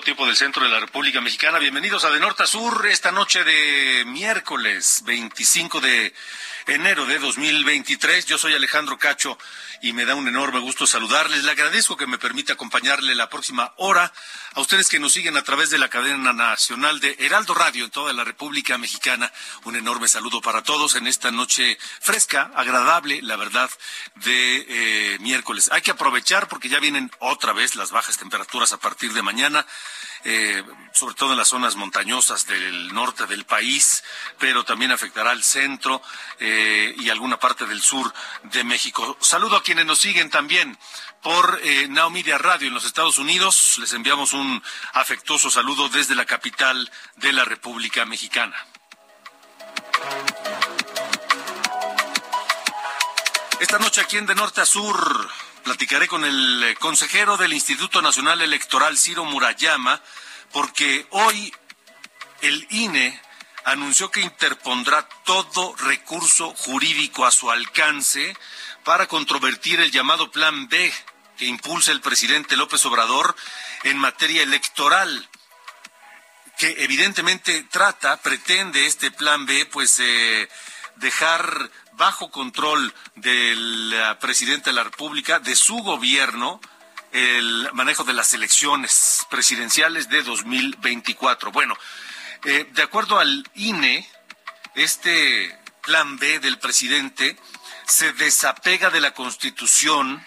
Tiempo 0.00 0.26
del 0.26 0.36
centro 0.36 0.64
de 0.64 0.70
la 0.70 0.80
República 0.80 1.20
Mexicana. 1.20 1.58
Bienvenidos 1.58 2.04
a 2.04 2.10
De 2.10 2.20
Norte 2.20 2.44
a 2.44 2.46
Sur 2.46 2.86
esta 2.86 3.12
noche 3.12 3.44
de 3.44 4.04
miércoles 4.06 5.02
25 5.04 5.80
de 5.80 6.14
enero 6.66 7.04
de 7.04 7.18
2023. 7.18 8.24
Yo 8.24 8.38
soy 8.38 8.54
Alejandro 8.54 8.98
Cacho 8.98 9.36
y 9.82 9.92
me 9.92 10.04
da 10.04 10.14
un 10.14 10.28
enorme 10.28 10.58
gusto 10.58 10.86
saludarles. 10.86 11.44
Le 11.44 11.50
agradezco 11.50 11.96
que 11.96 12.06
me 12.06 12.18
permita 12.18 12.52
acompañarle 12.52 13.14
la 13.14 13.28
próxima 13.28 13.72
hora 13.76 14.12
a 14.54 14.60
ustedes 14.60 14.88
que 14.88 14.98
nos 14.98 15.12
siguen 15.12 15.36
a 15.36 15.42
través 15.42 15.70
de 15.70 15.78
la 15.78 15.88
cadena 15.88 16.32
nacional 16.32 17.00
de 17.00 17.16
Heraldo 17.18 17.54
Radio 17.54 17.84
en 17.84 17.90
toda 17.90 18.12
la 18.12 18.24
República 18.24 18.76
Mexicana. 18.78 19.32
Un 19.64 19.76
enorme 19.76 20.08
saludo 20.08 20.40
para 20.40 20.62
todos 20.62 20.94
en 20.96 21.06
esta 21.06 21.30
noche 21.30 21.78
fresca, 22.00 22.50
agradable, 22.54 23.20
la 23.22 23.36
verdad, 23.36 23.70
de 24.16 24.66
eh, 24.68 25.18
miércoles. 25.20 25.70
Hay 25.72 25.82
que 25.82 25.92
aprovechar 25.92 26.48
porque 26.48 26.68
ya 26.68 26.80
vienen 26.80 27.10
otra 27.18 27.52
vez 27.52 27.74
las 27.76 27.90
bajas 27.90 28.18
temperaturas 28.18 28.72
a 28.72 28.78
partir 28.78 29.12
de 29.12 29.22
mañana. 29.22 29.66
Eh, 30.24 30.62
sobre 30.92 31.14
todo 31.14 31.32
en 31.32 31.38
las 31.38 31.48
zonas 31.48 31.76
montañosas 31.76 32.46
del 32.46 32.92
norte 32.92 33.26
del 33.26 33.46
país, 33.46 34.04
pero 34.38 34.64
también 34.64 34.92
afectará 34.92 35.30
al 35.30 35.42
centro 35.42 36.02
eh, 36.38 36.94
y 36.98 37.08
alguna 37.08 37.38
parte 37.38 37.64
del 37.64 37.80
sur 37.80 38.12
de 38.44 38.64
México. 38.64 39.16
Saludo 39.20 39.56
a 39.56 39.62
quienes 39.62 39.86
nos 39.86 39.98
siguen 39.98 40.28
también 40.28 40.76
por 41.22 41.60
eh, 41.62 41.88
Radio 42.38 42.68
en 42.68 42.74
los 42.74 42.84
Estados 42.84 43.18
Unidos. 43.18 43.78
Les 43.78 43.92
enviamos 43.94 44.32
un 44.32 44.62
afectuoso 44.92 45.50
saludo 45.50 45.88
desde 45.88 46.14
la 46.14 46.26
capital 46.26 46.90
de 47.16 47.32
la 47.32 47.44
República 47.44 48.04
Mexicana. 48.04 48.56
Esta 53.60 53.78
noche 53.78 54.00
aquí 54.00 54.16
en 54.16 54.26
De 54.26 54.34
Norte 54.34 54.60
a 54.60 54.66
Sur 54.66 55.30
platicaré 55.62 56.08
con 56.08 56.24
el 56.24 56.62
eh, 56.62 56.74
consejero 56.76 57.36
del 57.36 57.52
Instituto 57.52 58.02
Nacional 58.02 58.40
Electoral, 58.42 58.98
Ciro 58.98 59.24
Murayama, 59.24 60.00
porque 60.52 61.06
hoy 61.10 61.52
el 62.42 62.66
INE 62.70 63.20
anunció 63.64 64.10
que 64.10 64.20
interpondrá 64.20 65.08
todo 65.24 65.74
recurso 65.76 66.54
jurídico 66.54 67.26
a 67.26 67.30
su 67.30 67.50
alcance 67.50 68.36
para 68.84 69.06
controvertir 69.06 69.80
el 69.80 69.90
llamado 69.90 70.30
Plan 70.30 70.68
B 70.68 70.92
que 71.36 71.46
impulsa 71.46 71.92
el 71.92 72.00
presidente 72.00 72.56
López 72.56 72.84
Obrador 72.84 73.34
en 73.84 73.98
materia 73.98 74.42
electoral 74.42 75.28
que 76.60 76.84
evidentemente 76.84 77.62
trata, 77.70 78.18
pretende 78.18 78.84
este 78.84 79.10
plan 79.10 79.46
B, 79.46 79.64
pues 79.72 79.98
eh, 79.98 80.46
dejar 80.96 81.70
bajo 82.00 82.30
control 82.30 82.94
del 83.16 83.94
presidente 84.20 84.70
de 84.70 84.76
la 84.76 84.84
República, 84.84 85.38
de 85.38 85.54
su 85.54 85.76
gobierno, 85.82 86.58
el 87.12 87.68
manejo 87.74 88.04
de 88.04 88.14
las 88.14 88.32
elecciones 88.32 89.26
presidenciales 89.28 90.08
de 90.08 90.22
2024. 90.22 91.52
Bueno, 91.52 91.76
eh, 92.46 92.66
de 92.72 92.82
acuerdo 92.82 93.18
al 93.18 93.46
INE, 93.54 94.08
este 94.74 95.54
plan 95.82 96.16
B 96.16 96.40
del 96.40 96.58
presidente 96.58 97.36
se 97.84 98.14
desapega 98.14 98.88
de 98.88 99.00
la 99.00 99.12
Constitución, 99.12 100.24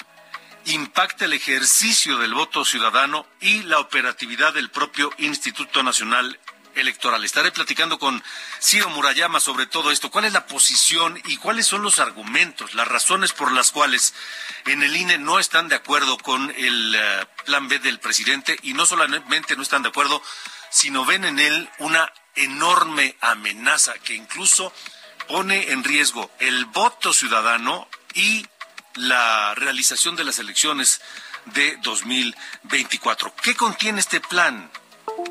impacta 0.66 1.26
el 1.26 1.34
ejercicio 1.34 2.20
del 2.20 2.36
voto 2.36 2.66
ciudadano 2.66 3.26
y 3.42 3.64
la 3.64 3.80
operatividad 3.80 4.54
del 4.54 4.70
propio 4.70 5.10
Instituto 5.18 5.82
Nacional 5.82 6.40
electoral. 6.76 7.24
Estaré 7.24 7.52
platicando 7.52 8.00
con 8.00 8.24
Ciro 8.62 8.90
Murayama 8.90 9.40
sobre 9.40 9.66
todo 9.66 9.92
esto. 9.92 10.12
¿Cuál 10.12 10.26
es 10.26 10.34
la 10.34 10.48
posición 10.48 11.22
y 11.26 11.38
cuáles 11.38 11.68
son 11.68 11.82
los 11.82 12.00
argumentos, 12.00 12.74
las 12.74 12.88
razones 12.88 13.34
por 13.34 13.52
las 13.52 13.72
cuales 13.72 14.14
en 14.66 14.84
el 14.84 14.96
INE 14.96 15.18
no 15.18 15.40
están 15.40 15.70
de 15.70 15.76
acuerdo 15.76 16.18
con 16.18 16.54
el 16.58 16.96
uh, 16.96 17.44
plan 17.46 17.68
B 17.68 17.80
del 17.80 18.00
presidente 18.00 18.58
y 18.64 18.74
no 18.74 18.86
solamente 18.86 19.56
no 19.56 19.64
están 19.64 19.84
de 19.84 19.90
acuerdo, 19.90 20.22
sino 20.70 21.06
ven 21.06 21.26
en 21.26 21.40
él 21.40 21.70
una 21.80 22.12
enorme 22.36 23.16
amenaza 23.22 23.94
que 24.00 24.16
incluso 24.16 24.74
pone 25.28 25.72
en 25.72 25.84
riesgo 25.84 26.30
el 26.40 26.66
voto 26.66 27.14
ciudadano 27.14 27.88
y 28.14 28.46
la 28.96 29.56
realización 29.56 30.16
de 30.16 30.24
las 30.24 30.40
elecciones 30.40 31.02
de 31.46 31.78
2024. 31.78 33.34
¿Qué 33.42 33.56
contiene 33.56 34.00
este 34.00 34.22
plan? 34.22 34.70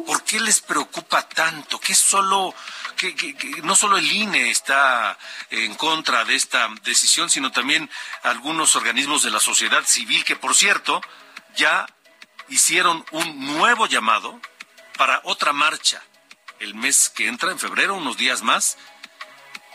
¿Por 0.06 0.24
qué 0.24 0.40
les 0.40 0.60
preocupa 0.60 1.28
tanto? 1.28 1.78
¿Qué 1.78 1.94
solo, 1.94 2.54
que, 2.96 3.36
no 3.62 3.76
solo 3.76 3.98
el 3.98 4.10
INE 4.10 4.50
está 4.50 5.18
en 5.50 5.74
contra 5.74 6.24
de 6.24 6.34
esta 6.34 6.68
decisión, 6.82 7.30
sino 7.30 7.52
también 7.52 7.90
algunos 8.22 8.76
organismos 8.76 9.22
de 9.22 9.30
la 9.30 9.40
sociedad 9.40 9.84
civil 9.84 10.24
que, 10.24 10.36
por 10.36 10.54
cierto, 10.54 11.00
ya 11.56 11.86
hicieron 12.48 13.04
un 13.12 13.56
nuevo 13.56 13.86
llamado 13.86 14.40
para 14.96 15.20
otra 15.24 15.52
marcha 15.52 16.02
el 16.62 16.74
mes 16.74 17.10
que 17.14 17.26
entra, 17.26 17.50
en 17.50 17.58
febrero, 17.58 17.96
unos 17.96 18.16
días 18.16 18.42
más, 18.42 18.78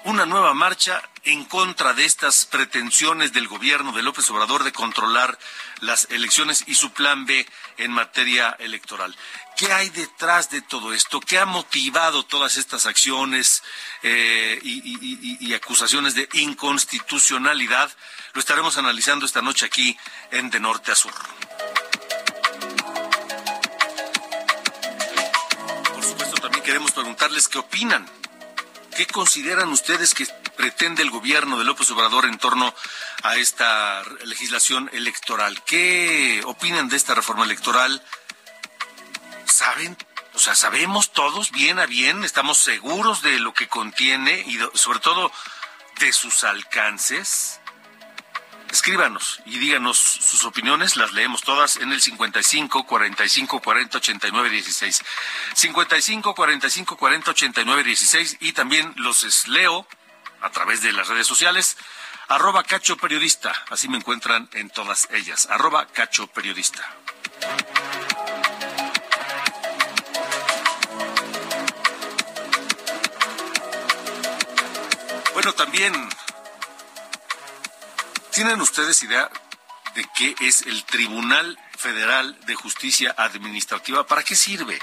una 0.07 0.25
nueva 0.25 0.53
marcha 0.53 1.03
en 1.25 1.43
contra 1.43 1.93
de 1.93 2.05
estas 2.05 2.45
pretensiones 2.45 3.33
del 3.33 3.49
gobierno 3.49 3.91
de 3.91 4.01
López 4.01 4.29
Obrador 4.29 4.63
de 4.63 4.71
controlar 4.71 5.37
las 5.81 6.07
elecciones 6.09 6.63
y 6.65 6.75
su 6.75 6.91
plan 6.91 7.25
B 7.25 7.45
en 7.75 7.91
materia 7.91 8.55
electoral. 8.59 9.13
¿Qué 9.57 9.73
hay 9.73 9.89
detrás 9.89 10.49
de 10.49 10.61
todo 10.61 10.93
esto? 10.93 11.19
¿Qué 11.19 11.37
ha 11.37 11.45
motivado 11.45 12.23
todas 12.23 12.55
estas 12.55 12.85
acciones 12.85 13.63
eh, 14.01 14.57
y, 14.63 15.53
acusaciones 15.53 16.15
de 16.15 16.29
inconstitucionalidad? 16.33 17.91
Lo 18.31 18.39
estaremos 18.39 18.77
analizando 18.77 19.25
esta 19.25 19.41
noche 19.41 19.65
aquí 19.65 19.97
en 20.31 20.49
De 20.49 20.61
Norte 20.61 20.93
a 20.93 20.95
Sur. 20.95 21.13
Por 25.93 26.03
supuesto, 26.05 26.37
también 26.37 26.63
queremos 26.63 26.93
preguntarles 26.93 27.49
qué 27.49 27.57
opinan 27.57 28.09
¿Qué 28.97 29.05
consideran 29.05 29.69
ustedes 29.69 30.15
que 30.15 30.25
pretende 30.55 31.03
el 31.03 31.11
gobierno 31.11 31.59
de 31.59 31.63
López 31.63 31.91
Obrador 31.91 32.25
en 32.25 32.39
torno 32.39 32.73
a 33.21 33.35
esta 33.35 34.01
legislación 34.23 34.89
electoral? 34.91 35.61
¿Qué 35.65 36.41
opinan 36.45 36.89
de 36.89 36.97
esta 36.97 37.13
reforma 37.13 37.45
electoral? 37.45 38.01
¿Saben? 39.45 39.95
O 40.33 40.39
sea, 40.39 40.55
¿sabemos 40.55 41.13
todos 41.13 41.51
bien 41.51 41.77
a 41.77 41.85
bien? 41.85 42.23
¿Estamos 42.23 42.57
seguros 42.57 43.21
de 43.21 43.37
lo 43.37 43.53
que 43.53 43.67
contiene 43.67 44.43
y 44.47 44.57
sobre 44.73 44.97
todo 44.97 45.31
de 45.99 46.11
sus 46.11 46.43
alcances? 46.43 47.56
Escríbanos 48.71 49.41
y 49.45 49.59
díganos 49.59 49.97
sus 49.97 50.43
opiniones, 50.43 50.97
las 50.97 51.13
leemos 51.13 51.41
todas 51.41 51.77
en 51.77 51.91
el 51.91 52.01
55 52.01 52.85
45 52.85 53.61
40 53.61 53.97
89 53.97 54.49
16. 54.49 55.03
55 55.53 56.35
45 56.35 56.97
40 56.97 57.31
89 57.31 57.83
16 57.83 58.37
y 58.41 58.53
también 58.53 58.93
los 58.97 59.47
leo 59.47 59.87
a 60.41 60.49
través 60.49 60.81
de 60.81 60.91
las 60.91 61.07
redes 61.07 61.27
sociales. 61.27 61.77
Arroba 62.29 62.63
Cacho 62.63 62.97
Periodista, 62.97 63.53
así 63.69 63.87
me 63.87 63.97
encuentran 63.97 64.49
en 64.51 64.69
todas 64.69 65.07
ellas. 65.11 65.47
Arroba 65.49 65.87
Cacho 65.87 66.27
Periodista. 66.27 66.85
Bueno, 75.33 75.53
también 75.53 75.93
¿Tienen 78.37 78.61
ustedes 78.61 79.01
idea 79.01 79.31
de 79.95 80.05
qué 80.15 80.35
es 80.41 80.61
el 80.61 80.83
Tribunal 80.83 81.57
Federal 81.75 82.39
de 82.45 82.53
Justicia 82.53 83.15
Administrativa? 83.17 84.05
¿Para 84.05 84.21
qué 84.21 84.35
sirve? 84.35 84.77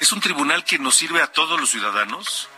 Es 0.00 0.10
un 0.10 0.20
tribunal 0.20 0.64
que 0.64 0.80
nos 0.80 0.96
sirve 0.96 1.22
a 1.22 1.30
todos 1.30 1.60
los 1.60 1.70
ciudadanos 1.70 2.48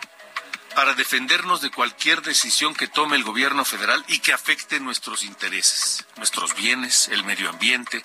para 0.74 0.94
defendernos 0.94 1.60
de 1.60 1.70
cualquier 1.70 2.22
decisión 2.22 2.74
que 2.74 2.88
tome 2.88 3.16
el 3.16 3.24
gobierno 3.24 3.66
federal 3.66 4.02
y 4.08 4.20
que 4.20 4.32
afecte 4.32 4.80
nuestros 4.80 5.22
intereses, 5.22 6.06
nuestros 6.16 6.54
bienes, 6.54 7.08
el 7.08 7.22
medio 7.22 7.50
ambiente. 7.50 8.02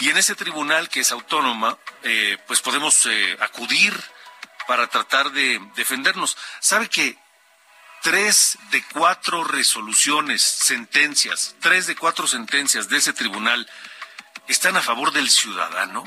Y 0.00 0.08
en 0.08 0.16
ese 0.16 0.34
tribunal 0.34 0.88
que 0.88 1.00
es 1.00 1.12
autónoma, 1.12 1.76
eh, 2.04 2.38
pues 2.46 2.62
podemos 2.62 3.04
eh, 3.04 3.36
acudir 3.38 3.92
para 4.66 4.86
tratar 4.86 5.30
de 5.32 5.60
defendernos. 5.76 6.38
¿Sabe 6.60 6.88
que 6.88 7.18
tres 8.02 8.58
de 8.70 8.82
cuatro 8.92 9.44
resoluciones, 9.44 10.42
sentencias, 10.42 11.54
tres 11.60 11.86
de 11.86 11.96
cuatro 11.96 12.26
sentencias 12.26 12.88
de 12.88 12.98
ese 12.98 13.12
tribunal 13.12 13.68
están 14.48 14.76
a 14.76 14.82
favor 14.82 15.12
del 15.12 15.30
ciudadano? 15.30 16.04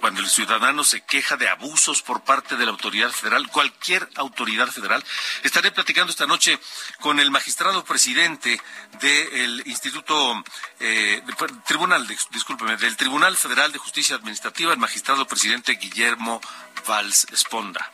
Cuando 0.00 0.20
el 0.20 0.28
ciudadano 0.30 0.82
se 0.82 1.02
queja 1.02 1.36
de 1.36 1.48
abusos 1.48 2.00
por 2.00 2.22
parte 2.22 2.56
de 2.56 2.64
la 2.64 2.70
autoridad 2.70 3.10
federal, 3.10 3.48
cualquier 3.48 4.08
autoridad 4.14 4.68
federal, 4.68 5.04
estaré 5.42 5.72
platicando 5.72 6.10
esta 6.10 6.26
noche 6.26 6.58
con 7.00 7.20
el 7.20 7.30
magistrado 7.30 7.84
presidente 7.84 8.60
del 9.00 9.62
Instituto 9.66 10.42
eh, 10.80 11.22
Tribunal, 11.66 12.06
discúlpeme, 12.30 12.78
del 12.78 12.96
Tribunal 12.96 13.36
Federal 13.36 13.72
de 13.72 13.78
Justicia 13.78 14.16
Administrativa, 14.16 14.72
el 14.72 14.78
magistrado 14.78 15.26
presidente 15.26 15.72
Guillermo 15.72 16.40
Valls 16.86 17.26
Esponda. 17.30 17.90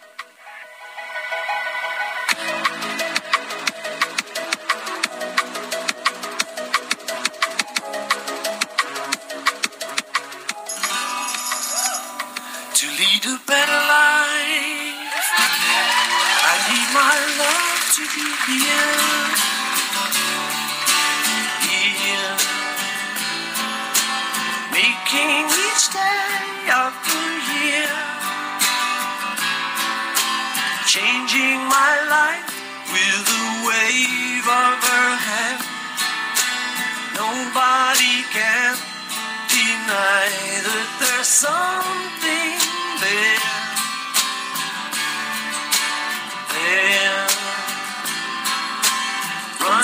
A 13.27 13.39
better 13.47 13.83
life. 13.91 15.31
I 16.47 16.55
need 16.71 16.89
my 16.95 17.17
love 17.43 17.83
to 17.97 18.03
be 18.15 18.27
here. 18.47 18.95
Here. 21.67 22.35
Making 24.71 25.51
each 25.67 25.85
day 25.91 26.71
of 26.71 26.93
the 27.07 27.25
year. 27.51 27.91
Changing 30.87 31.59
my 31.67 31.95
life 32.07 32.47
with 32.95 33.27
a 33.27 33.47
wave 33.67 34.47
of 34.47 34.77
her 34.87 35.11
hand. 35.27 35.63
Nobody 37.19 38.23
can 38.31 38.77
deny 39.51 40.31
that 40.63 40.89
there's 41.01 41.27
something 41.27 42.26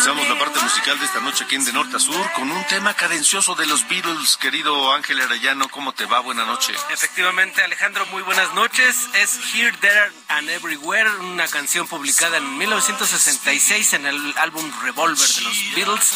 Comenzamos 0.05 0.37
la 0.37 0.45
parte 0.45 0.59
musical 0.59 0.99
de 0.99 1.05
esta 1.05 1.21
noche 1.21 1.45
aquí 1.45 1.55
en 1.55 1.65
De 1.65 1.73
Norte 1.73 1.97
a 1.97 2.01
Sur 2.01 2.33
con 2.33 2.51
un 2.51 2.67
tema 2.67 2.93
cadencioso 2.93 3.55
de 3.55 3.67
los 3.67 3.87
Beatles, 3.87 4.37
querido 4.37 4.93
Ángel 4.93 5.21
Arellano. 5.21 5.69
¿Cómo 5.69 5.93
te 5.93 6.07
va? 6.07 6.19
Buenas 6.19 6.45
noches. 6.45 6.77
Efectivamente, 6.91 7.63
Alejandro, 7.63 8.05
muy 8.07 8.25
buenas 8.25 8.53
noches. 8.53 9.09
Es 9.15 9.39
Here, 9.55 9.73
There 9.81 10.11
and 10.27 10.51
Everywhere, 10.51 11.09
una 11.21 11.47
canción 11.47 11.87
publicada 11.87 12.39
en 12.39 12.59
1966 12.59 13.93
en 13.93 14.07
el 14.07 14.35
álbum 14.39 14.69
Revolver 14.83 15.29
de 15.29 15.41
los 15.43 15.75
Beatles. 15.77 16.15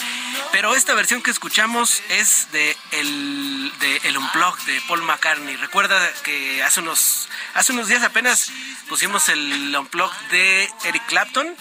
Pero 0.50 0.74
esta 0.74 0.94
versión 0.94 1.22
que 1.22 1.30
escuchamos 1.30 2.02
es 2.08 2.50
de 2.50 2.76
el, 2.90 3.72
de 3.78 4.00
el 4.02 4.18
Unplugged 4.18 4.64
de 4.66 4.80
Paul 4.88 5.02
McCartney. 5.02 5.54
Recuerda 5.58 5.96
que 6.24 6.60
hace 6.64 6.80
unos, 6.80 7.28
hace 7.54 7.72
unos 7.72 7.86
días 7.86 8.02
apenas 8.02 8.50
pusimos 8.88 9.28
el 9.28 9.76
Unplugged 9.76 10.28
de 10.32 10.68
Eric 10.86 11.06
Clapton 11.06 11.54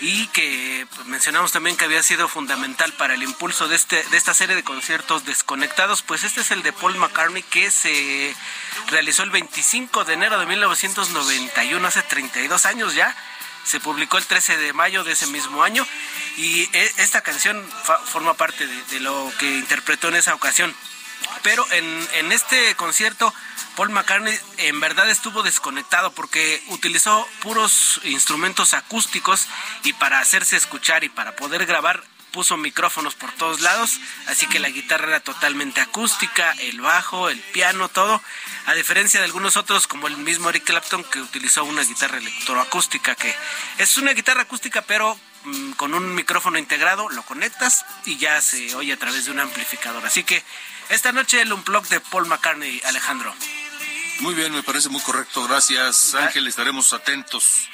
y 0.00 0.26
que 0.28 0.86
pues, 0.94 1.06
mencionamos 1.06 1.52
también 1.52 1.76
que 1.76 1.84
había 1.84 2.02
sido 2.02 2.28
fundamental 2.28 2.92
para 2.94 3.14
el 3.14 3.22
impulso 3.22 3.68
de, 3.68 3.76
este, 3.76 4.02
de 4.04 4.16
esta 4.16 4.34
serie 4.34 4.56
de 4.56 4.64
conciertos 4.64 5.24
desconectados, 5.24 6.02
pues 6.02 6.24
este 6.24 6.40
es 6.40 6.50
el 6.50 6.62
de 6.62 6.72
Paul 6.72 6.96
McCartney 6.96 7.42
que 7.42 7.70
se 7.70 8.34
realizó 8.88 9.22
el 9.22 9.30
25 9.30 10.04
de 10.04 10.14
enero 10.14 10.38
de 10.38 10.46
1991, 10.46 11.86
hace 11.86 12.02
32 12.02 12.66
años 12.66 12.94
ya. 12.94 13.14
Se 13.64 13.80
publicó 13.80 14.18
el 14.18 14.26
13 14.26 14.58
de 14.58 14.74
mayo 14.74 15.04
de 15.04 15.12
ese 15.12 15.26
mismo 15.28 15.62
año 15.62 15.86
y 16.36 16.68
e, 16.76 16.92
esta 16.98 17.22
canción 17.22 17.66
forma 18.04 18.34
parte 18.34 18.66
de 18.66 19.00
lo 19.00 19.32
que 19.38 19.56
interpretó 19.56 20.08
en 20.08 20.16
esa 20.16 20.34
ocasión. 20.34 20.74
Pero 21.42 21.66
en, 21.72 22.08
en 22.14 22.32
este 22.32 22.74
concierto 22.76 23.32
Paul 23.76 23.90
McCartney 23.90 24.38
en 24.58 24.80
verdad 24.80 25.10
estuvo 25.10 25.42
desconectado 25.42 26.12
porque 26.12 26.62
utilizó 26.68 27.26
puros 27.42 28.00
instrumentos 28.04 28.72
acústicos 28.72 29.48
y 29.82 29.92
para 29.94 30.20
hacerse 30.20 30.56
escuchar 30.56 31.02
y 31.02 31.08
para 31.08 31.34
poder 31.34 31.66
grabar 31.66 32.02
puso 32.34 32.56
micrófonos 32.56 33.14
por 33.14 33.30
todos 33.30 33.60
lados, 33.60 34.00
así 34.26 34.46
que 34.48 34.58
la 34.58 34.68
guitarra 34.68 35.06
era 35.06 35.20
totalmente 35.20 35.80
acústica, 35.80 36.50
el 36.58 36.80
bajo, 36.80 37.30
el 37.30 37.38
piano, 37.38 37.88
todo, 37.88 38.20
a 38.66 38.74
diferencia 38.74 39.20
de 39.20 39.26
algunos 39.26 39.56
otros 39.56 39.86
como 39.86 40.08
el 40.08 40.16
mismo 40.16 40.50
Eric 40.50 40.64
Clapton 40.64 41.04
que 41.04 41.20
utilizó 41.20 41.62
una 41.64 41.84
guitarra 41.84 42.18
electroacústica 42.18 43.14
que 43.14 43.32
es 43.78 43.98
una 43.98 44.14
guitarra 44.14 44.42
acústica 44.42 44.82
pero 44.82 45.16
mm, 45.44 45.72
con 45.72 45.94
un 45.94 46.12
micrófono 46.16 46.58
integrado, 46.58 47.08
lo 47.08 47.22
conectas 47.22 47.86
y 48.04 48.16
ya 48.16 48.40
se 48.40 48.74
oye 48.74 48.92
a 48.92 48.98
través 48.98 49.26
de 49.26 49.30
un 49.30 49.38
amplificador. 49.38 50.04
Así 50.04 50.24
que 50.24 50.42
esta 50.88 51.12
noche 51.12 51.40
el 51.40 51.52
Unplug 51.52 51.86
de 51.88 52.00
Paul 52.00 52.26
McCartney, 52.26 52.80
Alejandro. 52.84 53.34
Muy 54.20 54.34
bien, 54.34 54.52
me 54.52 54.62
parece 54.62 54.88
muy 54.88 55.00
correcto. 55.00 55.46
Gracias, 55.46 56.14
Ángel. 56.14 56.46
Estaremos 56.46 56.92
atentos 56.92 57.68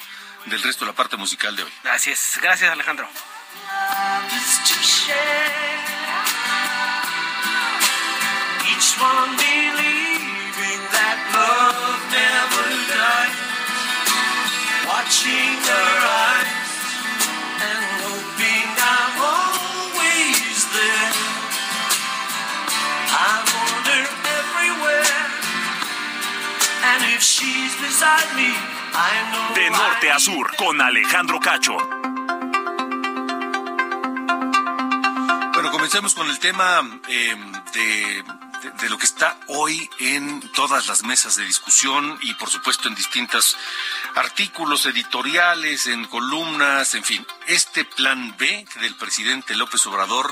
del 0.45 0.61
resto 0.61 0.85
de 0.85 0.91
la 0.91 0.95
parte 0.95 1.17
musical 1.17 1.55
de 1.55 1.63
hoy. 1.63 1.71
Así 1.91 2.11
es. 2.11 2.39
Gracias, 2.41 2.71
Alejandro. 2.71 3.07
De 29.55 29.69
norte 29.71 30.11
a 30.11 30.19
sur, 30.19 30.55
con 30.55 30.79
Alejandro 30.79 31.39
Cacho. 31.39 31.75
Bueno, 35.53 35.71
comencemos 35.71 36.13
con 36.13 36.29
el 36.29 36.37
tema 36.37 36.81
em, 37.07 37.51
de, 37.73 38.23
de, 38.79 38.89
lo 38.89 38.97
que 38.99 39.05
está 39.05 39.39
hoy 39.47 39.89
en 39.99 40.39
todas 40.51 40.87
las 40.87 41.03
mesas 41.03 41.35
de 41.35 41.45
discusión 41.45 42.19
y 42.21 42.35
por 42.35 42.49
supuesto 42.49 42.87
en 42.87 42.95
distintos 42.95 43.57
artículos 44.13 44.85
editoriales, 44.85 45.87
en 45.87 46.05
columnas, 46.05 46.93
en 46.93 47.03
fin. 47.03 47.25
Este 47.47 47.85
plan 47.85 48.35
B 48.37 48.67
del 48.81 48.95
presidente 48.95 49.55
López 49.55 49.83
Obrador, 49.87 50.31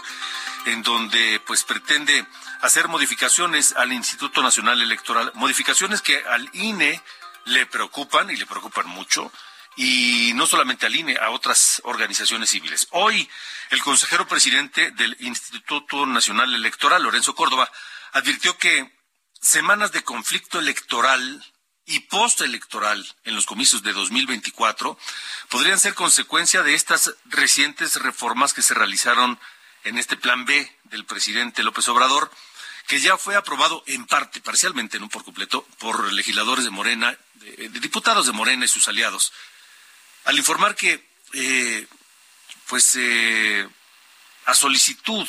en 0.65 0.83
donde 0.83 1.41
pues 1.45 1.63
pretende 1.63 2.27
hacer 2.61 2.87
modificaciones 2.87 3.73
al 3.77 3.93
Instituto 3.93 4.41
Nacional 4.41 4.81
Electoral, 4.81 5.31
modificaciones 5.35 6.01
que 6.01 6.17
al 6.17 6.49
INE 6.53 7.01
le 7.45 7.65
preocupan 7.65 8.29
y 8.29 8.35
le 8.35 8.45
preocupan 8.45 8.87
mucho, 8.87 9.31
y 9.75 10.33
no 10.35 10.45
solamente 10.45 10.85
al 10.85 10.95
INE, 10.95 11.17
a 11.17 11.29
otras 11.29 11.81
organizaciones 11.85 12.49
civiles. 12.49 12.87
Hoy, 12.91 13.29
el 13.69 13.81
consejero 13.81 14.27
presidente 14.27 14.91
del 14.91 15.15
Instituto 15.19 16.05
Nacional 16.05 16.53
Electoral, 16.53 17.03
Lorenzo 17.03 17.33
Córdoba, 17.33 17.71
advirtió 18.11 18.57
que 18.57 18.91
semanas 19.41 19.91
de 19.91 20.03
conflicto 20.03 20.59
electoral 20.59 21.45
y 21.85 22.01
postelectoral 22.01 23.07
en 23.23 23.35
los 23.35 23.45
comicios 23.45 23.81
de 23.81 23.93
2024 23.93 24.97
podrían 25.49 25.79
ser 25.79 25.95
consecuencia 25.95 26.61
de 26.61 26.75
estas 26.75 27.15
recientes 27.25 27.95
reformas 27.95 28.53
que 28.53 28.61
se 28.61 28.73
realizaron 28.73 29.39
en 29.85 29.97
este 29.97 30.17
plan 30.17 30.45
B 30.45 30.77
del 30.83 31.05
presidente 31.05 31.63
López 31.63 31.87
Obrador, 31.87 32.29
que 32.89 33.00
ya 33.00 33.19
fue 33.19 33.36
aprobado 33.36 33.84
en 33.86 34.08
parte, 34.08 34.41
parcialmente, 34.41 35.00
no 35.00 35.10
por 35.10 35.24
completo, 35.24 35.62
por 35.77 36.12
legisladores 36.12 36.65
de 36.65 36.72
Morena, 36.72 37.15
diputados 37.69 38.25
de 38.25 38.31
Morena 38.31 38.65
y 38.65 38.67
sus 38.67 38.88
aliados, 38.88 39.31
al 40.25 40.36
informar 40.39 40.75
que, 40.75 41.08
eh, 41.34 41.88
pues, 42.65 42.96
eh, 42.96 43.69
a 44.46 44.55
solicitud 44.55 45.27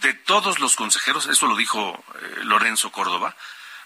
de 0.00 0.12
todos 0.14 0.58
los 0.58 0.74
consejeros, 0.74 1.26
eso 1.26 1.46
lo 1.46 1.54
dijo 1.54 2.04
eh, 2.16 2.40
Lorenzo 2.42 2.90
Córdoba, 2.90 3.36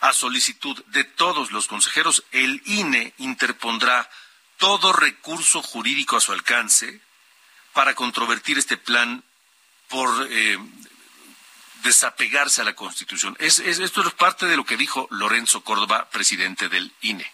a 0.00 0.14
solicitud 0.14 0.82
de 0.86 1.04
todos 1.04 1.52
los 1.52 1.66
consejeros, 1.66 2.24
el 2.30 2.62
INE 2.64 3.12
interpondrá 3.18 4.08
todo 4.56 4.94
recurso 4.94 5.62
jurídico 5.62 6.16
a 6.16 6.22
su 6.22 6.32
alcance 6.32 7.02
para 7.74 7.94
controvertir 7.94 8.56
este 8.56 8.78
plan 8.78 9.22
por 9.88 10.26
desapegarse 11.82 12.60
a 12.60 12.64
la 12.64 12.74
Constitución. 12.74 13.36
esto 13.38 13.62
es 13.68 14.14
parte 14.14 14.46
de 14.46 14.56
lo 14.56 14.64
que 14.64 14.76
dijo 14.76 15.06
Lorenzo 15.10 15.62
Córdoba, 15.62 16.08
presidente 16.10 16.68
del 16.68 16.92
INE. 17.02 17.30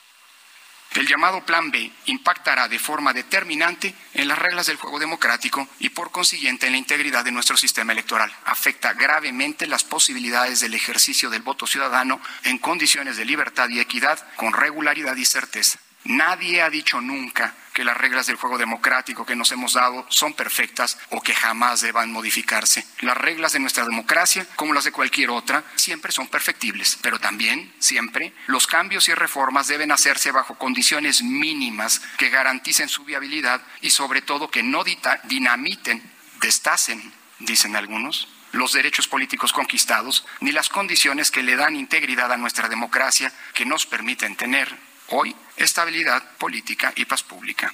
El 0.94 1.06
llamado 1.06 1.44
Plan 1.44 1.70
B 1.70 1.92
impactará 2.06 2.68
de 2.68 2.78
forma 2.78 3.12
determinante 3.12 3.94
en 4.14 4.28
las 4.28 4.38
reglas 4.38 4.66
del 4.66 4.78
juego 4.78 4.98
democrático 4.98 5.68
y 5.78 5.90
por 5.90 6.10
consiguiente 6.10 6.66
en 6.66 6.72
la 6.72 6.78
integridad 6.78 7.22
de 7.22 7.32
nuestro 7.32 7.56
sistema 7.56 7.92
electoral. 7.92 8.32
Afecta 8.46 8.94
gravemente 8.94 9.66
las 9.66 9.84
posibilidades 9.84 10.60
del 10.60 10.72
ejercicio 10.72 11.28
del 11.28 11.42
voto 11.42 11.66
ciudadano 11.66 12.20
en 12.44 12.56
condiciones 12.56 13.18
de 13.18 13.26
libertad 13.26 13.68
y 13.68 13.80
equidad 13.80 14.26
con 14.36 14.54
regularidad 14.54 15.16
y 15.16 15.26
certeza. 15.26 15.78
Nadie 16.08 16.62
ha 16.62 16.70
dicho 16.70 17.00
nunca 17.00 17.54
que 17.72 17.84
las 17.84 17.96
reglas 17.96 18.26
del 18.26 18.36
juego 18.36 18.56
democrático 18.56 19.26
que 19.26 19.36
nos 19.36 19.52
hemos 19.52 19.74
dado 19.74 20.06
son 20.08 20.32
perfectas 20.32 20.98
o 21.10 21.20
que 21.20 21.34
jamás 21.34 21.82
deban 21.82 22.10
modificarse. 22.10 22.86
Las 23.00 23.18
reglas 23.18 23.52
de 23.52 23.58
nuestra 23.58 23.84
democracia, 23.84 24.46
como 24.56 24.72
las 24.72 24.84
de 24.84 24.92
cualquier 24.92 25.28
otra, 25.28 25.62
siempre 25.74 26.10
son 26.10 26.28
perfectibles, 26.28 26.96
pero 27.02 27.18
también, 27.18 27.74
siempre, 27.78 28.32
los 28.46 28.66
cambios 28.66 29.08
y 29.08 29.14
reformas 29.14 29.66
deben 29.66 29.92
hacerse 29.92 30.30
bajo 30.30 30.56
condiciones 30.56 31.22
mínimas 31.22 32.00
que 32.16 32.30
garanticen 32.30 32.88
su 32.88 33.04
viabilidad 33.04 33.60
y 33.82 33.90
sobre 33.90 34.22
todo 34.22 34.50
que 34.50 34.62
no 34.62 34.82
dinamiten, 35.24 36.02
destacen, 36.40 37.12
dicen 37.40 37.76
algunos, 37.76 38.28
los 38.52 38.72
derechos 38.72 39.06
políticos 39.06 39.52
conquistados, 39.52 40.24
ni 40.40 40.52
las 40.52 40.70
condiciones 40.70 41.30
que 41.30 41.42
le 41.42 41.56
dan 41.56 41.76
integridad 41.76 42.32
a 42.32 42.38
nuestra 42.38 42.70
democracia 42.70 43.30
que 43.52 43.66
nos 43.66 43.84
permiten 43.84 44.34
tener 44.36 44.85
hoy 45.08 45.34
estabilidad 45.56 46.36
política 46.38 46.92
y 46.96 47.04
paz 47.04 47.22
pública. 47.22 47.72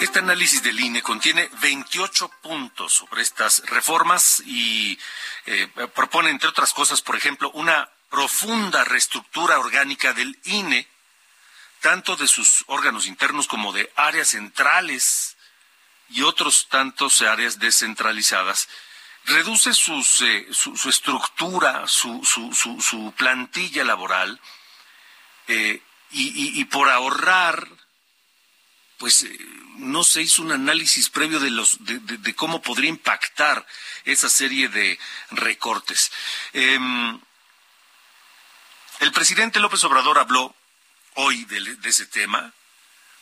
Este 0.00 0.18
análisis 0.18 0.62
del 0.62 0.78
INE 0.78 1.02
contiene 1.02 1.48
28 1.60 2.28
puntos 2.42 2.92
sobre 2.92 3.22
estas 3.22 3.62
reformas 3.66 4.42
y 4.46 4.98
eh, 5.46 5.68
propone, 5.94 6.30
entre 6.30 6.48
otras 6.48 6.72
cosas, 6.72 7.00
por 7.02 7.16
ejemplo, 7.16 7.50
una 7.52 7.88
profunda 8.10 8.84
reestructura 8.84 9.58
orgánica 9.58 10.12
del 10.12 10.38
INE, 10.44 10.86
tanto 11.80 12.16
de 12.16 12.28
sus 12.28 12.64
órganos 12.66 13.06
internos 13.06 13.48
como 13.48 13.72
de 13.72 13.90
áreas 13.96 14.28
centrales 14.28 15.36
y 16.10 16.22
otros 16.22 16.68
tantos 16.68 17.22
áreas 17.22 17.58
descentralizadas 17.58 18.68
reduce 19.26 19.70
eh, 19.70 20.46
su, 20.52 20.88
estructura, 20.88 21.86
su, 21.86 22.24
su, 22.24 22.52
su, 22.54 23.12
plantilla 23.16 23.84
laboral, 23.84 24.40
eh, 25.48 25.82
y, 26.10 26.64
por 26.66 26.88
ahorrar, 26.88 27.68
pues 28.96 29.24
eh, 29.24 29.38
no 29.78 30.04
se 30.04 30.22
hizo 30.22 30.40
un 30.40 30.52
análisis 30.52 31.10
previo 31.10 31.40
de, 31.40 31.50
los, 31.50 31.76
de, 31.80 32.34
cómo 32.34 32.62
podría 32.62 32.88
impactar 32.88 33.66
esa 34.04 34.30
serie 34.30 34.68
de 34.68 34.98
recortes. 35.32 36.10
Em, 36.52 37.20
el 39.00 39.12
presidente 39.12 39.60
López 39.60 39.84
Obrador 39.84 40.18
habló 40.18 40.54
hoy 41.14 41.44
de, 41.44 41.60
de 41.76 41.88
ese 41.88 42.06
tema, 42.06 42.52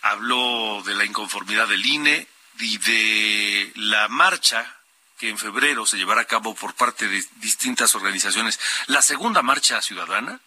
habló 0.02 0.82
de 0.84 0.94
la 0.94 1.04
inconformidad 1.04 1.66
del 1.66 1.84
INE 1.84 2.28
y 2.60 2.78
de 2.78 3.72
la 3.74 4.08
marcha 4.08 4.83
que 5.18 5.28
en 5.28 5.38
febrero 5.38 5.86
se 5.86 5.96
llevará 5.96 6.22
a 6.22 6.26
cabo 6.26 6.54
por 6.54 6.74
parte 6.74 7.06
de 7.06 7.24
distintas 7.36 7.94
organizaciones 7.94 8.58
la 8.86 9.02
segunda 9.02 9.42
marcha 9.42 9.80
ciudadana 9.80 10.40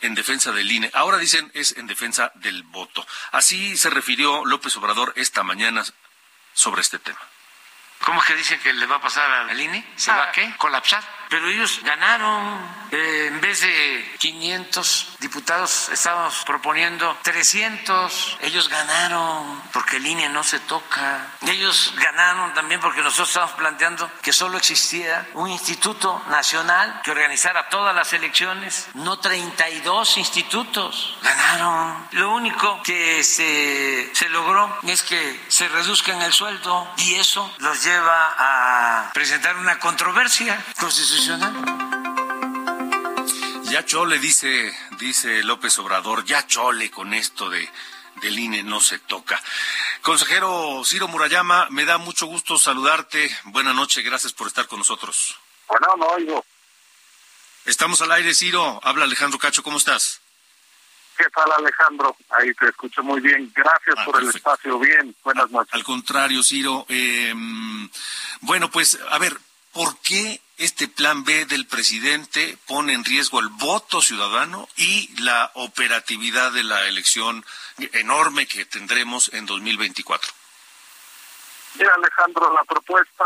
en 0.00 0.14
defensa 0.14 0.52
del 0.52 0.70
INE. 0.70 0.90
Ahora 0.94 1.18
dicen 1.18 1.50
es 1.54 1.76
en 1.76 1.86
defensa 1.86 2.32
del 2.36 2.62
voto. 2.62 3.06
Así 3.32 3.76
se 3.76 3.90
refirió 3.90 4.44
López 4.44 4.76
Obrador 4.76 5.12
esta 5.16 5.42
mañana 5.42 5.84
sobre 6.54 6.80
este 6.80 6.98
tema. 6.98 7.20
¿Cómo 8.04 8.20
es 8.20 8.26
que 8.26 8.34
dice 8.34 8.58
que 8.60 8.72
le 8.72 8.86
va 8.86 8.96
a 8.96 9.00
pasar 9.00 9.30
al 9.30 9.60
INE? 9.60 9.84
¿Se 9.96 10.10
va 10.10 10.24
a 10.24 10.32
qué? 10.32 10.54
¿Colapsar? 10.56 11.19
Pero 11.30 11.48
ellos 11.48 11.80
ganaron, 11.84 12.58
eh, 12.90 13.26
en 13.28 13.40
vez 13.40 13.60
de 13.60 14.16
500 14.18 15.16
diputados, 15.20 15.88
estábamos 15.90 16.42
proponiendo 16.44 17.16
300. 17.22 18.38
Ellos 18.40 18.68
ganaron 18.68 19.62
porque 19.72 19.98
el 19.98 20.06
INE 20.08 20.28
no 20.28 20.42
se 20.42 20.58
toca. 20.58 21.28
Ellos 21.42 21.94
ganaron 21.96 22.52
también 22.52 22.80
porque 22.80 23.00
nosotros 23.00 23.28
estábamos 23.28 23.54
planteando 23.54 24.10
que 24.22 24.32
solo 24.32 24.58
existía 24.58 25.28
un 25.34 25.48
instituto 25.48 26.20
nacional 26.30 27.00
que 27.04 27.12
organizara 27.12 27.68
todas 27.68 27.94
las 27.94 28.12
elecciones, 28.12 28.88
no 28.94 29.20
32 29.20 30.18
institutos. 30.18 31.16
Ganaron. 31.22 32.08
Lo 32.10 32.34
único 32.34 32.82
que 32.82 33.22
se, 33.22 34.10
se 34.16 34.28
logró 34.30 34.78
es 34.82 35.04
que 35.04 35.44
se 35.46 35.68
reduzcan 35.68 36.20
el 36.22 36.32
sueldo 36.32 36.92
y 36.96 37.14
eso 37.14 37.54
los 37.58 37.84
lleva 37.84 38.34
a 38.36 39.10
presentar 39.14 39.56
una 39.56 39.78
controversia 39.78 40.60
constitucional. 40.76 41.19
Ya 43.64 43.84
chole, 43.84 44.18
dice, 44.18 44.72
dice 44.98 45.42
López 45.42 45.78
Obrador, 45.78 46.24
ya 46.24 46.46
chole 46.46 46.90
con 46.90 47.12
esto 47.12 47.50
de 47.50 47.68
del 48.22 48.38
INE 48.38 48.62
no 48.62 48.80
se 48.80 48.98
toca. 48.98 49.38
Consejero 50.00 50.82
Ciro 50.84 51.08
Murayama, 51.08 51.68
me 51.70 51.84
da 51.84 51.98
mucho 51.98 52.24
gusto 52.24 52.56
saludarte. 52.58 53.30
Buenas 53.44 53.74
noches, 53.74 54.02
gracias 54.02 54.32
por 54.32 54.46
estar 54.46 54.66
con 54.66 54.78
nosotros. 54.78 55.38
Bueno, 55.68 55.88
no 55.98 56.06
oigo. 56.06 56.44
Estamos 57.66 58.00
al 58.00 58.12
aire, 58.12 58.34
Ciro. 58.34 58.80
Habla 58.82 59.04
Alejandro 59.04 59.38
Cacho, 59.38 59.62
¿cómo 59.62 59.76
estás? 59.76 60.22
¿Qué 61.18 61.24
tal, 61.34 61.52
Alejandro? 61.52 62.16
Ahí 62.30 62.54
te 62.54 62.68
escucho 62.68 63.02
muy 63.02 63.20
bien. 63.20 63.52
Gracias 63.54 63.94
ah, 63.98 64.04
por 64.06 64.22
el 64.22 64.28
espacio. 64.30 64.78
Bien, 64.78 65.14
buenas 65.22 65.50
noches. 65.50 65.74
Al 65.74 65.84
contrario, 65.84 66.42
Ciro. 66.42 66.86
Eh, 66.88 67.34
bueno, 68.40 68.70
pues, 68.70 68.98
a 69.10 69.18
ver, 69.18 69.38
¿por 69.72 69.98
qué 70.00 70.40
este 70.58 70.88
plan 70.88 71.24
B 71.24 71.46
del 71.46 71.66
presidente 71.66 72.58
pone 72.66 72.92
en 72.92 73.04
riesgo 73.04 73.40
el 73.40 73.48
voto 73.48 74.02
ciudadano 74.02 74.68
y 74.76 75.08
la 75.22 75.50
operatividad 75.54 76.52
de 76.52 76.64
la 76.64 76.86
elección 76.86 77.44
enorme 77.78 78.46
que 78.46 78.64
tendremos 78.66 79.32
en 79.32 79.46
2024? 79.46 80.30
Mira, 81.78 81.92
Alejandro, 81.96 82.52
la 82.52 82.64
propuesta 82.64 83.24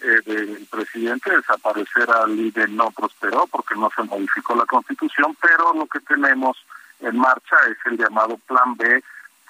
eh, 0.00 0.20
del 0.26 0.66
presidente 0.70 1.30
de 1.30 1.36
desaparecer 1.36 2.10
al 2.10 2.38
IDE 2.38 2.68
no 2.68 2.90
prosperó 2.90 3.46
porque 3.46 3.74
no 3.74 3.90
se 3.94 4.02
modificó 4.02 4.54
la 4.54 4.66
constitución, 4.66 5.36
pero 5.40 5.72
lo 5.72 5.86
que 5.86 6.00
tenemos 6.00 6.56
en 7.00 7.16
marcha 7.16 7.56
es 7.68 7.76
el 7.86 7.98
llamado 7.98 8.36
Plan 8.38 8.76
B 8.76 9.02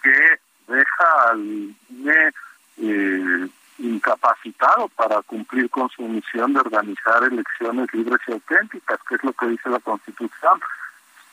que 0.02 0.40
deja 0.66 1.30
al 1.30 1.40
INE 1.40 2.32
eh, 2.78 3.48
incapacitado 3.82 4.88
para 4.88 5.20
cumplir 5.22 5.68
con 5.70 5.88
su 5.90 6.02
misión 6.02 6.52
de 6.52 6.60
organizar 6.60 7.24
elecciones 7.24 7.92
libres 7.92 8.20
y 8.26 8.32
auténticas, 8.32 8.98
que 9.08 9.16
es 9.16 9.24
lo 9.24 9.32
que 9.32 9.46
dice 9.48 9.68
la 9.68 9.80
Constitución. 9.80 10.60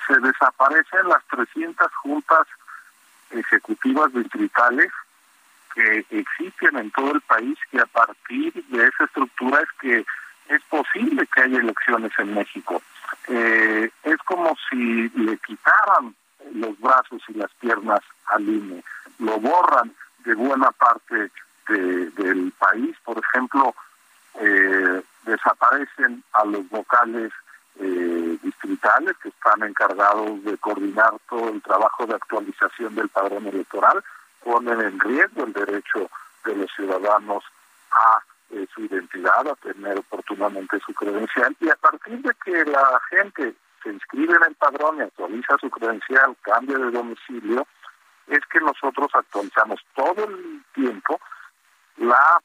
Se 0.07 0.19
desaparecen 0.19 1.07
las 1.07 1.23
300 1.27 1.93
juntas 1.95 2.47
ejecutivas 3.29 4.11
distritales 4.13 4.91
que 5.75 6.05
existen 6.09 6.77
en 6.77 6.91
todo 6.91 7.11
el 7.11 7.21
país 7.21 7.57
y 7.71 7.77
a 7.77 7.85
partir 7.85 8.53
de 8.53 8.87
esa 8.87 9.03
estructura 9.03 9.61
es 9.61 9.69
que 9.79 10.05
es 10.47 10.63
posible 10.63 11.27
que 11.27 11.41
haya 11.41 11.59
elecciones 11.59 12.11
en 12.17 12.33
México. 12.33 12.81
Eh, 13.27 13.91
es 14.03 14.17
como 14.25 14.57
si 14.69 15.09
le 15.09 15.37
quitaran 15.37 16.15
los 16.53 16.79
brazos 16.79 17.21
y 17.27 17.33
las 17.33 17.53
piernas 17.55 17.99
al 18.25 18.41
INE, 18.41 18.83
lo 19.19 19.39
borran 19.39 19.93
de 20.25 20.33
buena 20.33 20.71
parte 20.71 21.31
del 21.69 22.51
país. 22.57 22.95
Por 23.03 23.17
ejemplo, 23.17 23.73
eh, 24.35 25.01
desaparecen 25.23 26.23
a 26.33 26.45
los 26.45 26.67
vocales 26.69 27.31
eh, 27.79 28.37
distritales 28.41 29.15
que 29.21 29.29
están 29.29 29.63
encargados 29.63 30.43
de 30.43 30.57
coordinar 30.57 31.13
todo 31.29 31.49
el 31.49 31.61
trabajo 31.61 32.05
de 32.05 32.15
actualización 32.15 32.95
del 32.95 33.09
padrón 33.09 33.47
electoral, 33.47 34.03
ponen 34.43 34.81
en 34.81 34.99
riesgo 34.99 35.45
el 35.45 35.53
derecho 35.53 36.09
de 36.45 36.55
los 36.55 36.71
ciudadanos 36.75 37.43
a 37.91 38.19
eh, 38.51 38.67
su 38.73 38.81
identidad, 38.81 39.47
a 39.47 39.55
tener 39.55 39.99
oportunamente 39.99 40.79
su 40.85 40.93
credencial 40.93 41.55
y 41.59 41.69
a 41.69 41.75
partir 41.75 42.21
de 42.21 42.33
que 42.43 42.65
la 42.65 42.99
gente 43.09 43.53
se 43.83 43.89
inscribe 43.89 44.35
en 44.35 44.43
el 44.43 44.55
padrón 44.55 44.97
y 44.97 45.01
actualiza 45.01 45.57
su 45.59 45.69
credencial, 45.69 46.35
cambia 46.41 46.77
de 46.77 46.91
domicilio, 46.91 47.65
es 48.27 48.39
que 48.51 48.59
nosotros 48.59 49.09
actualizamos 49.13 49.79
todo 49.95 50.25
el 50.25 50.63
tiempo 50.73 51.19
la 51.99 52.41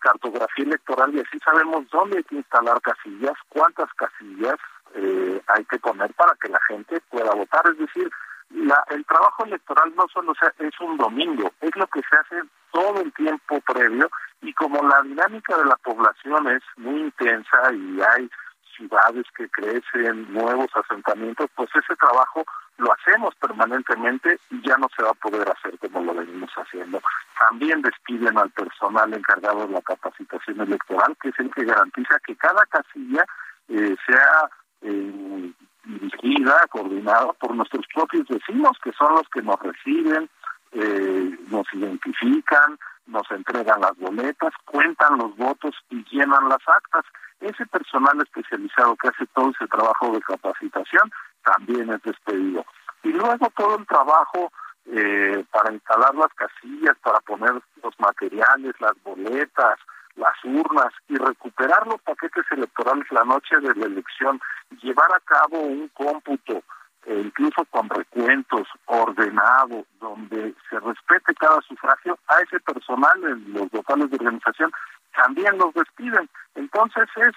cartografía 0.00 0.64
electoral 0.64 1.14
y 1.14 1.20
así 1.20 1.38
sabemos 1.44 1.88
dónde 1.90 2.18
hay 2.18 2.24
que 2.24 2.36
instalar 2.36 2.80
casillas, 2.80 3.34
cuántas 3.48 3.92
casillas 3.94 4.56
eh, 4.94 5.42
hay 5.48 5.64
que 5.64 5.78
poner 5.78 6.12
para 6.14 6.34
que 6.40 6.48
la 6.48 6.60
gente 6.68 7.00
pueda 7.10 7.34
votar. 7.34 7.62
Es 7.72 7.78
decir, 7.78 8.10
la, 8.50 8.84
el 8.90 9.04
trabajo 9.06 9.44
electoral 9.44 9.92
no 9.96 10.06
solo 10.12 10.32
sea, 10.38 10.52
es 10.58 10.78
un 10.80 10.96
domingo, 10.96 11.50
es 11.60 11.74
lo 11.74 11.86
que 11.88 12.00
se 12.08 12.16
hace 12.16 12.48
todo 12.70 13.00
el 13.00 13.12
tiempo 13.14 13.60
previo 13.62 14.08
y 14.42 14.52
como 14.52 14.82
la 14.86 15.02
dinámica 15.02 15.56
de 15.56 15.64
la 15.64 15.76
población 15.76 16.48
es 16.48 16.62
muy 16.76 17.00
intensa 17.00 17.72
y 17.72 18.00
hay 18.00 18.30
ciudades 18.76 19.24
que 19.36 19.48
crecen, 19.48 20.32
nuevos 20.32 20.68
asentamientos, 20.74 21.48
pues 21.56 21.70
ese 21.74 21.96
trabajo 21.96 22.44
lo 22.78 22.92
hacemos 22.92 23.34
permanentemente 23.36 24.38
y 24.50 24.60
ya 24.62 24.76
no 24.76 24.88
se 24.94 25.02
va 25.02 25.10
a 25.10 25.14
poder 25.14 25.48
hacer 25.48 25.78
como 25.78 26.02
lo 26.02 26.14
venimos 26.14 26.50
haciendo. 26.56 27.00
También 27.48 27.82
despiden 27.82 28.36
al 28.36 28.50
personal 28.50 29.12
encargado 29.12 29.66
de 29.66 29.72
la 29.72 29.82
capacitación 29.82 30.60
electoral, 30.60 31.16
que 31.20 31.30
es 31.30 31.38
el 31.38 31.50
que 31.52 31.64
garantiza 31.64 32.18
que 32.26 32.36
cada 32.36 32.64
casilla 32.66 33.24
eh, 33.68 33.96
sea 34.06 34.50
eh, 34.82 35.52
dirigida, 35.84 36.66
coordinada 36.70 37.32
por 37.34 37.54
nuestros 37.54 37.86
propios 37.94 38.26
vecinos, 38.28 38.76
que 38.82 38.92
son 38.92 39.14
los 39.14 39.28
que 39.28 39.42
nos 39.42 39.58
reciben, 39.60 40.28
eh, 40.72 41.38
nos 41.48 41.66
identifican, 41.72 42.78
nos 43.06 43.30
entregan 43.30 43.80
las 43.80 43.96
boletas, 43.96 44.52
cuentan 44.64 45.18
los 45.18 45.36
votos 45.36 45.74
y 45.90 46.04
llenan 46.10 46.48
las 46.48 46.66
actas. 46.66 47.04
Ese 47.40 47.66
personal 47.66 48.18
especializado 48.20 48.96
que 48.96 49.08
hace 49.08 49.26
todo 49.34 49.50
ese 49.50 49.66
trabajo 49.68 50.12
de 50.12 50.20
capacitación 50.22 51.10
también 51.46 51.90
es 51.90 52.02
despedido. 52.02 52.64
Y 53.02 53.08
luego 53.10 53.50
todo 53.56 53.78
el 53.78 53.86
trabajo 53.86 54.50
eh, 54.86 55.44
para 55.50 55.72
instalar 55.72 56.14
las 56.14 56.32
casillas, 56.34 56.96
para 57.02 57.20
poner 57.20 57.52
los 57.82 57.98
materiales, 57.98 58.74
las 58.80 59.00
boletas, 59.02 59.78
las 60.16 60.44
urnas 60.44 60.92
y 61.08 61.16
recuperar 61.16 61.86
los 61.86 62.00
paquetes 62.02 62.44
electorales 62.50 63.04
la 63.10 63.24
noche 63.24 63.56
de 63.60 63.74
la 63.74 63.86
elección, 63.86 64.40
llevar 64.82 65.12
a 65.12 65.20
cabo 65.20 65.60
un 65.60 65.88
cómputo, 65.88 66.62
eh, 67.04 67.22
incluso 67.24 67.64
con 67.70 67.88
recuentos, 67.88 68.66
ordenado, 68.86 69.84
donde 70.00 70.54
se 70.70 70.80
respete 70.80 71.34
cada 71.34 71.60
sufragio, 71.62 72.18
a 72.28 72.40
ese 72.40 72.58
personal 72.60 73.24
en 73.24 73.52
los 73.52 73.72
locales 73.72 74.10
de 74.10 74.16
organización 74.16 74.72
también 75.14 75.58
los 75.58 75.72
despiden. 75.74 76.28
Entonces 76.54 77.08
es 77.16 77.34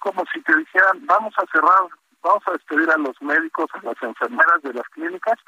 como 0.00 0.24
si 0.32 0.40
te 0.42 0.56
dijeran, 0.56 1.06
vamos 1.06 1.34
a 1.38 1.44
cerrar, 1.52 1.88
vamos 2.22 2.42
a 2.46 2.52
despedir 2.52 2.90
a 2.90 2.98
los 2.98 3.20
médicos, 3.20 3.66
a 3.74 3.82
las 3.82 4.02
enfermeras 4.02 4.62
de 4.62 4.74
las 4.74 4.88
clínicas, 4.88 5.38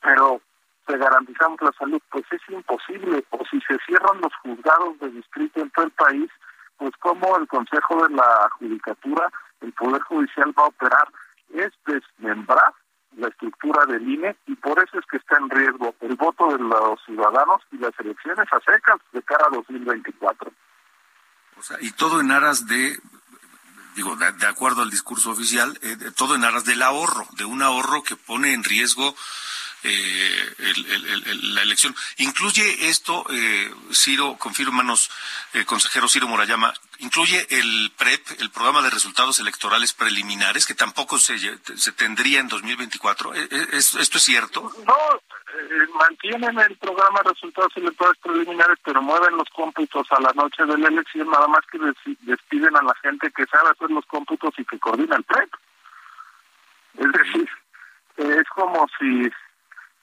pero 0.00 0.40
te 0.86 0.96
garantizamos 0.96 1.60
la 1.60 1.72
salud, 1.78 2.00
pues 2.10 2.24
es 2.30 2.40
imposible. 2.48 3.24
O 3.30 3.44
si 3.50 3.60
se 3.60 3.76
cierran 3.86 4.20
los 4.20 4.34
juzgados 4.42 4.98
de 5.00 5.10
distrito 5.10 5.60
en 5.60 5.70
todo 5.70 5.84
el 5.86 5.92
país, 5.92 6.30
pues 6.76 6.92
como 7.00 7.36
el 7.36 7.46
Consejo 7.46 8.06
de 8.06 8.14
la 8.14 8.48
Judicatura, 8.58 9.30
el 9.60 9.72
Poder 9.72 10.00
Judicial 10.02 10.52
va 10.58 10.64
a 10.64 10.68
operar, 10.68 11.08
es 11.52 11.70
desmembrar 11.86 12.72
la 13.16 13.28
estructura 13.28 13.84
del 13.86 14.08
INE 14.08 14.36
y 14.46 14.54
por 14.56 14.78
eso 14.82 14.98
es 14.98 15.04
que 15.06 15.16
está 15.16 15.36
en 15.38 15.50
riesgo 15.50 15.94
el 16.00 16.14
voto 16.16 16.46
de 16.56 16.58
los 16.58 17.00
ciudadanos 17.04 17.60
y 17.72 17.78
las 17.78 17.92
elecciones 17.98 18.46
a 18.52 18.60
secas 18.60 19.00
de 19.12 19.22
cara 19.22 19.46
a 19.46 19.56
2024. 19.56 20.52
O 21.58 21.62
sea, 21.62 21.76
y 21.80 21.90
todo 21.92 22.20
en 22.20 22.30
aras 22.30 22.66
de 22.66 22.96
digo, 24.00 24.16
de, 24.16 24.46
acuerdo 24.46 24.80
al 24.80 24.90
discurso 24.90 25.30
oficial, 25.30 25.78
eh, 25.82 25.96
todo 26.16 26.34
en 26.34 26.44
aras 26.44 26.64
del 26.64 26.80
ahorro, 26.80 27.28
de 27.36 27.44
un 27.44 27.60
ahorro 27.60 28.02
que 28.02 28.16
pone 28.16 28.54
en 28.54 28.64
riesgo 28.64 29.14
eh, 29.82 30.54
la 31.42 31.62
elección. 31.62 31.94
¿Incluye 32.18 32.88
esto, 32.88 33.24
eh, 33.30 33.72
Ciro, 33.92 34.36
confírmanos, 34.38 35.10
eh, 35.54 35.64
consejero 35.64 36.08
Ciro 36.08 36.28
Morayama, 36.28 36.72
incluye 36.98 37.46
el 37.50 37.92
PREP, 37.96 38.40
el 38.40 38.50
programa 38.50 38.82
de 38.82 38.90
resultados 38.90 39.38
electorales 39.38 39.92
preliminares, 39.92 40.66
que 40.66 40.74
tampoco 40.74 41.18
se, 41.18 41.38
se 41.38 41.92
tendría 41.92 42.40
en 42.40 42.48
2024? 42.48 43.34
¿E, 43.34 43.40
e, 43.42 43.68
¿Es, 43.72 43.94
¿Esto 43.94 44.18
es 44.18 44.24
cierto? 44.24 44.70
No, 44.84 44.94
eh, 45.58 45.86
mantienen 45.98 46.58
el 46.58 46.76
programa 46.76 47.20
de 47.24 47.30
resultados 47.30 47.72
electorales 47.76 48.20
preliminares, 48.22 48.78
pero 48.84 49.00
mueven 49.00 49.36
los 49.36 49.48
cómputos 49.50 50.06
a 50.10 50.20
la 50.20 50.32
noche 50.34 50.64
de 50.64 50.76
la 50.76 50.88
elección, 50.88 51.30
nada 51.30 51.48
más 51.48 51.64
que 51.70 51.78
despiden 52.20 52.76
a 52.76 52.82
la 52.82 52.94
gente 53.02 53.30
que 53.30 53.46
sabe 53.46 53.70
hacer 53.70 53.90
los 53.90 54.04
cómputos 54.06 54.52
y 54.58 54.64
que 54.64 54.78
coordina 54.78 55.16
el 55.16 55.24
PREP. 55.24 55.50
Es 56.98 57.12
decir, 57.12 57.48
es 58.16 58.48
como 58.54 58.86
si 58.98 59.30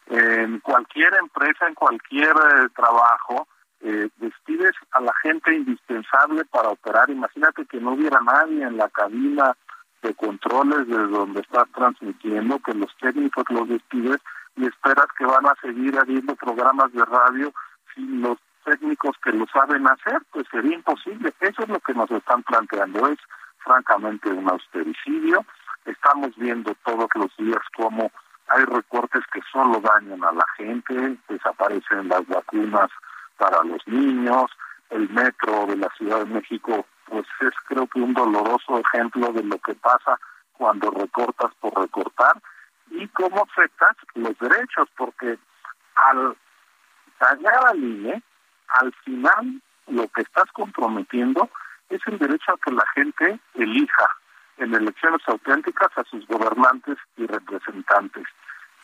en 0.10 0.60
cualquier 0.60 1.14
empresa, 1.16 1.68
en 1.68 1.76
cualquier 1.76 2.32
eh, 2.32 2.70
trabajo, 2.76 3.48
eh, 3.82 4.10
despides 4.18 4.74
a 4.92 5.02
la 5.02 5.14
gente 5.22 5.54
indispensable 5.54 6.46
para 6.46 6.70
operar. 6.70 7.10
Imagínate 7.10 7.66
que 7.66 7.80
no 7.80 7.94
hubiera 7.94 8.20
nadie 8.22 8.64
en 8.64 8.78
la 8.78 8.90
cabina 8.90 9.56
de 10.02 10.14
controles 10.16 10.88
de 10.88 10.98
donde 11.08 11.42
estás 11.42 11.66
transmitiendo, 11.76 12.60
que 12.60 12.74
los 12.74 12.96
técnicos 12.98 13.44
los 13.50 13.68
despides 13.68 14.18
y 14.56 14.66
esperas 14.66 15.08
que 15.18 15.26
van 15.26 15.46
a 15.46 15.56
seguir 15.62 15.98
habiendo 16.00 16.36
programas 16.36 16.92
de 16.94 17.06
radio 17.06 17.54
sin 17.94 18.22
los 18.22 18.38
técnicos 18.64 19.16
que 19.24 19.32
lo 19.32 19.46
saben 19.48 19.88
hacer, 19.88 20.22
pues 20.32 20.46
sería 20.52 20.76
imposible. 20.76 21.34
Eso 21.40 21.64
es 21.64 21.70
lo 21.70 21.80
que 21.80 21.94
nos 21.94 22.10
están 22.12 22.44
planteando, 22.44 23.08
es 23.08 23.20
francamente 23.60 24.30
un 24.30 24.50
austericidio. 24.50 25.46
Estamos 25.86 26.36
viendo 26.36 26.76
todos 26.84 27.08
los 27.16 27.36
días 27.38 27.62
cómo 27.76 28.12
hay 28.50 28.64
recortes 28.66 29.24
que 29.34 29.42
solo 29.52 29.80
dañan 29.80 30.24
a 30.24 30.32
la 30.32 30.46
gente, 30.56 31.18
desaparecen 31.28 32.08
las 32.08 32.26
vacunas 32.28 32.90
para 33.38 33.64
los 33.64 33.86
niños, 33.88 34.46
el 34.90 35.10
metro 35.10 35.66
de 35.68 35.78
la 35.78 35.90
Ciudad 35.98 36.20
de 36.20 36.34
México, 36.34 36.86
pues 37.06 37.26
es 37.42 37.54
creo 37.68 37.88
que 37.88 38.00
un 38.00 38.14
doloroso 38.14 38.80
ejemplo 38.80 39.32
de 39.34 39.44
lo 39.44 39.58
que 39.60 39.76
pasa 39.76 40.20
cuando 40.54 40.90
recortas 40.92 41.52
por 41.60 41.78
recortar 41.80 42.42
y 42.90 43.08
cómo 43.10 43.44
afectas 43.44 43.96
los 44.16 44.38
derechos, 44.40 44.88
porque 44.98 45.38
al 45.96 46.36
dañar 47.20 47.68
al 47.68 47.84
INE, 47.84 48.24
al 48.70 48.94
final 49.04 49.62
lo 49.88 50.08
que 50.10 50.22
estás 50.22 50.52
comprometiendo 50.54 51.50
es 51.90 52.02
el 52.08 52.18
derecho 52.18 52.54
a 52.54 52.58
que 52.64 52.72
la 52.72 52.86
gente 52.96 53.40
elija 53.56 54.10
en 54.58 54.74
elecciones 54.74 55.22
auténticas 55.28 55.90
a 55.98 56.04
sus 56.06 56.26
gobernantes 56.28 56.98
y 57.16 57.26
representantes. 57.26 58.26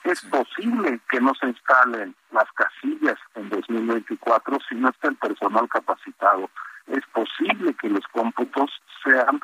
Es 0.03 0.21
posible 0.25 0.99
que 1.09 1.21
no 1.21 1.33
se 1.35 1.47
instalen 1.47 2.13
las 2.31 2.51
casillas 2.53 3.17
en 3.35 3.49
2024 3.49 4.57
si 4.67 4.75
no 4.75 4.89
está 4.89 5.07
el 5.07 5.15
personal 5.15 5.67
capacitado. 5.69 6.49
Es 6.87 7.05
posible 7.13 7.73
que 7.75 7.89
los 7.89 8.05
cómputos 8.11 8.69
sean 9.03 9.41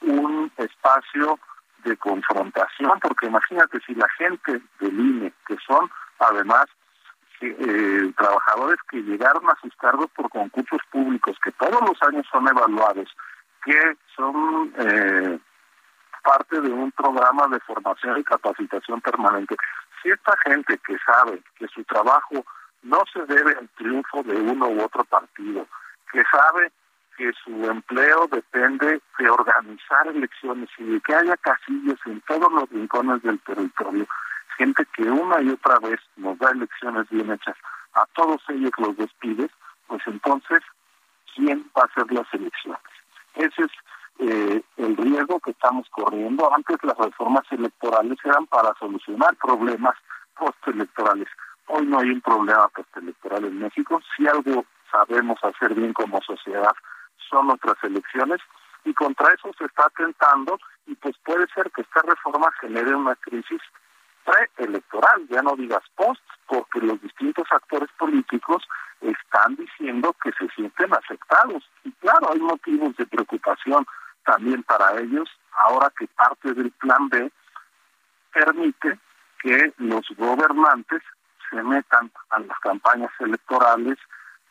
un 0.00 0.50
espacio 0.56 1.38
de 1.84 1.96
confrontación, 1.96 2.98
porque 3.00 3.26
imagínate 3.26 3.80
si 3.86 3.94
la 3.94 4.08
gente 4.16 4.62
del 4.80 4.98
INE, 4.98 5.32
que 5.46 5.56
son 5.66 5.90
además 6.18 6.64
eh, 7.40 8.12
trabajadores 8.16 8.78
que 8.90 9.02
llegaron 9.02 9.48
a 9.48 9.56
sus 9.60 9.74
cargos 9.76 10.08
por 10.14 10.28
concursos 10.30 10.80
públicos, 10.90 11.36
que 11.42 11.52
todos 11.52 11.80
los 11.82 12.02
años 12.02 12.26
son 12.32 12.48
evaluados, 12.48 13.08
que 13.64 13.96
son 14.16 14.72
eh, 14.78 15.38
parte 16.24 16.60
de 16.60 16.70
un 16.70 16.90
programa 16.92 17.46
de 17.48 17.60
formación 17.60 18.18
y 18.18 18.24
capacitación 18.24 19.00
permanente. 19.00 19.56
Esta 20.10 20.36
gente 20.38 20.78
que 20.86 20.96
sabe 21.04 21.42
que 21.56 21.68
su 21.68 21.84
trabajo 21.84 22.44
no 22.82 23.02
se 23.12 23.26
debe 23.26 23.54
al 23.58 23.68
triunfo 23.76 24.22
de 24.22 24.36
uno 24.36 24.68
u 24.68 24.82
otro 24.82 25.04
partido, 25.04 25.66
que 26.10 26.22
sabe 26.30 26.72
que 27.16 27.30
su 27.44 27.50
empleo 27.68 28.26
depende 28.28 29.02
de 29.18 29.30
organizar 29.30 30.06
elecciones 30.06 30.70
y 30.78 30.84
de 30.84 31.00
que 31.00 31.14
haya 31.14 31.36
casillas 31.36 31.98
en 32.06 32.20
todos 32.22 32.50
los 32.52 32.70
rincones 32.70 33.22
del 33.22 33.38
territorio, 33.40 34.06
gente 34.56 34.86
que 34.94 35.02
una 35.02 35.42
y 35.42 35.50
otra 35.50 35.78
vez 35.80 36.00
nos 36.16 36.38
da 36.38 36.52
elecciones 36.52 37.08
bien 37.10 37.30
hechas, 37.30 37.56
a 37.94 38.06
todos 38.14 38.40
ellos 38.48 38.72
los 38.78 38.96
despides, 38.96 39.50
pues 39.88 40.00
entonces, 40.06 40.62
¿quién 41.34 41.70
va 41.76 41.82
a 41.82 41.86
hacer 41.86 42.10
las 42.12 42.32
elecciones? 42.32 42.80
Ese 43.34 43.64
es 43.64 43.72
eh, 44.18 44.62
el 44.76 44.96
riesgo 44.96 45.40
que 45.40 45.52
estamos 45.52 45.88
corriendo. 45.90 46.52
Antes 46.52 46.76
las 46.82 46.96
reformas 46.98 47.44
electorales 47.50 48.18
eran 48.24 48.46
para 48.46 48.74
solucionar 48.78 49.36
problemas 49.36 49.94
postelectorales. 50.36 51.28
Hoy 51.66 51.86
no 51.86 51.98
hay 52.00 52.10
un 52.10 52.20
problema 52.20 52.68
postelectoral 52.68 53.44
en 53.44 53.60
México. 53.60 54.00
Si 54.16 54.26
algo 54.26 54.64
sabemos 54.90 55.38
hacer 55.42 55.74
bien 55.74 55.92
como 55.92 56.20
sociedad 56.22 56.72
son 57.30 57.50
otras 57.50 57.76
elecciones 57.82 58.40
y 58.84 58.94
contra 58.94 59.32
eso 59.32 59.50
se 59.58 59.66
está 59.66 59.84
atentando 59.86 60.58
y 60.86 60.94
pues 60.94 61.16
puede 61.24 61.46
ser 61.54 61.70
que 61.70 61.82
esta 61.82 62.02
reforma 62.02 62.50
genere 62.60 62.94
una 62.94 63.14
crisis 63.16 63.60
preelectoral, 64.56 65.26
ya 65.28 65.42
no 65.42 65.56
digas 65.56 65.82
post, 65.94 66.22
porque 66.46 66.80
los 66.80 67.00
distintos 67.00 67.46
actores 67.50 67.88
políticos 67.98 68.62
están 69.00 69.56
diciendo 69.56 70.14
que 70.22 70.32
se 70.32 70.48
sienten 70.54 70.92
afectados. 70.94 71.62
Y 71.84 71.92
claro, 71.92 72.32
hay 72.32 72.40
motivos 72.40 72.96
de 72.96 73.06
preocupación 73.06 73.86
también 74.28 74.62
para 74.64 75.00
ellos, 75.00 75.26
ahora 75.52 75.90
que 75.98 76.06
parte 76.08 76.52
del 76.52 76.70
plan 76.72 77.08
B 77.08 77.32
permite 78.30 78.98
que 79.42 79.72
los 79.78 80.06
gobernantes 80.18 81.02
se 81.48 81.62
metan 81.62 82.10
a 82.28 82.38
las 82.40 82.58
campañas 82.58 83.10
electorales, 83.20 83.96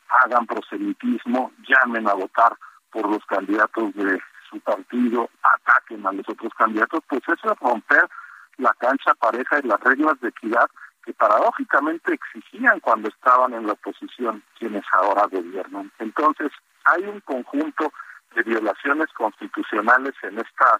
hagan 0.08 0.46
proselitismo, 0.46 1.52
llamen 1.68 2.08
a 2.08 2.14
votar 2.14 2.56
por 2.90 3.08
los 3.08 3.24
candidatos 3.26 3.94
de 3.94 4.20
su 4.50 4.58
partido, 4.60 5.30
ataquen 5.42 6.04
a 6.04 6.12
los 6.12 6.28
otros 6.28 6.52
candidatos, 6.54 7.00
pues 7.08 7.22
eso 7.28 7.52
es 7.52 7.58
romper 7.60 8.08
la 8.56 8.74
cancha 8.80 9.14
pareja 9.14 9.60
y 9.60 9.68
las 9.68 9.78
reglas 9.80 10.20
de 10.20 10.30
equidad 10.30 10.66
que 11.04 11.12
paradójicamente 11.12 12.14
exigían 12.14 12.80
cuando 12.80 13.08
estaban 13.08 13.54
en 13.54 13.64
la 13.64 13.74
oposición 13.74 14.42
quienes 14.58 14.84
ahora 14.92 15.28
gobiernan. 15.30 15.92
Entonces, 16.00 16.50
hay 16.84 17.04
un 17.04 17.20
conjunto 17.20 17.92
de 18.34 18.42
violaciones 18.42 19.08
constitucionales 19.12 20.14
en 20.22 20.38
estas 20.38 20.78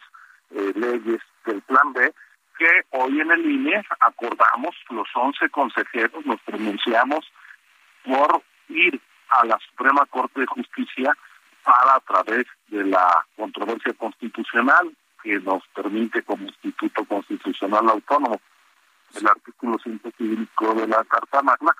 eh, 0.50 0.72
leyes 0.74 1.20
del 1.44 1.62
Plan 1.62 1.92
B 1.92 2.12
que 2.58 2.66
hoy 2.90 3.20
en 3.20 3.30
el 3.30 3.48
INE 3.48 3.84
acordamos, 4.00 4.74
los 4.90 5.08
11 5.14 5.48
consejeros 5.50 6.26
nos 6.26 6.40
pronunciamos 6.42 7.24
por 8.04 8.42
ir 8.68 9.00
a 9.30 9.46
la 9.46 9.58
Suprema 9.58 10.04
Corte 10.06 10.40
de 10.40 10.46
Justicia 10.46 11.16
para 11.62 11.94
a 11.94 12.00
través 12.00 12.46
de 12.68 12.84
la 12.84 13.24
controversia 13.36 13.92
constitucional 13.94 14.92
que 15.22 15.38
nos 15.40 15.62
permite 15.68 16.22
como 16.22 16.44
Instituto 16.44 17.04
Constitucional 17.04 17.88
Autónomo 17.88 18.40
el 19.14 19.26
artículo 19.26 19.78
105 19.78 20.74
de 20.74 20.86
la 20.86 21.04
Carta 21.04 21.42
Magna, 21.42 21.74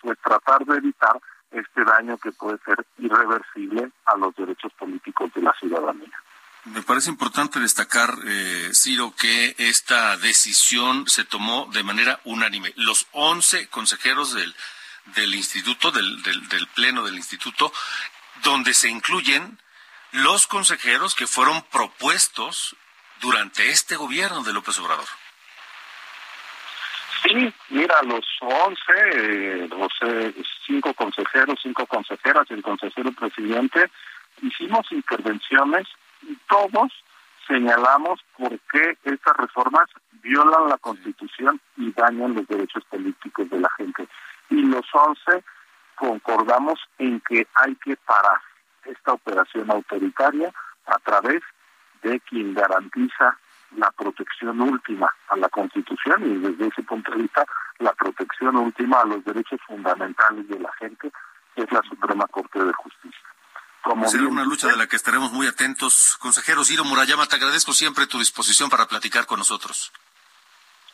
pues 0.00 0.18
tratar 0.20 0.64
de 0.64 0.78
evitar 0.78 1.20
este 1.50 1.84
daño 1.84 2.18
que 2.18 2.32
puede 2.32 2.58
ser 2.64 2.86
irreversible 2.98 3.90
a 4.06 4.16
los 4.16 4.34
derechos 4.36 4.72
políticos 4.74 5.32
de 5.34 5.42
la 5.42 5.52
ciudadanía. 5.58 6.12
Me 6.64 6.82
parece 6.82 7.10
importante 7.10 7.58
destacar, 7.58 8.14
eh, 8.26 8.70
Ciro, 8.74 9.14
que 9.18 9.54
esta 9.58 10.16
decisión 10.18 11.08
se 11.08 11.24
tomó 11.24 11.68
de 11.72 11.82
manera 11.82 12.20
unánime. 12.24 12.72
Los 12.76 13.06
11 13.12 13.68
consejeros 13.68 14.34
del, 14.34 14.54
del 15.16 15.34
instituto, 15.34 15.90
del, 15.90 16.22
del, 16.22 16.48
del 16.48 16.66
pleno 16.68 17.02
del 17.04 17.16
instituto, 17.16 17.72
donde 18.42 18.74
se 18.74 18.90
incluyen 18.90 19.58
los 20.12 20.46
consejeros 20.46 21.14
que 21.14 21.26
fueron 21.26 21.62
propuestos 21.70 22.76
durante 23.20 23.70
este 23.70 23.96
gobierno 23.96 24.42
de 24.42 24.52
López 24.52 24.78
Obrador. 24.78 25.06
Sí, 27.22 27.52
mira, 27.68 27.94
los 28.02 28.24
11, 28.40 28.82
eh, 29.14 29.68
los 29.68 29.92
eh, 30.02 30.34
cinco 30.66 30.94
consejeros, 30.94 31.58
cinco 31.62 31.86
consejeras 31.86 32.50
el 32.50 32.62
consejero 32.62 33.12
presidente, 33.12 33.90
hicimos 34.42 34.90
intervenciones 34.90 35.86
y 36.22 36.34
todos 36.48 36.92
señalamos 37.46 38.20
por 38.38 38.58
qué 38.72 38.96
estas 39.04 39.36
reformas 39.36 39.86
violan 40.22 40.68
la 40.68 40.78
Constitución 40.78 41.60
y 41.76 41.92
dañan 41.92 42.34
los 42.34 42.46
derechos 42.46 42.84
políticos 42.84 43.50
de 43.50 43.60
la 43.60 43.70
gente. 43.76 44.08
Y 44.48 44.62
los 44.62 44.86
11 44.92 45.44
concordamos 45.96 46.80
en 46.98 47.20
que 47.20 47.46
hay 47.54 47.74
que 47.76 47.96
parar 47.96 48.40
esta 48.84 49.12
operación 49.12 49.70
autoritaria 49.70 50.52
a 50.86 50.98
través 51.00 51.42
de 52.02 52.18
quien 52.20 52.54
garantiza 52.54 53.36
la 53.76 53.90
protección 53.92 54.60
última 54.60 55.10
a 55.28 55.36
la 55.36 55.48
Constitución 55.48 56.22
y 56.24 56.38
desde 56.38 56.66
ese 56.66 56.82
punto 56.82 57.10
de 57.12 57.18
vista 57.22 57.44
la 57.78 57.92
protección 57.92 58.56
última 58.56 59.00
a 59.00 59.04
los 59.04 59.24
derechos 59.24 59.60
fundamentales 59.66 60.48
de 60.48 60.58
la 60.58 60.72
gente, 60.74 61.12
es 61.56 61.70
la 61.72 61.82
Suprema 61.82 62.26
Corte 62.26 62.62
de 62.62 62.72
Justicia. 62.72 63.20
Como 63.82 64.06
Será 64.08 64.24
una 64.24 64.44
lucha 64.44 64.68
de 64.68 64.76
la 64.76 64.86
que 64.86 64.96
estaremos 64.96 65.32
muy 65.32 65.46
atentos. 65.46 66.18
Consejero 66.20 66.64
Ciro 66.64 66.84
Murayama, 66.84 67.26
te 67.26 67.36
agradezco 67.36 67.72
siempre 67.72 68.06
tu 68.06 68.18
disposición 68.18 68.68
para 68.68 68.86
platicar 68.86 69.26
con 69.26 69.38
nosotros. 69.38 69.92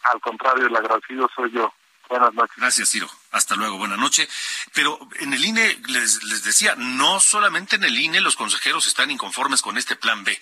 Al 0.04 0.20
contrario, 0.20 0.66
el 0.66 0.76
agradecido 0.76 1.28
soy 1.34 1.50
yo. 1.50 1.72
Buenas 2.08 2.32
noches. 2.34 2.56
Gracias, 2.56 2.90
Ciro. 2.90 3.08
Hasta 3.32 3.56
luego, 3.56 3.78
buena 3.78 3.96
noche. 3.96 4.28
Pero 4.72 4.98
en 5.18 5.32
el 5.32 5.44
INE, 5.44 5.80
les, 5.88 6.22
les 6.22 6.44
decía, 6.44 6.76
no 6.76 7.18
solamente 7.18 7.76
en 7.76 7.84
el 7.84 7.98
INE 7.98 8.20
los 8.20 8.36
consejeros 8.36 8.86
están 8.86 9.10
inconformes 9.10 9.60
con 9.60 9.76
este 9.76 9.96
plan 9.96 10.22
B. 10.22 10.38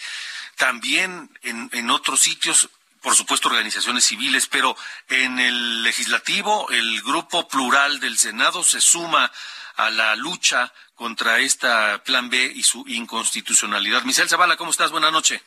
También 0.57 1.31
en, 1.43 1.69
en 1.73 1.90
otros 1.90 2.21
sitios 2.21 2.69
por 3.05 3.14
supuesto 3.14 3.49
organizaciones 3.49 4.05
civiles, 4.05 4.47
pero 4.47 4.75
en 5.11 5.38
el 5.38 5.83
legislativo 5.83 6.71
el 6.71 7.03
grupo 7.03 7.47
plural 7.47 8.01
del 8.01 8.17
Senado 8.17 8.64
se 8.64 8.81
suma 8.81 9.31
a 9.77 9.90
la 9.90 10.17
lucha 10.17 10.73
contra 10.95 11.38
esta 11.40 12.03
plan 12.03 12.31
B 12.31 12.53
y 12.55 12.62
su 12.62 12.83
inconstitucionalidad. 12.88 14.05
Misael 14.05 14.31
Zavala, 14.31 14.57
¿cómo 14.57 14.71
estás? 14.71 14.90
Buenas 14.90 15.12
noches. 15.12 15.43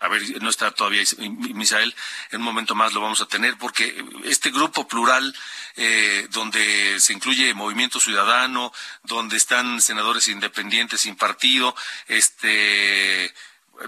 A 0.00 0.08
ver, 0.08 0.42
no 0.42 0.48
está 0.48 0.70
todavía 0.70 1.02
Misael, 1.54 1.94
en 2.30 2.40
un 2.40 2.46
momento 2.46 2.74
más 2.74 2.94
lo 2.94 3.02
vamos 3.02 3.20
a 3.20 3.26
tener, 3.26 3.58
porque 3.58 4.02
este 4.24 4.50
grupo 4.50 4.88
plural, 4.88 5.36
eh, 5.76 6.26
donde 6.30 6.98
se 7.00 7.12
incluye 7.12 7.52
Movimiento 7.52 8.00
Ciudadano, 8.00 8.72
donde 9.02 9.36
están 9.36 9.80
senadores 9.82 10.28
independientes 10.28 11.02
sin 11.02 11.16
partido, 11.16 11.76
este 12.08 13.34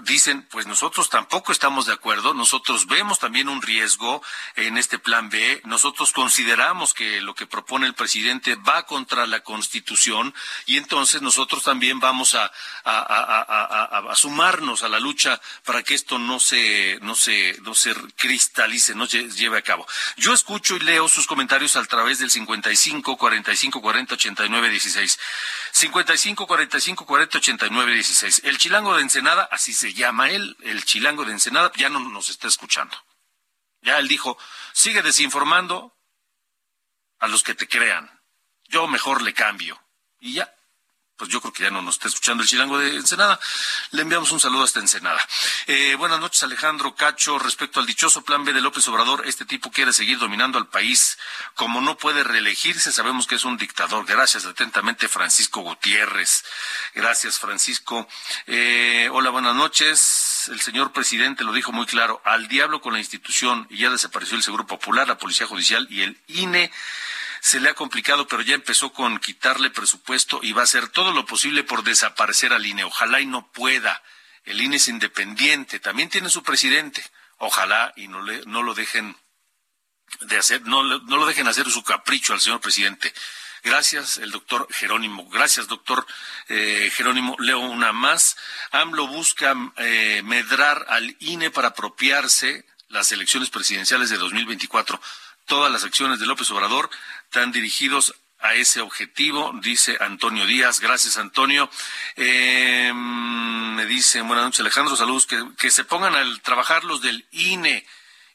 dicen, 0.01 0.47
pues 0.49 0.65
nosotros 0.65 1.09
tampoco 1.09 1.51
estamos 1.51 1.85
de 1.85 1.93
acuerdo, 1.93 2.33
nosotros 2.33 2.87
vemos 2.87 3.19
también 3.19 3.47
un 3.47 3.61
riesgo 3.61 4.23
en 4.55 4.77
este 4.77 4.97
plan 4.97 5.29
B, 5.29 5.61
nosotros 5.65 6.11
consideramos 6.11 6.93
que 6.93 7.21
lo 7.21 7.35
que 7.35 7.45
propone 7.45 7.85
el 7.85 7.93
presidente 7.93 8.55
va 8.55 8.85
contra 8.85 9.27
la 9.27 9.41
Constitución 9.41 10.33
y 10.65 10.77
entonces 10.77 11.21
nosotros 11.21 11.63
también 11.63 11.99
vamos 11.99 12.35
a, 12.35 12.51
a, 12.83 14.15
sumarnos 14.15 14.83
a 14.83 14.89
la 14.89 14.99
lucha 14.99 15.39
para 15.65 15.83
que 15.83 15.93
esto 15.93 16.17
no 16.17 16.39
se, 16.39 16.97
no 17.01 17.15
se, 17.15 17.57
no 17.61 17.75
se 17.75 17.93
cristalice, 18.15 18.95
no 18.95 19.05
se 19.05 19.29
lleve 19.29 19.57
a 19.57 19.61
cabo. 19.61 19.85
Yo 20.17 20.33
escucho 20.33 20.75
y 20.75 20.79
leo 20.79 21.07
sus 21.07 21.27
comentarios 21.27 21.75
a 21.75 21.85
través 21.85 22.19
del 22.19 22.31
55 22.31 23.17
45 23.17 23.81
40 23.81 24.15
89 24.15 24.69
16. 24.69 25.19
55 25.71 26.47
45 26.47 27.05
40 27.05 27.37
89 27.37 27.93
16. 27.93 28.41
El 28.45 28.57
chilango 28.57 28.95
de 28.95 29.01
Ensenada, 29.01 29.47
así 29.51 29.73
llama 29.91 30.29
él, 30.29 30.55
el 30.61 30.85
chilango 30.85 31.25
de 31.25 31.33
Ensenada, 31.33 31.71
ya 31.75 31.89
no 31.89 31.99
nos 31.99 32.29
está 32.29 32.47
escuchando. 32.47 32.95
Ya 33.81 33.99
él 33.99 34.07
dijo, 34.07 34.37
sigue 34.71 35.01
desinformando 35.01 35.93
a 37.19 37.27
los 37.27 37.43
que 37.43 37.55
te 37.55 37.67
crean. 37.67 38.09
Yo 38.69 38.87
mejor 38.87 39.21
le 39.21 39.33
cambio. 39.33 39.77
Y 40.19 40.35
ya, 40.35 40.55
pues 41.17 41.29
yo 41.29 41.41
creo 41.41 41.53
que 41.53 41.63
ya 41.63 41.69
no 41.69 41.81
nos 41.81 41.95
está 41.95 42.07
escuchando 42.07 42.43
el 42.43 42.49
chilango 42.49 42.77
de 42.77 42.95
Ensenada. 42.95 43.39
Le 43.91 44.01
enviamos 44.01 44.31
un 44.31 44.39
saludo 44.39 44.63
hasta 44.63 44.79
Ensenada. 44.79 45.19
Eh, 45.67 45.95
buenas 45.95 46.19
noches, 46.19 46.41
Alejandro 46.43 46.95
Cacho. 46.95 47.37
Respecto 47.37 47.79
al 47.79 47.85
dichoso 47.85 48.23
plan 48.23 48.43
B 48.43 48.53
de 48.53 48.61
López 48.61 48.87
Obrador, 48.87 49.23
este 49.27 49.45
tipo 49.45 49.71
quiere 49.71 49.93
seguir 49.93 50.17
dominando 50.17 50.57
al 50.57 50.67
país. 50.67 51.17
Como 51.55 51.81
no 51.81 51.97
puede 51.97 52.23
reelegirse, 52.23 52.91
sabemos 52.91 53.27
que 53.27 53.35
es 53.35 53.45
un 53.45 53.57
dictador. 53.57 54.05
Gracias, 54.05 54.45
atentamente, 54.45 55.07
Francisco 55.07 55.61
Gutiérrez. 55.61 56.43
Gracias, 56.95 57.37
Francisco. 57.37 58.07
Eh, 58.47 59.09
hola, 59.11 59.29
buenas 59.29 59.55
noches. 59.55 60.49
El 60.51 60.61
señor 60.61 60.91
presidente 60.91 61.43
lo 61.43 61.53
dijo 61.53 61.71
muy 61.71 61.85
claro, 61.85 62.21
al 62.25 62.47
diablo 62.47 62.81
con 62.81 62.93
la 62.93 62.99
institución 62.99 63.67
y 63.69 63.77
ya 63.77 63.89
desapareció 63.89 64.35
el 64.35 64.43
Seguro 64.43 64.65
Popular, 64.65 65.07
la 65.07 65.17
Policía 65.17 65.47
Judicial 65.47 65.87
y 65.89 66.01
el 66.01 66.21
INE 66.27 66.71
se 67.43 67.59
le 67.59 67.67
ha 67.67 67.73
complicado, 67.73 68.25
pero 68.25 68.41
ya 68.41 68.55
empezó 68.55 68.93
con 68.93 69.19
quitarle 69.19 69.69
presupuesto 69.69 70.39
y 70.41 70.53
va 70.53 70.61
a 70.61 70.63
hacer 70.63 70.87
todo 70.87 71.11
lo 71.11 71.25
posible 71.25 71.65
por 71.65 71.83
desaparecer 71.83 72.53
al 72.53 72.65
INE. 72.65 72.85
Ojalá 72.85 73.19
y 73.19 73.25
no 73.25 73.51
pueda. 73.51 74.01
El 74.45 74.61
INE 74.61 74.77
es 74.77 74.87
independiente, 74.87 75.81
también 75.81 76.07
tiene 76.07 76.29
su 76.29 76.41
presidente. 76.41 77.03
Ojalá 77.39 77.91
y 77.97 78.07
no, 78.07 78.21
le, 78.21 78.45
no 78.45 78.63
lo 78.63 78.73
dejen 78.73 79.17
de 80.21 80.37
hacer, 80.37 80.61
no, 80.61 80.83
lo 80.83 81.25
dejen 81.25 81.49
hacer 81.49 81.69
su 81.69 81.83
capricho 81.83 82.31
al 82.31 82.39
señor 82.39 82.61
presidente. 82.61 83.13
Gracias, 83.61 84.19
el 84.19 84.31
doctor 84.31 84.65
Jerónimo. 84.71 85.27
Gracias, 85.27 85.67
doctor 85.67 86.07
eh, 86.47 86.89
Jerónimo. 86.95 87.35
Leo 87.39 87.59
una 87.59 87.91
más. 87.91 88.37
AMLO 88.71 89.07
busca 89.07 89.53
eh, 89.75 90.21
medrar 90.23 90.85
al 90.87 91.13
INE 91.19 91.51
para 91.51 91.69
apropiarse 91.69 92.65
las 92.87 93.11
elecciones 93.11 93.49
presidenciales 93.49 94.09
de 94.09 94.17
2024. 94.17 95.01
Todas 95.45 95.71
las 95.71 95.83
acciones 95.83 96.19
de 96.19 96.25
López 96.25 96.49
Obrador 96.51 96.89
están 97.25 97.51
dirigidos 97.51 98.15
a 98.39 98.55
ese 98.55 98.81
objetivo, 98.81 99.53
dice 99.61 99.97
Antonio 100.01 100.45
Díaz. 100.45 100.79
Gracias, 100.79 101.17
Antonio. 101.17 101.69
Eh, 102.17 102.91
me 102.93 103.85
dice, 103.85 104.21
buenas 104.21 104.45
noches, 104.45 104.59
Alejandro, 104.59 104.95
saludos, 104.95 105.25
que, 105.25 105.41
que 105.57 105.71
se 105.71 105.85
pongan 105.85 106.15
a 106.15 106.23
trabajar 106.41 106.83
los 106.83 107.01
del 107.01 107.25
INE 107.31 107.85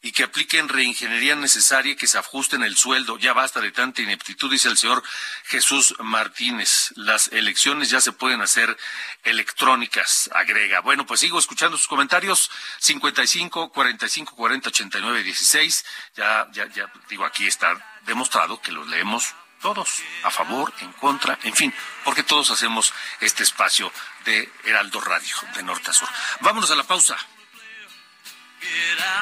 y 0.02 0.12
que 0.12 0.24
apliquen 0.24 0.68
reingeniería 0.68 1.34
necesaria 1.34 1.92
y 1.92 1.96
que 1.96 2.06
se 2.06 2.18
ajusten 2.18 2.62
el 2.62 2.76
sueldo. 2.76 3.18
Ya 3.18 3.32
basta 3.32 3.60
de 3.60 3.72
tanta 3.72 4.02
ineptitud, 4.02 4.50
dice 4.50 4.68
el 4.68 4.78
señor 4.78 5.02
Jesús 5.44 5.94
Martínez. 5.98 6.92
Las 6.96 7.28
elecciones 7.28 7.90
ya 7.90 8.00
se 8.00 8.12
pueden 8.12 8.40
hacer 8.40 8.76
electrónicas, 9.24 10.30
agrega. 10.34 10.80
Bueno, 10.80 11.06
pues 11.06 11.20
sigo 11.20 11.38
escuchando 11.38 11.76
sus 11.76 11.88
comentarios. 11.88 12.50
55 12.78 13.70
45 13.72 14.36
40 14.36 14.68
89 14.68 15.22
16. 15.22 15.84
Ya, 16.16 16.48
ya, 16.52 16.66
ya 16.68 16.92
digo, 17.08 17.24
aquí 17.24 17.46
está 17.46 17.74
demostrado 18.06 18.60
que 18.60 18.72
los 18.72 18.86
leemos 18.88 19.34
todos, 19.60 20.02
a 20.22 20.30
favor, 20.30 20.72
en 20.80 20.92
contra, 20.92 21.36
en 21.42 21.54
fin, 21.54 21.74
porque 22.04 22.22
todos 22.22 22.50
hacemos 22.52 22.92
este 23.20 23.42
espacio 23.42 23.92
de 24.24 24.50
Heraldo 24.64 25.00
Radio, 25.00 25.34
de 25.56 25.62
norte 25.64 25.90
a 25.90 25.92
sur. 25.92 26.08
Vámonos 26.40 26.70
a 26.70 26.76
la 26.76 26.84
pausa. 26.84 27.16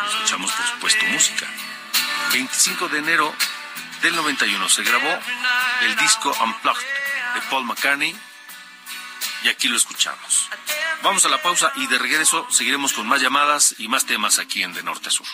Escuchamos, 0.09 0.53
por 0.53 0.67
supuesto, 0.67 1.07
música. 1.07 1.47
25 2.33 2.89
de 2.89 2.99
enero 2.99 3.35
del 4.03 4.15
91 4.17 4.69
se 4.69 4.83
grabó 4.83 5.19
el 5.83 5.97
disco 5.97 6.35
Unplugged 6.43 6.87
de 7.35 7.41
Paul 7.51 7.65
McCartney 7.65 8.15
y 9.45 9.49
aquí 9.49 9.69
lo 9.69 9.77
escuchamos. 9.77 10.49
Vamos 11.03 11.25
a 11.25 11.29
la 11.29 11.41
pausa 11.41 11.73
y 11.77 11.87
de 11.87 11.99
regreso 11.99 12.47
seguiremos 12.51 12.93
con 12.93 13.07
más 13.07 13.21
llamadas 13.21 13.75
y 13.79 13.89
más 13.89 14.07
temas 14.07 14.39
aquí 14.39 14.63
en 14.63 14.73
De 14.73 14.83
Norte 14.83 15.09
a 15.09 15.13
Sur. 15.13 15.27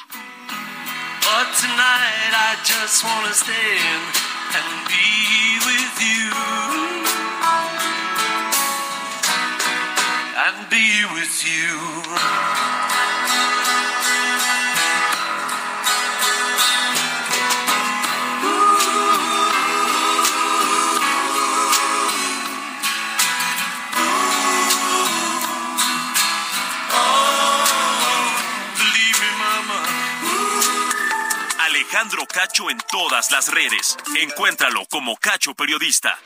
Cacho 32.03 32.69
en 32.69 32.79
todas 32.91 33.31
las 33.31 33.49
redes. 33.49 33.97
Encuéntralo 34.19 34.85
como 34.91 35.17
Cacho 35.17 35.55
Periodista. 35.55 36.19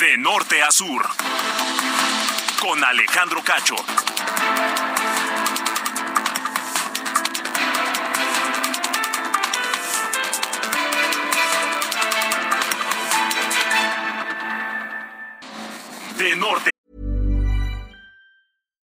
De 0.00 0.18
norte 0.18 0.60
a 0.62 0.72
sur. 0.72 1.06
Con 2.60 2.82
Alejandro 2.82 3.40
Cacho. 3.44 3.76
De 16.16 16.34
norte. 16.34 16.77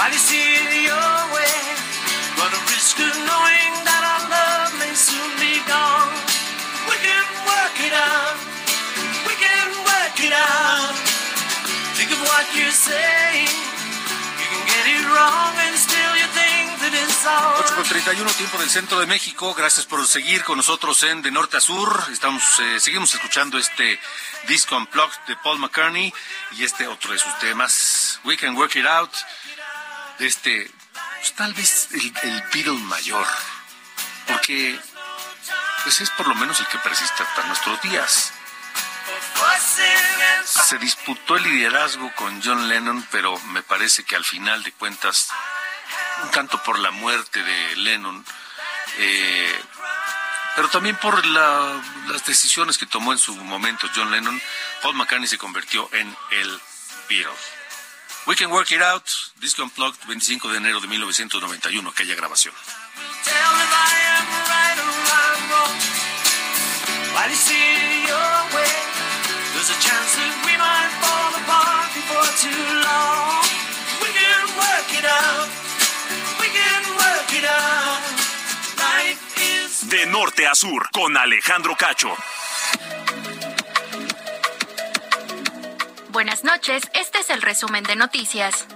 While 0.00 0.12
you 0.12 0.24
see 0.32 0.40
it 0.40 0.88
your 0.88 1.12
way, 1.36 1.60
a 2.40 2.60
risk 2.72 2.96
of 3.04 3.12
knowing 3.20 3.72
that 3.84 4.00
our 4.00 4.24
love 4.32 4.72
may 4.80 4.96
soon 4.96 5.28
be 5.36 5.60
gone. 5.68 6.08
We 6.88 6.96
can 7.04 7.26
work 7.44 7.76
it 7.84 7.92
out. 7.92 8.40
We 9.28 9.36
can 9.36 9.68
work 9.84 10.16
it 10.24 10.32
out. 10.32 10.96
Think 12.00 12.16
of 12.16 12.20
what. 12.24 12.48
You 12.56 12.72
can 14.40 14.60
get 14.72 14.84
it 14.88 15.04
wrong 15.04 15.52
and 15.68 15.76
still 15.76 16.12
you 16.16 16.28
think 16.32 16.80
that 16.80 16.96
it's 16.96 17.20
all. 17.28 17.60
8 17.60 17.74
con 17.76 17.84
31 17.84 18.32
tiempo 18.40 18.56
del 18.56 18.70
centro 18.70 19.00
de 19.00 19.06
México. 19.06 19.52
Gracias 19.52 19.84
por 19.84 20.00
seguir 20.06 20.44
con 20.44 20.56
nosotros 20.56 21.02
en 21.02 21.20
De 21.20 21.30
Norte 21.30 21.58
a 21.58 21.60
Sur. 21.60 22.04
Estamos, 22.10 22.42
eh, 22.60 22.80
seguimos 22.80 23.12
escuchando 23.12 23.58
este 23.58 24.00
disco 24.48 24.78
Unplugged 24.78 25.20
de 25.28 25.36
Paul 25.36 25.58
McCartney 25.58 26.10
y 26.52 26.64
este 26.64 26.86
otro 26.86 27.12
de 27.12 27.18
sus 27.18 27.38
temas, 27.38 28.18
We 28.24 28.38
Can 28.38 28.56
Work 28.56 28.76
It 28.76 28.86
Out, 28.86 29.12
este, 30.20 30.70
pues, 31.18 31.32
tal 31.34 31.52
vez 31.54 31.88
el, 31.92 32.12
el 32.22 32.42
Beatle 32.52 32.72
mayor, 32.84 33.26
porque 34.26 34.78
pues 35.84 36.00
es 36.00 36.10
por 36.10 36.26
lo 36.28 36.34
menos 36.34 36.60
el 36.60 36.66
que 36.66 36.78
persiste 36.78 37.22
hasta 37.22 37.42
nuestros 37.46 37.80
días. 37.82 38.32
Se 40.44 40.78
disputó 40.78 41.36
el 41.36 41.44
liderazgo 41.44 42.12
con 42.14 42.42
John 42.42 42.68
Lennon, 42.68 43.06
pero 43.10 43.38
me 43.46 43.62
parece 43.62 44.04
que 44.04 44.14
al 44.16 44.24
final 44.24 44.62
de 44.62 44.72
cuentas, 44.72 45.28
un 46.22 46.30
tanto 46.30 46.62
por 46.62 46.78
la 46.78 46.90
muerte 46.90 47.42
de 47.42 47.76
Lennon, 47.76 48.24
eh, 48.98 49.60
pero 50.56 50.68
también 50.68 50.96
por 50.96 51.24
la- 51.26 51.80
las 52.08 52.24
decisiones 52.26 52.76
que 52.76 52.86
tomó 52.86 53.12
en 53.12 53.18
su 53.18 53.34
momento 53.36 53.88
John 53.94 54.10
Lennon, 54.10 54.40
Paul 54.82 54.96
McCartney 54.96 55.28
se 55.28 55.38
convirtió 55.38 55.88
en 55.92 56.14
el 56.32 56.60
Beatle. 57.08 57.32
We 58.26 58.34
Can 58.36 58.50
Work 58.50 58.70
It 58.70 58.82
Out, 58.82 59.08
Disco 59.40 59.62
Unplugged, 59.62 59.98
25 60.06 60.48
de 60.52 60.58
enero 60.58 60.80
de 60.80 60.86
1991, 60.88 61.88
aquella 61.88 62.14
grabación. 62.14 62.54
Tell 63.24 63.34
if 63.34 63.72
I 63.72 63.92
am 64.14 64.26
right 64.44 64.78
or 64.78 64.92
I'm 65.08 65.40
wrong. 65.50 65.76
While 67.14 67.30
you 67.30 67.36
see 67.36 67.56
it 67.56 68.08
your 68.08 68.34
way, 68.54 68.72
there's 69.54 69.70
a 69.72 69.78
chance 69.80 70.16
that 70.20 70.34
we 70.44 70.54
might 70.60 70.92
fall 71.00 71.32
apart 71.42 71.88
before 71.96 72.28
too 72.44 72.64
long. 72.84 73.40
We 74.04 74.12
can 74.12 74.42
work 74.52 74.88
it 74.92 75.06
out. 75.08 75.48
We 76.40 76.48
can 76.52 76.82
work 77.00 77.30
it 77.32 77.46
out. 77.48 78.04
Life 78.76 79.22
is 79.40 79.88
De 79.88 80.06
norte 80.06 80.46
a 80.46 80.54
sur. 80.54 80.90
Con 80.92 81.16
Alejandro 81.16 81.74
Cacho. 81.74 82.14
Buenas 86.12 86.42
noches, 86.42 86.82
este 86.94 87.20
es 87.20 87.30
el 87.30 87.40
resumen 87.40 87.84
de 87.84 87.94
noticias. 87.94 88.66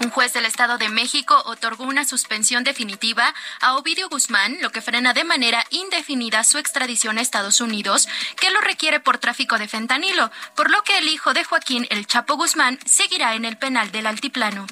Un 0.00 0.10
juez 0.10 0.34
del 0.34 0.44
Estado 0.44 0.76
de 0.76 0.90
México 0.90 1.42
otorgó 1.46 1.84
una 1.84 2.04
suspensión 2.04 2.62
definitiva 2.62 3.34
a 3.62 3.76
Ovidio 3.76 4.10
Guzmán, 4.10 4.58
lo 4.60 4.70
que 4.70 4.82
frena 4.82 5.14
de 5.14 5.24
manera 5.24 5.64
indefinida 5.70 6.44
su 6.44 6.58
extradición 6.58 7.16
a 7.16 7.22
Estados 7.22 7.62
Unidos, 7.62 8.08
que 8.38 8.50
lo 8.50 8.60
requiere 8.60 9.00
por 9.00 9.16
tráfico 9.16 9.56
de 9.56 9.68
fentanilo, 9.68 10.30
por 10.54 10.70
lo 10.70 10.82
que 10.82 10.98
el 10.98 11.08
hijo 11.08 11.32
de 11.32 11.42
Joaquín 11.42 11.86
El 11.88 12.06
Chapo 12.06 12.36
Guzmán 12.36 12.78
seguirá 12.84 13.36
en 13.36 13.46
el 13.46 13.56
penal 13.56 13.90
del 13.90 14.06
Altiplano. 14.06 14.66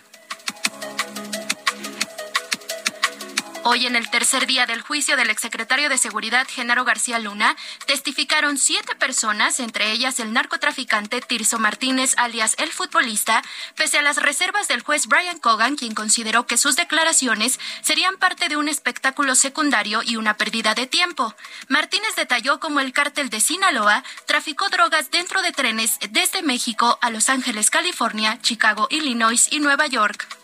Hoy, 3.67 3.87
en 3.87 3.97
el 3.97 4.11
tercer 4.11 4.47
día 4.47 4.67
del 4.67 4.83
juicio 4.83 5.17
del 5.17 5.31
exsecretario 5.31 5.89
de 5.89 5.97
Seguridad, 5.97 6.47
Genaro 6.47 6.85
García 6.85 7.19
Luna, 7.19 7.57
testificaron 7.87 8.59
siete 8.59 8.95
personas, 8.95 9.59
entre 9.59 9.91
ellas 9.91 10.21
el 10.21 10.35
narcotraficante 10.35 11.23
Tirso 11.23 11.59
Martínez, 11.59 12.13
alias 12.19 12.57
el 12.59 12.71
futbolista, 12.71 13.43
pese 13.75 13.97
a 13.97 14.03
las 14.03 14.19
reservas 14.19 14.69
del 14.69 14.83
juez 14.83 15.07
Brian 15.07 15.39
Cogan, 15.39 15.77
quien 15.77 15.95
consideró 15.95 16.47
que 16.47 16.59
sus 16.59 16.77
declaraciones 16.77 17.59
serían 17.81 18.19
parte 18.19 18.51
de 18.51 18.59
un 18.59 18.69
espectáculo 18.69 19.35
secundario 19.35 20.03
y 20.03 20.17
una 20.17 20.37
pérdida 20.37 20.75
de 20.75 20.87
tiempo. 20.87 21.35
Martínez 21.69 22.15
detalló 22.17 22.61
cómo 22.61 22.81
el 22.81 22.93
cártel 22.93 23.31
de 23.31 23.41
Sinaloa 23.41 24.05
traficó 24.27 24.69
drogas 24.69 25.11
dentro 25.11 25.41
de 25.41 25.53
trenes 25.53 25.99
desde 26.11 26.43
México 26.43 26.99
a 27.01 27.09
Los 27.09 27.31
Ángeles, 27.31 27.71
California, 27.71 28.39
Chicago, 28.43 28.89
Illinois 28.91 29.49
y 29.51 29.61
Nueva 29.61 29.87
York. 29.87 30.44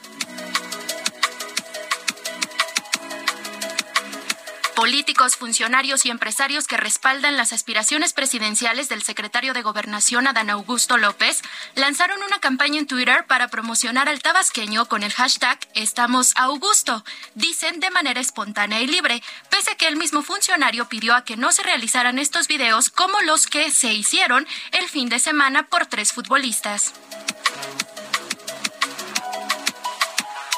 Políticos, 4.80 5.36
funcionarios 5.36 6.06
y 6.06 6.10
empresarios 6.10 6.66
que 6.66 6.78
respaldan 6.78 7.36
las 7.36 7.52
aspiraciones 7.52 8.14
presidenciales 8.14 8.88
del 8.88 9.02
secretario 9.02 9.52
de 9.52 9.60
Gobernación 9.60 10.26
Adán 10.26 10.48
Augusto 10.48 10.96
López 10.96 11.42
lanzaron 11.74 12.22
una 12.22 12.38
campaña 12.38 12.78
en 12.78 12.86
Twitter 12.86 13.26
para 13.26 13.48
promocionar 13.48 14.08
al 14.08 14.22
tabasqueño 14.22 14.86
con 14.86 15.02
el 15.02 15.12
hashtag 15.12 15.58
Estamos 15.74 16.32
Augusto, 16.34 17.04
dicen 17.34 17.78
de 17.80 17.90
manera 17.90 18.20
espontánea 18.22 18.80
y 18.80 18.86
libre, 18.86 19.22
pese 19.50 19.72
a 19.72 19.74
que 19.74 19.86
el 19.86 19.96
mismo 19.96 20.22
funcionario 20.22 20.88
pidió 20.88 21.14
a 21.14 21.24
que 21.24 21.36
no 21.36 21.52
se 21.52 21.62
realizaran 21.62 22.18
estos 22.18 22.48
videos 22.48 22.88
como 22.88 23.20
los 23.20 23.48
que 23.48 23.70
se 23.70 23.92
hicieron 23.92 24.46
el 24.72 24.88
fin 24.88 25.10
de 25.10 25.18
semana 25.18 25.66
por 25.66 25.84
tres 25.84 26.14
futbolistas. 26.14 26.94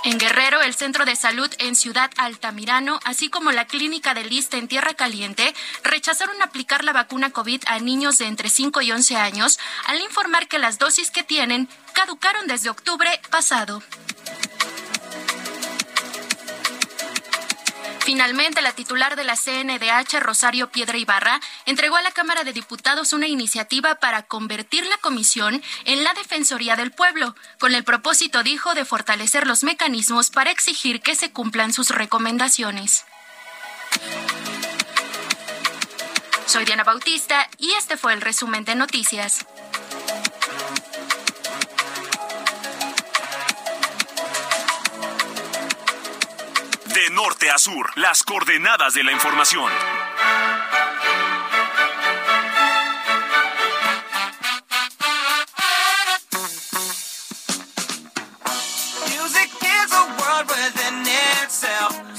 En 0.04 0.18
Guerrero, 0.18 0.60
el 0.62 0.74
centro 0.74 1.04
de 1.04 1.14
salud 1.14 1.48
en 1.58 1.76
Ciudad 1.76 2.10
Altamirano, 2.16 2.98
así 3.04 3.30
como 3.30 3.52
la 3.52 3.66
clínica 3.66 4.14
de 4.14 4.24
Lista 4.24 4.56
en 4.56 4.66
Tierra 4.66 4.94
Caliente, 4.94 5.54
rechazaron 5.84 6.42
aplicar 6.42 6.82
la 6.82 6.92
vacuna 6.92 7.30
COVID 7.30 7.62
a 7.66 7.78
niños 7.78 8.18
de 8.18 8.26
entre 8.26 8.50
5 8.50 8.82
y 8.82 8.90
11 8.90 9.16
años 9.16 9.60
al 9.86 10.00
informar 10.00 10.48
que 10.48 10.58
las 10.58 10.80
dosis 10.80 11.12
que 11.12 11.22
tienen 11.22 11.68
caducaron 11.94 12.48
desde 12.48 12.70
octubre 12.70 13.08
pasado. 13.30 13.80
Finalmente, 18.04 18.62
la 18.62 18.72
titular 18.72 19.14
de 19.14 19.22
la 19.22 19.36
CNDH, 19.36 20.18
Rosario 20.18 20.70
Piedra 20.70 20.98
Ibarra, 20.98 21.40
entregó 21.66 21.96
a 21.96 22.02
la 22.02 22.10
Cámara 22.10 22.42
de 22.42 22.52
Diputados 22.52 23.12
una 23.12 23.28
iniciativa 23.28 23.94
para 23.94 24.24
convertir 24.24 24.84
la 24.86 24.96
comisión 24.96 25.62
en 25.84 26.02
la 26.02 26.12
Defensoría 26.14 26.74
del 26.74 26.90
Pueblo, 26.90 27.36
con 27.60 27.74
el 27.76 27.84
propósito, 27.84 28.42
dijo, 28.42 28.74
de 28.74 28.84
fortalecer 28.84 29.46
los 29.46 29.62
mecanismos 29.62 30.30
para 30.30 30.50
exigir 30.50 31.00
que 31.00 31.14
se 31.14 31.30
cumplan 31.30 31.72
sus 31.72 31.90
recomendaciones. 31.90 33.04
Soy 36.46 36.64
Diana 36.64 36.82
Bautista 36.82 37.48
y 37.56 37.70
este 37.74 37.96
fue 37.96 38.14
el 38.14 38.20
resumen 38.20 38.64
de 38.64 38.74
noticias. 38.74 39.46
De 46.94 47.08
norte 47.10 47.50
a 47.50 47.56
sur, 47.56 47.90
las 47.96 48.22
coordenadas 48.22 48.92
de 48.92 49.02
la 49.02 49.12
información. 49.12 49.72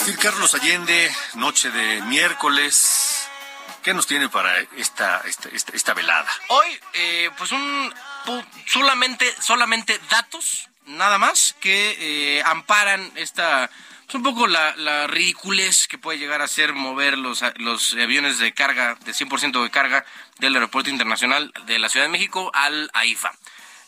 Sir 0.04 0.18
Carlos 0.18 0.56
Allende, 0.56 1.12
noche 1.36 1.70
de 1.70 2.02
miércoles. 2.04 3.28
¿Qué 3.84 3.94
nos 3.94 4.08
tiene 4.08 4.30
para 4.30 4.60
esta, 4.78 5.22
esta, 5.26 5.50
esta, 5.50 5.72
esta 5.74 5.94
velada? 5.94 6.28
Hoy, 6.48 6.80
eh, 6.94 7.30
pues 7.38 7.52
un 7.52 7.94
solamente, 8.66 9.32
solamente 9.40 10.00
datos, 10.10 10.70
nada 10.86 11.18
más, 11.18 11.56
que 11.60 12.38
eh, 12.38 12.44
amparan 12.44 13.12
esta, 13.16 13.70
pues 14.06 14.16
un 14.16 14.24
poco 14.24 14.48
la, 14.48 14.76
la 14.76 15.08
ridiculez 15.08 15.88
que 15.88 15.98
puede 15.98 16.20
llegar 16.20 16.42
a 16.42 16.48
ser 16.48 16.74
mover 16.74 17.18
los, 17.18 17.44
los 17.58 17.94
aviones 17.94 18.39
de 18.39 18.54
carga, 18.54 18.96
de 19.06 19.12
100% 19.12 19.63
de 19.63 19.70
carga, 19.70 20.06
del 20.39 20.56
Aeropuerto 20.56 20.89
Internacional 20.89 21.52
de 21.66 21.80
la 21.80 21.89
Ciudad 21.89 22.06
de 22.06 22.12
México 22.12 22.52
al 22.54 22.89
AIFA. 22.94 23.32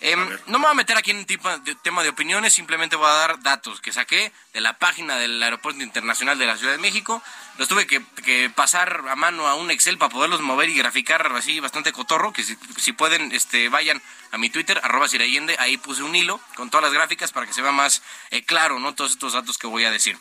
Em, 0.01 0.19
no 0.47 0.60
me 0.60 0.65
voy 0.65 0.71
a 0.71 0.75
meter 0.75 0.97
aquí 0.97 1.12
en 1.12 1.17
un 1.17 1.25
tipo 1.25 1.49
de, 1.60 1.75
tema 1.75 2.03
de 2.03 2.10
opiniones, 2.10 2.53
simplemente 2.53 2.95
voy 2.95 3.08
a 3.08 3.13
dar 3.13 3.41
datos 3.41 3.81
que 3.81 3.93
saqué 3.93 4.31
de 4.53 4.62
la 4.62 4.77
página 4.77 5.15
del 5.15 5.41
Aeropuerto 5.41 5.81
Internacional 5.81 6.38
de 6.38 6.45
la 6.45 6.58
Ciudad 6.58 6.73
de 6.73 6.79
México. 6.79 7.23
Los 7.58 7.69
tuve 7.69 7.88
que, 7.88 8.03
que 8.23 8.51
pasar 8.53 9.03
a 9.10 9.15
mano 9.15 9.47
a 9.47 9.55
un 9.55 9.71
Excel 9.71 9.97
para 9.97 10.12
poderlos 10.12 10.41
mover 10.41 10.69
y 10.69 10.75
graficar 10.75 11.31
así 11.36 11.60
bastante 11.60 11.93
cotorro, 11.93 12.34
que 12.34 12.43
si, 12.43 12.58
si 12.77 12.91
pueden, 12.91 13.31
este, 13.31 13.69
vayan 13.69 14.01
a 14.31 14.38
mi 14.38 14.49
Twitter, 14.49 14.79
arroba 14.84 15.08
Sirayende, 15.08 15.55
ahí 15.60 15.77
puse 15.77 16.03
un 16.03 16.15
hilo 16.15 16.39
con 16.55 16.69
todas 16.69 16.84
las 16.84 16.93
gráficas 16.93 17.31
para 17.31 17.45
que 17.45 17.53
se 17.53 17.62
vea 17.62 17.71
más 17.71 18.01
eh, 18.31 18.43
claro, 18.43 18.79
¿no? 18.79 18.93
Todos 18.93 19.12
estos 19.12 19.34
datos 19.34 19.58
que 19.58 19.67
voy 19.67 19.86
a 19.86 19.91
decir. 19.91 20.17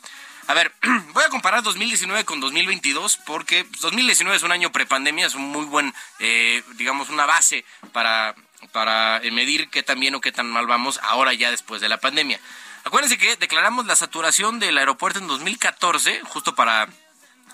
A 0.47 0.55
ver, 0.55 0.73
voy 1.13 1.25
a 1.25 1.29
comparar 1.29 1.63
2019 1.63 2.25
con 2.25 2.41
2022 2.41 3.19
porque 3.25 3.65
pues, 3.65 3.81
2019 3.81 4.37
es 4.37 4.43
un 4.43 4.53
año 4.53 4.73
prepandemia, 4.73 5.27
es 5.27 5.35
un 5.35 5.49
muy 5.49 5.65
buen, 5.65 5.95
eh, 6.19 6.63
digamos, 6.77 7.09
una 7.09 7.27
base 7.27 7.65
para, 7.93 8.35
para 8.73 9.19
eh, 9.19 9.31
medir 9.31 9.69
qué 9.71 9.83
tan 9.83 10.01
bien 10.01 10.15
o 10.15 10.21
qué 10.21 10.33
tan 10.33 10.51
mal 10.51 10.67
vamos 10.67 11.01
ahora 11.03 11.33
ya 11.35 11.51
después 11.51 11.81
de 11.81 11.89
la 11.89 11.99
pandemia. 11.99 12.41
Acuérdense 12.85 13.19
que 13.19 13.37
declaramos 13.37 13.87
la 13.87 13.97
saturación 13.97 14.59
del 14.59 14.77
aeropuerto 14.77 15.19
en 15.19 15.27
2014, 15.27 16.21
justo 16.25 16.55
para 16.55 16.89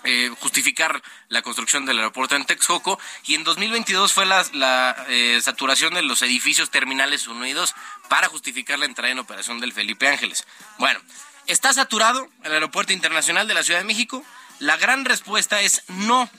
eh, 0.03 0.31
justificar 0.39 1.01
la 1.29 1.43
construcción 1.43 1.85
del 1.85 1.99
aeropuerto 1.99 2.35
en 2.35 2.43
Texcoco 2.43 2.99
y 3.25 3.35
en 3.35 3.43
2022 3.43 4.11
fue 4.11 4.25
la, 4.25 4.43
la, 4.53 5.05
eh, 5.09 5.39
saturación 5.43 5.93
de 5.93 6.01
los 6.01 6.23
edificios 6.23 6.71
terminales 6.71 7.27
unidos 7.27 7.75
para 8.09 8.27
justificar 8.27 8.79
la 8.79 8.85
entrada 8.85 9.11
en 9.11 9.19
operación 9.19 9.59
del 9.59 9.73
Felipe 9.73 10.07
Ángeles. 10.07 10.47
Bueno, 10.79 10.99
¿está 11.45 11.71
saturado 11.71 12.27
el 12.43 12.51
aeropuerto 12.51 12.93
internacional 12.93 13.47
de 13.47 13.53
la 13.53 13.63
Ciudad 13.63 13.79
de 13.79 13.85
México? 13.85 14.25
La 14.57 14.75
gran 14.77 15.05
respuesta 15.05 15.61
es 15.61 15.83
no. 15.87 16.29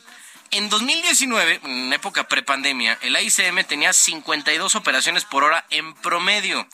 En 0.53 0.69
2019, 0.69 1.61
en 1.65 1.93
época 1.95 2.29
prepandemia, 2.29 2.99
el 3.01 3.17
AICM 3.17 3.65
tenía 3.65 3.93
52 3.93 4.75
operaciones 4.75 5.25
por 5.25 5.45
hora 5.45 5.65
en 5.71 5.95
promedio. 5.95 6.67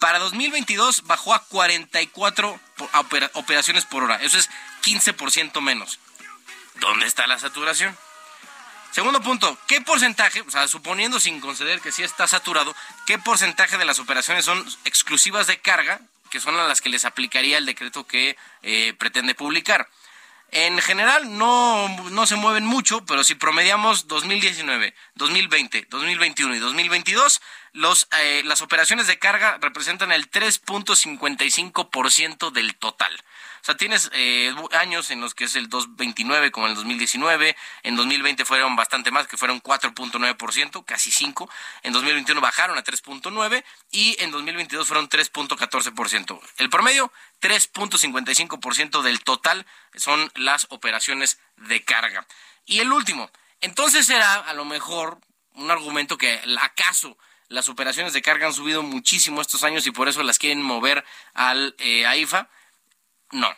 Para 0.00 0.18
2022 0.18 1.02
bajó 1.04 1.34
a 1.34 1.44
44 1.44 2.58
po- 2.76 2.90
opera- 2.94 3.30
operaciones 3.34 3.84
por 3.84 4.02
hora. 4.02 4.16
Eso 4.22 4.38
es 4.38 4.48
15% 4.82 5.60
menos. 5.60 5.98
¿Dónde 6.76 7.06
está 7.06 7.26
la 7.26 7.38
saturación? 7.38 7.96
Segundo 8.90 9.20
punto, 9.20 9.58
¿qué 9.68 9.82
porcentaje, 9.82 10.40
o 10.40 10.50
sea, 10.50 10.66
suponiendo 10.68 11.20
sin 11.20 11.40
conceder 11.40 11.80
que 11.82 11.92
sí 11.92 12.02
está 12.02 12.26
saturado, 12.26 12.74
qué 13.06 13.18
porcentaje 13.18 13.76
de 13.76 13.84
las 13.84 13.98
operaciones 13.98 14.46
son 14.46 14.64
exclusivas 14.84 15.46
de 15.46 15.60
carga, 15.60 16.00
que 16.30 16.40
son 16.40 16.58
a 16.58 16.66
las 16.66 16.80
que 16.80 16.88
les 16.88 17.04
aplicaría 17.04 17.58
el 17.58 17.66
decreto 17.66 18.06
que 18.06 18.38
eh, 18.62 18.94
pretende 18.98 19.34
publicar? 19.34 19.88
En 20.52 20.80
general 20.80 21.36
no, 21.36 21.88
no 22.10 22.26
se 22.26 22.36
mueven 22.36 22.64
mucho, 22.64 23.04
pero 23.04 23.24
si 23.24 23.34
promediamos 23.34 24.06
2019, 24.06 24.94
2020, 25.14 25.88
2021 25.90 26.54
y 26.54 26.60
2022, 26.60 27.42
los, 27.72 28.08
eh, 28.20 28.42
las 28.44 28.62
operaciones 28.62 29.06
de 29.06 29.18
carga 29.18 29.58
representan 29.60 30.12
el 30.12 30.30
3.55% 30.30 32.52
del 32.52 32.74
total. 32.76 33.12
O 33.66 33.70
sea, 33.70 33.76
tienes 33.76 34.10
eh, 34.12 34.54
años 34.78 35.10
en 35.10 35.20
los 35.20 35.34
que 35.34 35.42
es 35.42 35.56
el 35.56 35.68
2.29 35.68 36.52
como 36.52 36.68
el 36.68 36.76
2019, 36.76 37.56
en 37.82 37.96
2020 37.96 38.44
fueron 38.44 38.76
bastante 38.76 39.10
más, 39.10 39.26
que 39.26 39.36
fueron 39.36 39.60
4.9%, 39.60 40.84
casi 40.84 41.10
5, 41.10 41.50
en 41.82 41.92
2021 41.92 42.40
bajaron 42.40 42.78
a 42.78 42.84
3.9 42.84 43.64
y 43.90 44.22
en 44.22 44.30
2022 44.30 44.86
fueron 44.86 45.08
3.14%. 45.08 46.40
El 46.58 46.70
promedio, 46.70 47.12
3.55% 47.40 49.02
del 49.02 49.24
total 49.24 49.66
son 49.96 50.30
las 50.36 50.68
operaciones 50.70 51.40
de 51.56 51.82
carga. 51.82 52.24
Y 52.66 52.78
el 52.78 52.92
último, 52.92 53.32
entonces 53.60 54.06
será 54.06 54.34
a 54.34 54.54
lo 54.54 54.64
mejor 54.64 55.18
un 55.54 55.72
argumento 55.72 56.16
que 56.16 56.40
acaso 56.60 57.18
las 57.48 57.68
operaciones 57.68 58.12
de 58.12 58.22
carga 58.22 58.46
han 58.46 58.54
subido 58.54 58.84
muchísimo 58.84 59.40
estos 59.40 59.64
años 59.64 59.84
y 59.88 59.90
por 59.90 60.08
eso 60.08 60.22
las 60.22 60.38
quieren 60.38 60.62
mover 60.62 61.04
al 61.34 61.74
eh, 61.78 62.06
AIFA. 62.06 62.48
No, 63.32 63.52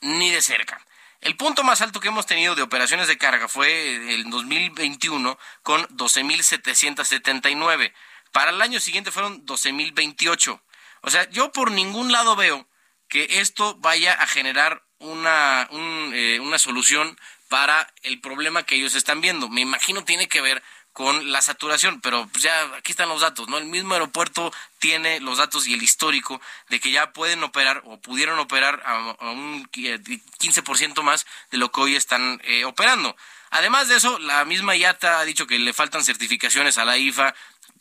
ni 0.00 0.30
de 0.30 0.42
cerca. 0.42 0.84
El 1.20 1.36
punto 1.36 1.64
más 1.64 1.82
alto 1.82 1.98
que 2.00 2.08
hemos 2.08 2.26
tenido 2.26 2.54
de 2.54 2.62
operaciones 2.62 3.08
de 3.08 3.18
carga 3.18 3.48
fue 3.48 4.14
el 4.14 4.30
2021 4.30 5.38
con 5.62 5.86
12.779. 5.88 7.92
Para 8.32 8.52
el 8.52 8.62
año 8.62 8.80
siguiente 8.80 9.10
fueron 9.10 9.44
12.028. 9.44 10.62
O 11.02 11.10
sea, 11.10 11.28
yo 11.30 11.52
por 11.52 11.72
ningún 11.72 12.10
lado 12.10 12.36
veo 12.36 12.66
que 13.08 13.40
esto 13.40 13.76
vaya 13.80 14.14
a 14.14 14.26
generar 14.26 14.82
una, 14.98 15.68
un, 15.70 16.12
eh, 16.14 16.40
una 16.40 16.56
solución 16.58 17.18
para 17.48 17.92
el 18.02 18.18
problema 18.20 18.62
que 18.62 18.76
ellos 18.76 18.94
están 18.94 19.20
viendo. 19.20 19.50
Me 19.50 19.60
imagino 19.60 20.04
tiene 20.04 20.26
que 20.28 20.40
ver 20.40 20.62
con 20.92 21.30
la 21.30 21.40
saturación, 21.40 22.00
pero 22.00 22.26
pues 22.28 22.42
ya 22.42 22.62
aquí 22.76 22.92
están 22.92 23.08
los 23.08 23.20
datos, 23.20 23.48
¿no? 23.48 23.58
El 23.58 23.66
mismo 23.66 23.94
aeropuerto 23.94 24.52
tiene 24.78 25.20
los 25.20 25.38
datos 25.38 25.66
y 25.66 25.74
el 25.74 25.82
histórico 25.82 26.40
de 26.68 26.80
que 26.80 26.90
ya 26.90 27.12
pueden 27.12 27.42
operar 27.44 27.82
o 27.84 27.98
pudieron 28.00 28.38
operar 28.38 28.82
a, 28.84 29.10
a 29.18 29.30
un 29.30 29.68
15% 29.70 31.02
más 31.02 31.26
de 31.50 31.58
lo 31.58 31.70
que 31.70 31.80
hoy 31.80 31.96
están 31.96 32.40
eh, 32.44 32.64
operando. 32.64 33.16
Además 33.50 33.88
de 33.88 33.96
eso, 33.96 34.18
la 34.18 34.44
misma 34.44 34.76
IATA 34.76 35.20
ha 35.20 35.24
dicho 35.24 35.46
que 35.46 35.58
le 35.58 35.72
faltan 35.72 36.04
certificaciones 36.04 36.78
a 36.78 36.84
la 36.84 36.98
IFA, 36.98 37.34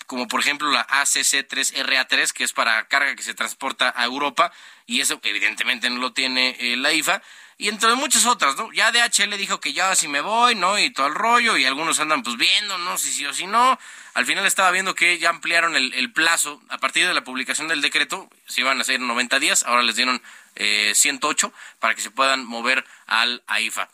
como 0.08 0.28
por 0.28 0.40
ejemplo 0.40 0.72
la 0.72 0.86
ACC3RA3, 0.88 2.32
que 2.32 2.44
es 2.44 2.54
para 2.54 2.88
carga 2.88 3.16
que 3.16 3.24
se 3.24 3.34
transporta 3.34 3.94
a 3.96 4.06
Europa, 4.06 4.52
y 4.86 5.02
eso 5.02 5.20
evidentemente 5.24 5.90
no 5.90 6.00
lo 6.00 6.14
tiene 6.14 6.56
eh, 6.60 6.78
la 6.78 6.92
IFA 6.94 7.22
y 7.62 7.68
entre 7.68 7.94
muchas 7.96 8.26
otras, 8.26 8.56
¿no? 8.56 8.72
Ya 8.72 8.90
DHL 8.94 9.36
dijo 9.38 9.60
que 9.60 9.74
ya 9.74 9.94
si 9.94 10.08
me 10.08 10.22
voy, 10.22 10.56
¿no? 10.56 10.80
Y 10.80 10.92
todo 10.92 11.08
el 11.08 11.14
rollo, 11.14 11.58
y 11.58 11.66
algunos 11.66 12.00
andan 12.00 12.24
pues 12.24 12.38
viendo, 12.38 12.78
¿no? 12.78 12.98
Si 12.98 13.12
sí 13.12 13.26
o 13.26 13.34
si 13.34 13.48
no. 13.48 13.78
Al 14.14 14.26
final 14.26 14.46
estaba 14.46 14.72
viendo 14.72 14.96
que 14.96 15.20
ya 15.20 15.30
ampliaron 15.30 15.76
el, 15.76 16.14
plazo, 16.14 16.62
a 16.70 16.78
partir 16.78 17.06
de 17.06 17.14
la 17.14 17.26
publicación 17.26 17.68
del 17.68 17.82
decreto, 17.82 18.30
se 18.48 18.62
iban 18.62 18.78
a 18.78 18.82
hacer 18.82 19.02
90 19.02 19.40
días, 19.40 19.64
ahora 19.64 19.84
les 19.84 19.98
dieron 19.98 20.22
eh, 20.56 20.94
108 20.96 21.52
para 21.80 21.96
que 21.96 22.02
se 22.02 22.12
puedan 22.12 22.46
mover 22.46 22.86
al 23.08 23.44
AIFA. 23.48 23.90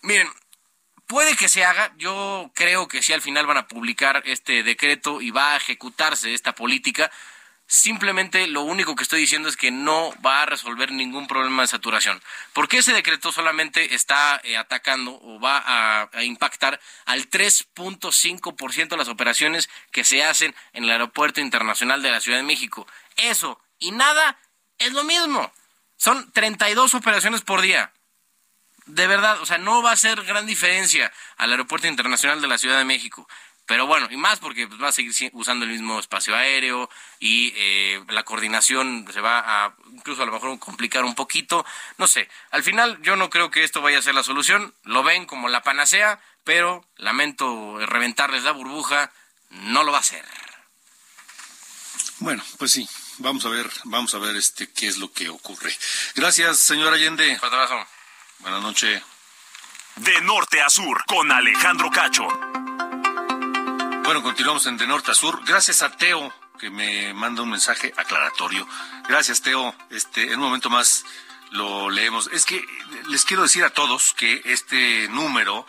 Miren, 0.00 0.30
puede 1.06 1.36
que 1.36 1.50
se 1.50 1.66
haga, 1.66 1.92
yo 1.98 2.50
creo 2.54 2.88
que 2.88 3.02
sí 3.02 3.12
al 3.12 3.20
final 3.20 3.44
van 3.44 3.58
a 3.58 3.68
publicar 3.68 4.22
este 4.24 4.62
decreto 4.62 5.20
y 5.20 5.30
va 5.30 5.52
a 5.52 5.56
ejecutarse 5.58 6.32
esta 6.32 6.54
política. 6.54 7.10
Simplemente 7.68 8.46
lo 8.46 8.62
único 8.62 8.94
que 8.94 9.02
estoy 9.02 9.20
diciendo 9.20 9.48
es 9.48 9.56
que 9.56 9.72
no 9.72 10.14
va 10.24 10.42
a 10.42 10.46
resolver 10.46 10.92
ningún 10.92 11.26
problema 11.26 11.62
de 11.62 11.68
saturación. 11.68 12.22
Porque 12.52 12.78
ese 12.78 12.92
decreto 12.92 13.32
solamente 13.32 13.94
está 13.94 14.40
eh, 14.44 14.56
atacando 14.56 15.18
o 15.20 15.40
va 15.40 15.64
a, 15.66 16.22
impactar 16.22 16.80
al 17.06 17.28
3.5% 17.28 18.88
de 18.88 18.96
las 18.96 19.08
operaciones 19.08 19.68
que 19.90 20.04
se 20.04 20.22
hacen 20.22 20.54
en 20.74 20.84
el 20.84 20.90
Aeropuerto 20.90 21.40
Internacional 21.40 22.02
de 22.02 22.12
la 22.12 22.20
Ciudad 22.20 22.38
de 22.38 22.44
México. 22.44 22.86
Eso 23.16 23.60
y 23.80 23.90
nada 23.90 24.38
es 24.78 24.92
lo 24.92 25.02
mismo. 25.02 25.52
Son 25.96 26.30
32 26.30 26.94
operaciones 26.94 27.42
por 27.42 27.62
día. 27.62 27.92
De 28.84 29.08
verdad, 29.08 29.40
o 29.40 29.46
sea, 29.46 29.58
no 29.58 29.82
va 29.82 29.90
a 29.90 29.96
ser 29.96 30.22
gran 30.22 30.46
diferencia 30.46 31.12
al 31.36 31.50
Aeropuerto 31.50 31.88
Internacional 31.88 32.40
de 32.40 32.46
la 32.46 32.58
Ciudad 32.58 32.78
de 32.78 32.84
México. 32.84 33.28
Pero 33.66 33.86
bueno, 33.86 34.06
y 34.10 34.16
más 34.16 34.38
porque 34.38 34.68
pues, 34.68 34.80
va 34.80 34.88
a 34.88 34.92
seguir 34.92 35.12
usando 35.32 35.64
el 35.64 35.72
mismo 35.72 35.98
espacio 35.98 36.36
aéreo 36.36 36.88
y 37.18 37.52
eh, 37.56 38.02
la 38.08 38.22
coordinación 38.22 39.06
se 39.12 39.20
va 39.20 39.40
a 39.44 39.74
incluso 39.92 40.22
a 40.22 40.26
lo 40.26 40.32
mejor 40.32 40.56
complicar 40.60 41.04
un 41.04 41.16
poquito. 41.16 41.66
No 41.98 42.06
sé, 42.06 42.28
al 42.52 42.62
final 42.62 43.02
yo 43.02 43.16
no 43.16 43.28
creo 43.28 43.50
que 43.50 43.64
esto 43.64 43.82
vaya 43.82 43.98
a 43.98 44.02
ser 44.02 44.14
la 44.14 44.22
solución. 44.22 44.72
Lo 44.84 45.02
ven 45.02 45.26
como 45.26 45.48
la 45.48 45.64
panacea, 45.64 46.20
pero 46.44 46.86
lamento 46.96 47.78
reventarles 47.86 48.44
la 48.44 48.52
burbuja, 48.52 49.10
no 49.50 49.82
lo 49.82 49.90
va 49.90 49.98
a 49.98 50.02
hacer. 50.02 50.24
Bueno, 52.20 52.42
pues 52.58 52.70
sí, 52.70 52.88
vamos 53.18 53.44
a 53.46 53.48
ver, 53.48 53.68
vamos 53.84 54.14
a 54.14 54.18
ver 54.18 54.36
este 54.36 54.70
qué 54.70 54.86
es 54.86 54.98
lo 54.98 55.12
que 55.12 55.28
ocurre. 55.28 55.76
Gracias, 56.14 56.60
señor 56.60 56.94
Allende. 56.94 57.36
Abrazo. 57.42 57.84
Buenas 58.38 58.62
noches. 58.62 59.02
De 59.96 60.20
norte 60.20 60.62
a 60.62 60.70
sur, 60.70 61.04
con 61.06 61.32
Alejandro 61.32 61.90
Cacho. 61.90 62.28
Bueno, 64.06 64.22
continuamos 64.22 64.64
en 64.66 64.76
De 64.76 64.86
Norte 64.86 65.10
a 65.10 65.14
Sur. 65.14 65.40
Gracias 65.44 65.82
a 65.82 65.90
Teo, 65.90 66.32
que 66.60 66.70
me 66.70 67.12
manda 67.12 67.42
un 67.42 67.50
mensaje 67.50 67.92
aclaratorio. 67.96 68.64
Gracias, 69.08 69.42
Teo. 69.42 69.74
Este, 69.90 70.22
en 70.22 70.34
un 70.34 70.44
momento 70.44 70.70
más 70.70 71.04
lo 71.50 71.90
leemos. 71.90 72.30
Es 72.32 72.46
que 72.46 72.64
les 73.08 73.24
quiero 73.24 73.42
decir 73.42 73.64
a 73.64 73.70
todos 73.70 74.14
que 74.14 74.42
este 74.44 75.08
número, 75.08 75.66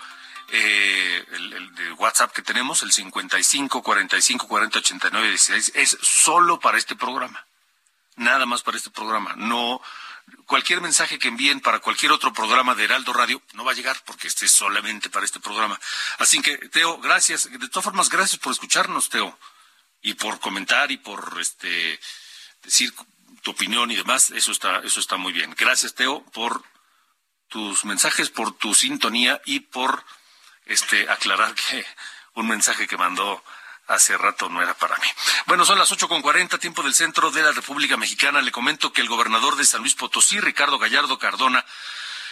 eh, 0.50 1.26
el, 1.32 1.52
el 1.52 1.74
de 1.74 1.92
WhatsApp 1.94 2.32
que 2.32 2.44
tenemos, 2.44 2.84
el 2.84 2.92
55 2.92 3.82
45 3.82 4.48
40 4.48 4.80
89 4.80 5.30
16, 5.30 5.72
es 5.74 5.98
solo 6.04 6.60
para 6.60 6.78
este 6.78 6.96
programa. 6.96 7.44
Nada 8.18 8.46
más 8.46 8.62
para 8.62 8.78
este 8.78 8.92
programa. 8.92 9.34
No, 9.36 9.82
cualquier 10.45 10.82
mensaje 10.82 11.19
que 11.19 11.28
envíen 11.28 11.59
para 11.59 11.80
cualquier 11.80 12.11
otro 12.11 12.34
programa 12.34 12.75
de 12.75 12.86
Heraldo 12.86 13.13
Radio 13.13 13.41
no 13.53 13.63
va 13.63 13.71
a 13.71 13.75
llegar 13.75 14.01
porque 14.05 14.28
este 14.28 14.45
es 14.45 14.51
solamente 14.51 15.09
para 15.09 15.25
este 15.25 15.39
programa. 15.39 15.80
Así 16.17 16.41
que, 16.41 16.57
Teo, 16.69 16.97
gracias. 16.99 17.49
De 17.51 17.69
todas 17.69 17.84
formas, 17.84 18.09
gracias 18.09 18.39
por 18.39 18.51
escucharnos, 18.51 19.09
Teo. 19.09 19.38
Y 20.01 20.13
por 20.13 20.39
comentar 20.39 20.91
y 20.91 20.97
por 20.97 21.38
este 21.39 21.99
decir 22.63 22.93
tu 23.41 23.51
opinión 23.51 23.91
y 23.91 23.95
demás. 23.95 24.32
Eso 24.32 24.51
está, 24.51 24.80
eso 24.80 24.99
está 24.99 25.17
muy 25.17 25.34
bien. 25.34 25.53
Gracias, 25.57 25.95
Teo, 25.95 26.23
por 26.25 26.63
tus 27.47 27.86
mensajes, 27.86 28.30
por 28.30 28.57
tu 28.57 28.73
sintonía 28.73 29.41
y 29.45 29.61
por 29.61 30.03
este 30.65 31.09
aclarar 31.09 31.55
que 31.55 31.86
un 32.34 32.47
mensaje 32.47 32.88
que 32.88 32.97
mandó 32.97 33.43
hace 33.88 34.18
rato 34.18 34.50
no 34.50 34.62
era 34.62 34.74
para 34.74 34.98
mí. 34.98 35.08
Bueno, 35.46 35.66
son 35.66 35.80
las 35.80 35.92
ocho 35.92 36.08
con 36.08 36.22
cuarenta, 36.22 36.58
tiempo 36.58 36.84
del 36.84 36.94
centro 36.94 37.32
de 37.32 37.42
la 37.42 37.52
República 37.52 37.98
Mexicana. 37.98 38.42
Le 38.42 38.52
comento 38.52 38.92
que 38.92 39.02
el 39.02 39.08
gobernador 39.08 39.56
de 39.56 39.66
San 39.66 39.82
Luis 39.82 39.96
Potosí, 39.96 40.40
Ricardo 40.40 40.78
Gallardo 40.78 41.18
Cardona, 41.18 41.66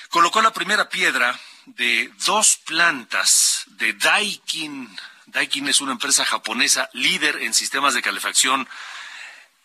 colocó 0.10 0.42
la 0.42 0.54
primera 0.54 0.90
piedra 0.90 1.40
de 1.66 2.12
dos 2.26 2.58
plantas 2.58 3.64
de 3.68 3.94
Daikin. 3.94 4.96
Daikin 5.28 5.68
es 5.68 5.82
una 5.82 5.94
empresa 5.94 6.26
japonesa 6.26 6.90
líder 6.94 7.42
en 7.42 7.54
sistemas 7.54 7.94
de 7.94 8.02
calefacción 8.02 8.68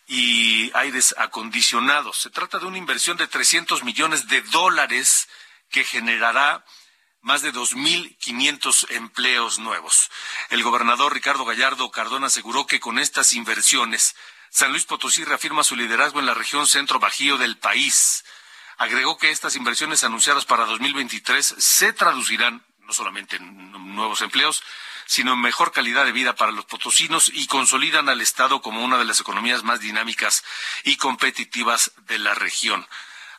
y 0.07 0.71
aires 0.73 1.15
acondicionados. 1.17 2.17
Se 2.17 2.29
trata 2.29 2.59
de 2.59 2.65
una 2.65 2.77
inversión 2.77 3.17
de 3.17 3.27
300 3.27 3.83
millones 3.83 4.27
de 4.27 4.41
dólares 4.41 5.29
que 5.69 5.83
generará 5.83 6.65
más 7.21 7.41
de 7.41 7.53
2.500 7.53 8.91
empleos 8.91 9.59
nuevos. 9.59 10.09
El 10.49 10.63
gobernador 10.63 11.13
Ricardo 11.13 11.45
Gallardo 11.45 11.91
Cardona 11.91 12.27
aseguró 12.27 12.65
que 12.65 12.79
con 12.79 12.99
estas 12.99 13.33
inversiones, 13.33 14.15
San 14.49 14.71
Luis 14.71 14.85
Potosí 14.85 15.23
reafirma 15.23 15.63
su 15.63 15.75
liderazgo 15.75 16.19
en 16.19 16.25
la 16.25 16.33
región 16.33 16.67
centro-bajío 16.67 17.37
del 17.37 17.57
país. 17.57 18.25
Agregó 18.77 19.17
que 19.17 19.29
estas 19.29 19.55
inversiones 19.55 20.03
anunciadas 20.03 20.45
para 20.45 20.65
2023 20.65 21.55
se 21.57 21.93
traducirán 21.93 22.65
no 22.79 22.93
solamente 22.93 23.37
en 23.37 23.71
nuevos 23.95 24.21
empleos, 24.21 24.63
sino 25.05 25.33
en 25.33 25.41
mejor 25.41 25.71
calidad 25.71 26.05
de 26.05 26.11
vida 26.11 26.35
para 26.35 26.51
los 26.51 26.65
potosinos 26.65 27.29
y 27.33 27.47
consolidan 27.47 28.09
al 28.09 28.21
Estado 28.21 28.61
como 28.61 28.83
una 28.83 28.97
de 28.97 29.05
las 29.05 29.19
economías 29.19 29.63
más 29.63 29.79
dinámicas 29.79 30.43
y 30.83 30.95
competitivas 30.95 31.91
de 32.07 32.17
la 32.17 32.33
región. 32.33 32.87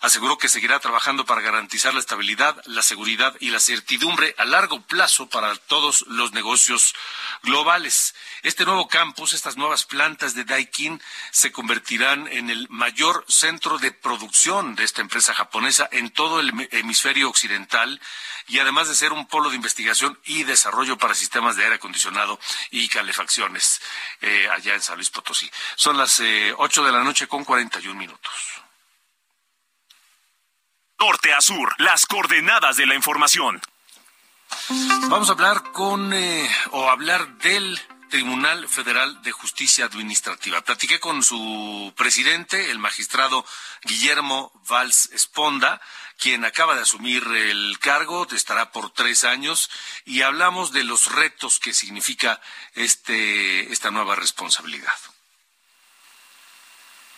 Aseguró 0.03 0.37
que 0.37 0.49
seguirá 0.49 0.81
trabajando 0.81 1.25
para 1.25 1.43
garantizar 1.43 1.95
la 1.95 2.01
estabilidad, 2.01 2.61
la 2.67 2.83
seguridad 2.83 3.37
y 3.39 3.51
la 3.51 3.61
certidumbre 3.61 4.35
a 4.37 4.45
largo 4.45 4.83
plazo 4.83 5.29
para 5.29 5.55
todos 5.55 6.05
los 6.09 6.33
negocios 6.33 6.93
globales. 7.45 8.13
Este 8.43 8.65
nuevo 8.65 8.89
campus, 8.89 9.33
estas 9.33 9.57
nuevas 9.57 9.85
plantas 9.85 10.35
de 10.35 10.43
Daikin, 10.43 11.01
se 11.31 11.53
convertirán 11.53 12.27
en 12.27 12.51
el 12.51 12.67
mayor 12.69 13.25
centro 13.29 13.79
de 13.79 13.93
producción 13.93 14.75
de 14.75 14.83
esta 14.83 15.03
empresa 15.03 15.35
japonesa 15.35 15.89
en 15.93 16.11
todo 16.11 16.41
el 16.41 16.69
hemisferio 16.73 17.29
occidental 17.29 18.01
y 18.49 18.59
además 18.59 18.89
de 18.89 18.97
ser 18.97 19.13
un 19.13 19.29
polo 19.29 19.51
de 19.51 19.57
investigación 19.57 20.19
y 20.25 20.43
desarrollo 20.43 20.99
para 20.99 21.15
sistemas 21.15 21.55
de 21.55 21.63
aire 21.63 21.77
acondicionado 21.77 22.41
y 22.73 22.89
calefacciones 22.89 23.81
eh, 24.21 24.49
allá 24.51 24.75
en 24.75 24.83
San 24.83 24.97
Luis 24.97 25.11
Potosí. 25.11 25.49
Son 25.77 25.97
las 25.97 26.19
eh, 26.19 26.53
8 26.57 26.85
de 26.85 26.91
la 26.91 27.05
noche 27.05 27.29
con 27.29 27.45
41 27.45 27.97
minutos. 27.97 28.62
Norte 31.03 31.35
a 31.35 31.41
sur, 31.41 31.75
las 31.79 32.07
coordenadas 32.07 32.77
de 32.77 32.87
la 32.87 32.95
información. 32.95 33.61
Vamos 35.09 35.29
a 35.29 35.33
hablar 35.33 35.73
con, 35.73 36.13
eh, 36.13 36.49
o 36.71 36.89
hablar 36.89 37.39
del 37.39 37.77
Tribunal 38.09 38.69
Federal 38.69 39.21
de 39.23 39.33
Justicia 39.33 39.85
Administrativa. 39.87 40.61
Platiqué 40.61 41.01
con 41.01 41.25
su 41.25 41.93
presidente, 41.97 42.71
el 42.71 42.79
magistrado 42.79 43.45
Guillermo 43.83 44.53
Valls 44.71 45.11
Esponda, 45.13 45.81
quien 46.19 46.45
acaba 46.45 46.77
de 46.77 46.83
asumir 46.83 47.25
el 47.27 47.81
cargo, 47.81 48.29
estará 48.31 48.71
por 48.71 48.93
tres 48.93 49.25
años, 49.25 49.71
y 50.05 50.23
hablamos 50.23 50.71
de 50.71 50.85
los 50.85 51.11
retos 51.11 51.59
que 51.59 51.75
significa 51.75 52.41
este, 52.75 53.73
esta 53.73 53.91
nueva 53.91 54.15
responsabilidad. 54.15 54.95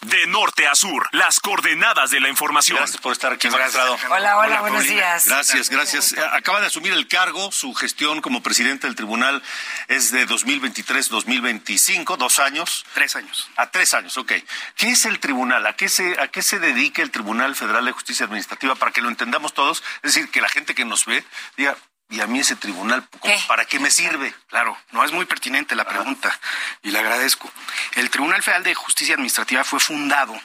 De 0.05 0.27
norte 0.27 0.67
a 0.67 0.75
sur, 0.75 1.09
las 1.13 1.41
coordenadas 1.41 2.11
de 2.11 2.21
la 2.21 2.29
información. 2.29 2.77
Gracias 2.77 3.01
por 3.01 3.13
estar 3.13 3.33
aquí, 3.33 3.49
magistrado. 3.49 3.97
Hola, 4.11 4.37
hola, 4.37 4.61
buenos 4.61 4.85
días. 4.85 5.27
Gracias, 5.27 5.71
gracias. 5.71 6.15
Acaba 6.33 6.61
de 6.61 6.67
asumir 6.67 6.93
el 6.93 7.09
cargo, 7.09 7.51
su 7.53 7.73
gestión 7.75 8.21
como 8.21 8.43
presidente 8.43 8.87
del 8.87 8.97
tribunal 8.97 9.43
es 9.89 10.11
de 10.11 10.27
2023-2025, 10.29 12.17
dos 12.17 12.39
años. 12.39 12.85
Tres 12.93 13.17
años. 13.17 13.49
A 13.57 13.71
tres 13.71 13.95
años, 13.95 14.17
ok. 14.19 14.33
¿Qué 14.77 14.91
es 14.91 15.05
el 15.07 15.21
tribunal? 15.21 15.67
¿A 15.67 15.75
qué, 15.75 15.89
se, 15.89 16.21
¿A 16.21 16.29
qué 16.29 16.43
se 16.43 16.59
dedica 16.59 17.03
el 17.03 17.11
Tribunal 17.11 17.55
Federal 17.57 17.85
de 17.85 17.93
Justicia 17.93 18.27
Administrativa? 18.27 18.75
Para 18.75 18.93
que 18.93 19.01
lo 19.01 19.09
entendamos 19.09 19.55
todos, 19.55 19.83
es 20.03 20.15
decir, 20.15 20.31
que 20.31 20.41
la 20.41 20.49
gente 20.49 20.75
que 20.75 20.85
nos 20.85 21.07
ve 21.07 21.25
diga, 21.57 21.77
¿y 22.15 22.21
a 22.21 22.27
mí 22.27 22.39
ese 22.41 22.57
tribunal 22.57 23.07
¿cómo- 23.21 23.35
para 23.49 23.65
qué 23.65 23.79
me 23.79 23.91
sirve? 23.91 24.35
Claro, 24.49 24.77
no 24.93 25.05
es 25.05 25.13
muy 25.13 25.25
pertinente 25.27 25.75
la 25.75 25.85
pregunta 25.85 26.39
y 26.83 26.91
le 26.91 26.99
agradezco. 26.99 27.51
El 27.97 28.11
Tribunal 28.11 28.43
Federal 28.43 28.63
de 28.63 28.75
Justicia 28.75 29.15
Administrativa 29.15 29.65
fue 29.65 29.81
fundado 29.81 30.41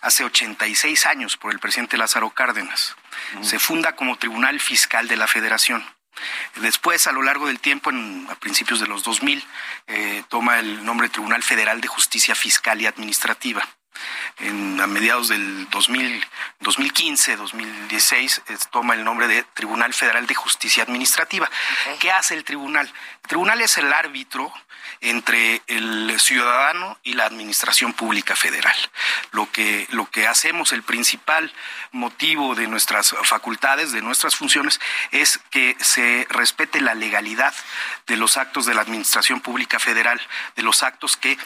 hace 0.00 0.24
86 0.24 1.06
años 1.06 1.36
por 1.36 1.52
el 1.52 1.58
presidente 1.58 1.96
Lázaro 1.98 2.30
Cárdenas. 2.30 2.96
Se 3.42 3.58
funda 3.58 3.94
como 3.96 4.16
Tribunal 4.16 4.58
Fiscal 4.60 5.08
de 5.08 5.16
la 5.16 5.26
Federación. 5.26 5.84
Después, 6.56 7.06
a 7.06 7.12
lo 7.12 7.22
largo 7.22 7.46
del 7.46 7.60
tiempo, 7.60 7.90
en, 7.90 8.26
a 8.30 8.34
principios 8.34 8.80
de 8.80 8.86
los 8.86 9.02
2000, 9.04 9.42
eh, 9.86 10.22
toma 10.28 10.58
el 10.58 10.84
nombre 10.84 11.08
Tribunal 11.08 11.42
Federal 11.42 11.80
de 11.80 11.88
Justicia 11.88 12.34
Fiscal 12.34 12.80
y 12.82 12.86
Administrativa. 12.86 13.66
En, 14.38 14.80
a 14.80 14.86
mediados 14.86 15.28
del 15.28 15.68
2000, 15.70 16.24
2015, 16.60 17.36
2016, 17.36 18.42
es- 18.48 18.68
toma 18.70 18.94
el 18.94 19.04
nombre 19.04 19.28
de 19.28 19.42
Tribunal 19.54 19.92
Federal 19.94 20.26
de 20.26 20.34
Justicia 20.34 20.82
Administrativa. 20.82 21.48
¿Qué 21.98 22.10
hace 22.10 22.34
el 22.34 22.44
tribunal? 22.44 22.86
El 23.22 23.28
tribunal 23.28 23.60
es 23.60 23.76
el 23.78 23.92
árbitro 23.92 24.52
entre 25.02 25.62
el 25.66 26.18
ciudadano 26.20 26.98
y 27.02 27.14
la 27.14 27.24
administración 27.24 27.92
pública 27.94 28.36
federal. 28.36 28.74
Lo 29.32 29.50
que, 29.50 29.86
lo 29.90 30.10
que 30.10 30.26
hacemos, 30.26 30.72
el 30.72 30.82
principal 30.82 31.52
motivo 31.92 32.54
de 32.54 32.66
nuestras 32.66 33.14
facultades, 33.22 33.92
de 33.92 34.02
nuestras 34.02 34.36
funciones, 34.36 34.80
es 35.10 35.38
que 35.50 35.76
se 35.80 36.26
respete 36.30 36.80
la 36.80 36.94
legalidad 36.94 37.54
de 38.06 38.16
los 38.16 38.36
actos 38.36 38.66
de 38.66 38.74
la 38.74 38.82
administración 38.82 39.40
pública 39.40 39.78
federal, 39.78 40.20
de 40.56 40.62
los 40.62 40.82
actos 40.82 41.16
que 41.16 41.38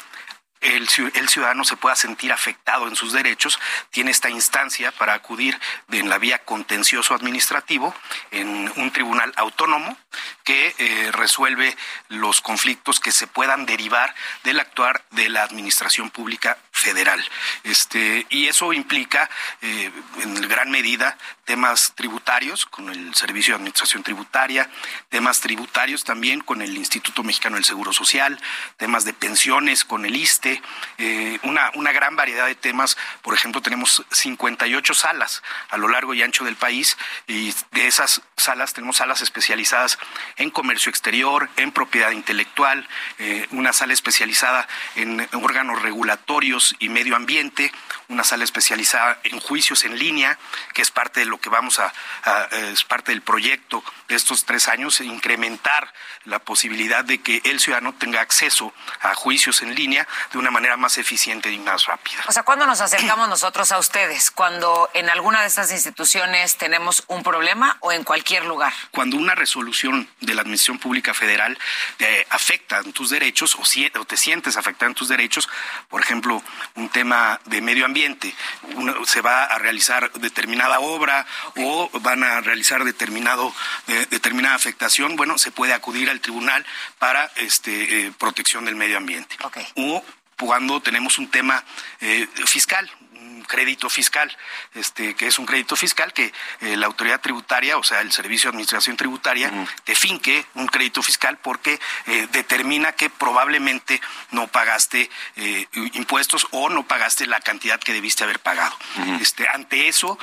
el, 0.64 0.88
ciu- 0.88 1.10
el 1.14 1.28
ciudadano 1.28 1.64
se 1.64 1.76
pueda 1.76 1.96
sentir 1.96 2.32
afectado 2.32 2.88
en 2.88 2.96
sus 2.96 3.12
derechos, 3.12 3.58
tiene 3.90 4.10
esta 4.10 4.30
instancia 4.30 4.92
para 4.92 5.14
acudir 5.14 5.58
de- 5.88 5.98
en 5.98 6.08
la 6.08 6.18
vía 6.18 6.38
contencioso 6.38 7.14
administrativo 7.14 7.94
en 8.30 8.72
un 8.76 8.90
tribunal 8.92 9.32
autónomo 9.36 9.96
que 10.42 10.74
eh, 10.78 11.10
resuelve 11.12 11.76
los 12.08 12.40
conflictos 12.40 13.00
que 13.00 13.12
se 13.12 13.26
puedan 13.26 13.66
derivar 13.66 14.14
del 14.42 14.60
actuar 14.60 15.04
de 15.10 15.28
la 15.28 15.42
administración 15.42 16.10
pública 16.10 16.56
federal 16.70 16.84
federal. 16.84 17.24
Este, 17.62 18.26
y 18.28 18.46
eso 18.46 18.72
implica, 18.74 19.30
eh, 19.62 19.90
en 20.20 20.34
gran 20.48 20.70
medida, 20.70 21.16
temas 21.44 21.92
tributarios 21.94 22.66
con 22.66 22.90
el 22.90 23.14
Servicio 23.14 23.52
de 23.52 23.56
Administración 23.56 24.02
Tributaria, 24.02 24.70
temas 25.08 25.40
tributarios 25.40 26.04
también 26.04 26.40
con 26.40 26.62
el 26.62 26.76
Instituto 26.76 27.22
Mexicano 27.22 27.56
del 27.56 27.64
Seguro 27.64 27.92
Social, 27.92 28.40
temas 28.76 29.04
de 29.04 29.12
pensiones 29.12 29.84
con 29.84 30.04
el 30.04 30.16
ISTE, 30.16 30.62
eh, 30.98 31.38
una, 31.42 31.70
una 31.74 31.92
gran 31.92 32.16
variedad 32.16 32.46
de 32.46 32.54
temas. 32.54 32.96
Por 33.22 33.34
ejemplo, 33.34 33.60
tenemos 33.60 34.04
58 34.10 34.94
salas 34.94 35.42
a 35.70 35.76
lo 35.76 35.88
largo 35.88 36.14
y 36.14 36.22
ancho 36.22 36.44
del 36.44 36.56
país 36.56 36.96
y 37.26 37.54
de 37.72 37.86
esas 37.86 38.22
salas 38.36 38.72
tenemos 38.72 38.96
salas 38.96 39.22
especializadas 39.22 39.98
en 40.36 40.50
comercio 40.50 40.90
exterior, 40.90 41.48
en 41.56 41.72
propiedad 41.72 42.10
intelectual, 42.10 42.88
eh, 43.18 43.46
una 43.50 43.72
sala 43.72 43.92
especializada 43.92 44.66
en 44.96 45.26
órganos 45.32 45.82
regulatorios 45.82 46.74
y 46.78 46.88
medio 46.88 47.16
ambiente, 47.16 47.72
una 48.08 48.24
sala 48.24 48.44
especializada 48.44 49.18
en 49.24 49.40
juicios 49.40 49.84
en 49.84 49.98
línea, 49.98 50.38
que 50.72 50.82
es 50.82 50.90
parte 50.90 51.20
de 51.20 51.26
lo 51.34 51.40
que 51.40 51.50
vamos 51.50 51.80
a, 51.80 51.92
es 52.52 52.84
parte 52.84 53.10
del 53.10 53.20
proyecto 53.20 53.82
de 54.06 54.14
estos 54.14 54.44
tres 54.44 54.68
años, 54.68 55.00
incrementar 55.00 55.92
la 56.26 56.38
posibilidad 56.38 57.04
de 57.04 57.20
que 57.20 57.42
el 57.44 57.58
ciudadano 57.58 57.92
tenga 57.94 58.20
acceso 58.20 58.72
a 59.00 59.14
juicios 59.16 59.60
en 59.62 59.74
línea 59.74 60.06
de 60.30 60.38
una 60.38 60.52
manera 60.52 60.76
más 60.76 60.96
eficiente 60.96 61.50
y 61.50 61.58
más 61.58 61.86
rápida. 61.86 62.22
O 62.28 62.32
sea, 62.32 62.44
¿cuándo 62.44 62.66
nos 62.66 62.80
acercamos 62.80 63.28
nosotros 63.28 63.72
a 63.72 63.78
ustedes? 63.78 64.30
¿Cuando 64.30 64.88
en 64.94 65.10
alguna 65.10 65.40
de 65.40 65.48
estas 65.48 65.72
instituciones 65.72 66.56
tenemos 66.56 67.02
un 67.08 67.24
problema 67.24 67.78
o 67.80 67.90
en 67.90 68.04
cualquier 68.04 68.44
lugar? 68.44 68.72
Cuando 68.92 69.16
una 69.16 69.34
resolución 69.34 70.08
de 70.20 70.34
la 70.34 70.42
Administración 70.42 70.78
Pública 70.78 71.14
Federal 71.14 71.58
te 71.96 72.28
afecta 72.30 72.78
en 72.78 72.92
tus 72.92 73.10
derechos 73.10 73.56
o, 73.56 73.64
si, 73.64 73.90
o 73.98 74.04
te 74.04 74.16
sientes 74.16 74.56
afectado 74.56 74.88
en 74.88 74.94
tus 74.94 75.08
derechos, 75.08 75.48
por 75.88 76.00
ejemplo, 76.00 76.40
un 76.76 76.88
tema 76.90 77.40
de 77.46 77.60
medio 77.60 77.86
ambiente, 77.86 78.32
se 79.04 79.20
va 79.20 79.44
a 79.44 79.58
realizar 79.58 80.12
determinada 80.12 80.78
obra 80.78 81.23
o 81.56 81.90
van 82.00 82.22
a 82.22 82.40
realizar 82.40 82.84
determinado 82.84 83.52
eh, 83.88 84.06
determinada 84.10 84.54
afectación, 84.54 85.16
bueno, 85.16 85.38
se 85.38 85.50
puede 85.50 85.72
acudir 85.72 86.10
al 86.10 86.20
tribunal 86.20 86.64
para 86.98 87.30
este 87.36 88.06
eh, 88.06 88.12
protección 88.18 88.64
del 88.64 88.76
medio 88.76 88.96
ambiente. 88.96 89.36
O 89.76 90.04
cuando 90.36 90.80
tenemos 90.80 91.18
un 91.18 91.30
tema 91.30 91.64
eh, 92.00 92.26
fiscal, 92.46 92.90
crédito 93.46 93.88
fiscal, 93.88 94.34
este, 94.74 95.14
que 95.14 95.26
es 95.26 95.38
un 95.38 95.46
crédito 95.46 95.76
fiscal 95.76 96.12
que 96.12 96.32
eh, 96.60 96.76
la 96.76 96.86
autoridad 96.86 97.20
tributaria, 97.20 97.76
o 97.76 97.82
sea, 97.82 98.00
el 98.00 98.12
Servicio 98.12 98.48
de 98.48 98.54
Administración 98.54 98.96
Tributaria, 98.96 99.50
te 99.84 99.94
finque 99.94 100.44
un 100.54 100.66
crédito 100.66 101.02
fiscal 101.02 101.38
porque 101.38 101.80
eh, 102.06 102.28
determina 102.32 102.92
que 102.92 103.10
probablemente 103.10 104.00
no 104.30 104.46
pagaste 104.48 105.10
eh, 105.36 105.66
impuestos 105.94 106.46
o 106.50 106.68
no 106.68 106.86
pagaste 106.86 107.26
la 107.26 107.40
cantidad 107.40 107.80
que 107.80 107.92
debiste 107.92 108.24
haber 108.24 108.40
pagado. 108.40 108.76
este, 109.20 109.46
ante 109.48 109.88
eso, 109.88 110.18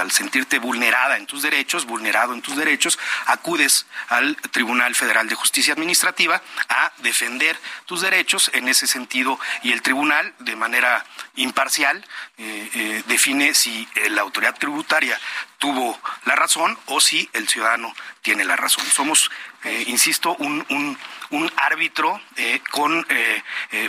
al 0.00 0.10
sentirte 0.10 0.58
vulnerada 0.58 1.16
en 1.16 1.26
tus 1.26 1.42
derechos, 1.42 1.86
vulnerado 1.86 2.32
en 2.34 2.42
tus 2.42 2.56
derechos, 2.56 2.98
acudes 3.26 3.86
al 4.08 4.36
Tribunal 4.50 4.94
Federal 4.94 5.28
de 5.28 5.34
Justicia 5.34 5.74
Administrativa 5.74 6.42
a 6.68 6.92
defender 6.98 7.58
tus 7.86 8.00
derechos 8.00 8.50
en 8.54 8.68
ese 8.68 8.86
sentido 8.86 9.38
y 9.62 9.72
el 9.72 9.82
tribunal, 9.82 10.34
de 10.40 10.56
manera 10.56 11.04
imparcial, 11.36 12.04
eh, 12.46 12.70
eh, 12.74 13.02
define 13.08 13.54
si 13.54 13.88
eh, 13.96 14.08
la 14.10 14.22
autoridad 14.22 14.56
tributaria 14.56 15.18
tuvo 15.58 16.00
la 16.26 16.36
razón 16.36 16.78
o 16.86 17.00
si 17.00 17.28
el 17.32 17.48
ciudadano 17.48 17.92
tiene 18.22 18.44
la 18.44 18.54
razón. 18.54 18.84
Somos, 18.86 19.30
insisto, 19.86 20.36
un, 20.38 20.64
un, 20.68 20.98
un 21.30 21.52
árbitro 21.56 22.20
con 22.70 23.06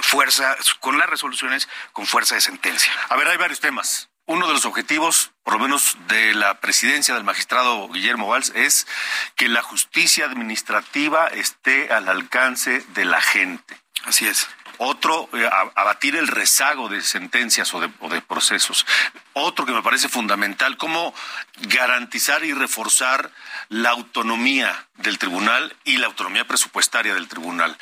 fuerza, 0.01 0.55
con 0.79 0.97
las 0.97 1.09
resoluciones 1.09 1.67
con 1.93 2.07
fuerza 2.07 2.35
de 2.35 2.41
sentencia. 2.41 2.91
A 3.09 3.15
ver, 3.15 3.27
hay 3.27 3.37
varios 3.37 3.59
temas. 3.59 4.09
Uno 4.25 4.47
de 4.47 4.53
los 4.53 4.65
objetivos, 4.65 5.31
por 5.43 5.53
lo 5.53 5.59
menos 5.59 5.97
de 6.07 6.33
la 6.33 6.59
presidencia 6.59 7.13
del 7.13 7.23
magistrado 7.23 7.89
Guillermo 7.89 8.27
Valls, 8.27 8.51
es 8.55 8.87
que 9.35 9.49
la 9.49 9.61
justicia 9.61 10.25
administrativa 10.25 11.27
esté 11.27 11.93
al 11.93 12.09
alcance 12.09 12.83
de 12.89 13.05
la 13.05 13.21
gente. 13.21 13.77
Así 14.03 14.27
es. 14.27 14.47
Otro, 14.77 15.29
eh, 15.33 15.49
abatir 15.75 16.15
el 16.15 16.27
rezago 16.27 16.87
de 16.87 17.01
sentencias 17.01 17.73
o 17.73 17.79
de, 17.79 18.21
procesos. 18.21 18.85
Otro 19.33 19.65
que 19.65 19.71
me 19.71 19.81
parece 19.81 20.09
fundamental, 20.09 20.77
cómo 20.77 21.13
garantizar 21.61 22.43
y 22.43 22.53
reforzar 22.53 23.31
la 23.69 23.89
autonomía 23.89 24.87
del 24.97 25.17
tribunal 25.17 25.75
y 25.83 25.97
la 25.97 26.07
autonomía 26.07 26.45
presupuestaria 26.47 27.13
del 27.13 27.27
tribunal. 27.27 27.77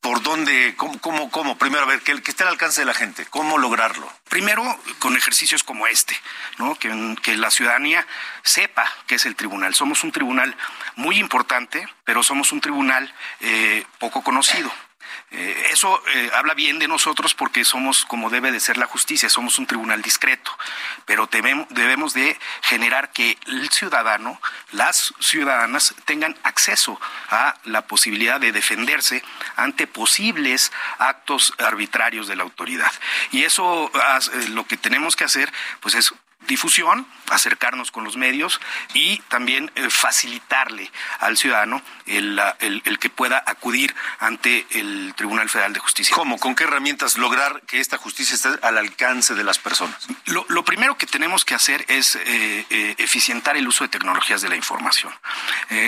¿Por 0.00 0.22
dónde, 0.22 0.74
cómo, 0.76 0.98
cómo, 1.00 1.30
cómo? 1.30 1.56
Primero, 1.56 1.84
a 1.84 1.86
ver, 1.86 2.02
que, 2.02 2.20
que, 2.22 2.30
esté 2.30 2.42
al 2.42 2.50
alcance 2.50 2.82
de 2.82 2.84
la 2.86 2.92
gente, 2.92 3.24
¿cómo 3.30 3.56
lograrlo? 3.56 4.10
Primero, 4.28 4.62
con 4.98 5.16
ejercicios 5.16 5.62
como 5.62 5.86
este, 5.86 6.14
¿no? 6.58 6.74
Que, 6.74 7.16
que 7.22 7.38
la 7.38 7.50
ciudadanía 7.50 8.06
sepa 8.42 8.90
qué 9.06 9.14
es 9.14 9.24
el 9.24 9.34
tribunal. 9.34 9.74
Somos 9.74 10.04
un 10.04 10.12
tribunal 10.12 10.54
muy 10.96 11.18
importante, 11.18 11.88
pero 12.04 12.22
somos 12.22 12.52
un 12.52 12.60
tribunal 12.60 13.14
eh, 13.40 13.86
poco 13.98 14.22
conocido. 14.22 14.70
Eh, 15.30 15.70
eso 15.72 16.02
eh, 16.14 16.30
habla 16.34 16.54
bien 16.54 16.78
de 16.78 16.86
nosotros 16.86 17.34
porque 17.34 17.64
somos 17.64 18.04
como 18.04 18.30
debe 18.30 18.52
de 18.52 18.60
ser 18.60 18.76
la 18.76 18.86
justicia, 18.86 19.28
somos 19.28 19.58
un 19.58 19.66
tribunal 19.66 20.00
discreto, 20.02 20.56
pero 21.06 21.28
debemos, 21.30 22.14
de 22.14 22.38
generar 22.62 23.10
que 23.12 23.36
el 23.46 23.68
ciudadano, 23.70 24.40
las 24.72 25.12
ciudadanas 25.18 25.94
tengan 26.04 26.36
acceso 26.42 27.00
a 27.30 27.56
la 27.64 27.86
posibilidad 27.86 28.40
de 28.40 28.52
defenderse 28.52 29.24
ante 29.56 29.86
posibles 29.86 30.70
actos 30.98 31.52
arbitrarios 31.58 32.28
de 32.28 32.36
la 32.36 32.44
autoridad. 32.44 32.92
Y 33.32 33.44
eso 33.44 33.90
eh, 33.94 34.48
lo 34.50 34.66
que 34.66 34.76
tenemos 34.76 35.16
que 35.16 35.24
hacer 35.24 35.52
pues 35.80 35.94
es 35.94 36.14
difusión, 36.46 37.06
acercarnos 37.30 37.90
con 37.90 38.04
los 38.04 38.16
medios 38.16 38.60
y 38.92 39.18
también 39.28 39.70
eh, 39.74 39.88
facilitarle 39.90 40.90
al 41.20 41.36
ciudadano 41.36 41.82
el, 42.06 42.40
el, 42.60 42.98
que 42.98 43.10
pueda 43.10 43.42
acudir 43.46 43.94
ante 44.18 44.66
el 44.70 45.14
Tribunal 45.16 45.48
Federal 45.48 45.72
de 45.72 45.80
Justicia. 45.80 46.14
¿Cómo? 46.14 46.38
¿Con 46.38 46.54
qué 46.54 46.64
herramientas 46.64 47.18
lograr 47.18 47.62
que 47.62 47.80
esta 47.80 47.96
justicia 47.96 48.34
esté 48.34 48.50
al 48.62 48.78
alcance 48.78 49.34
de 49.34 49.44
las 49.44 49.58
personas? 49.58 50.06
Lo, 50.26 50.64
primero 50.64 50.96
que 50.96 51.06
tenemos 51.06 51.44
que 51.44 51.54
hacer 51.54 51.84
es 51.88 52.16
eh, 52.16 52.66
eh, 52.70 52.94
eficientar 52.98 53.56
el 53.56 53.68
uso 53.68 53.84
de 53.84 53.88
tecnologías 53.88 54.40
de 54.42 54.48
la 54.48 54.56
información. 54.56 55.12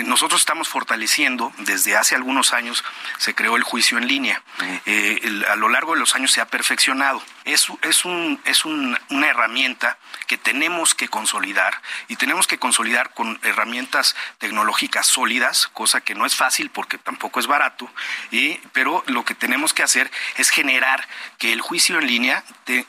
nosotros 0.05 0.41
estamos 0.41 0.67
fortaleciendo, 0.67 1.51
desde 1.59 1.95
hace 1.95 2.15
algunos 2.15 2.53
años 2.53 2.83
se 3.17 3.33
creó 3.33 3.55
el 3.55 3.63
juicio 3.63 3.97
en 3.97 4.07
línea. 4.07 4.43
a 5.49 5.55
lo 5.55 5.69
largo 5.69 5.93
de 5.93 5.99
los 5.99 6.15
años 6.15 6.31
se 6.31 6.41
ha 6.41 6.45
perfeccionado. 6.45 7.21
Es, 7.45 7.67
es, 7.81 8.05
un, 8.05 8.39
es 8.45 8.65
una 8.65 9.27
herramienta 9.27 9.97
que 10.27 10.37
tenemos 10.37 10.93
que 10.95 11.07
consolidar 11.27 11.81
y 12.07 12.15
tenemos 12.15 12.47
que 12.47 12.57
consolidar 12.57 13.13
con 13.13 13.37
herramientas 13.43 14.15
tecnológicas 14.37 15.07
sólidas, 15.07 15.67
cosa 15.67 15.99
que 15.99 16.15
no 16.15 16.25
es 16.25 16.35
fácil 16.35 16.69
porque 16.69 16.97
tampoco 16.97 17.41
es 17.41 17.47
barato, 17.47 17.91
y, 18.31 18.59
pero 18.71 19.03
lo 19.07 19.25
que 19.25 19.35
tenemos 19.35 19.73
que 19.73 19.83
hacer 19.83 20.09
es 20.37 20.49
generar 20.49 21.05
que 21.37 21.51
el 21.51 21.59
juicio 21.59 21.99
en 21.99 22.07
línea 22.07 22.45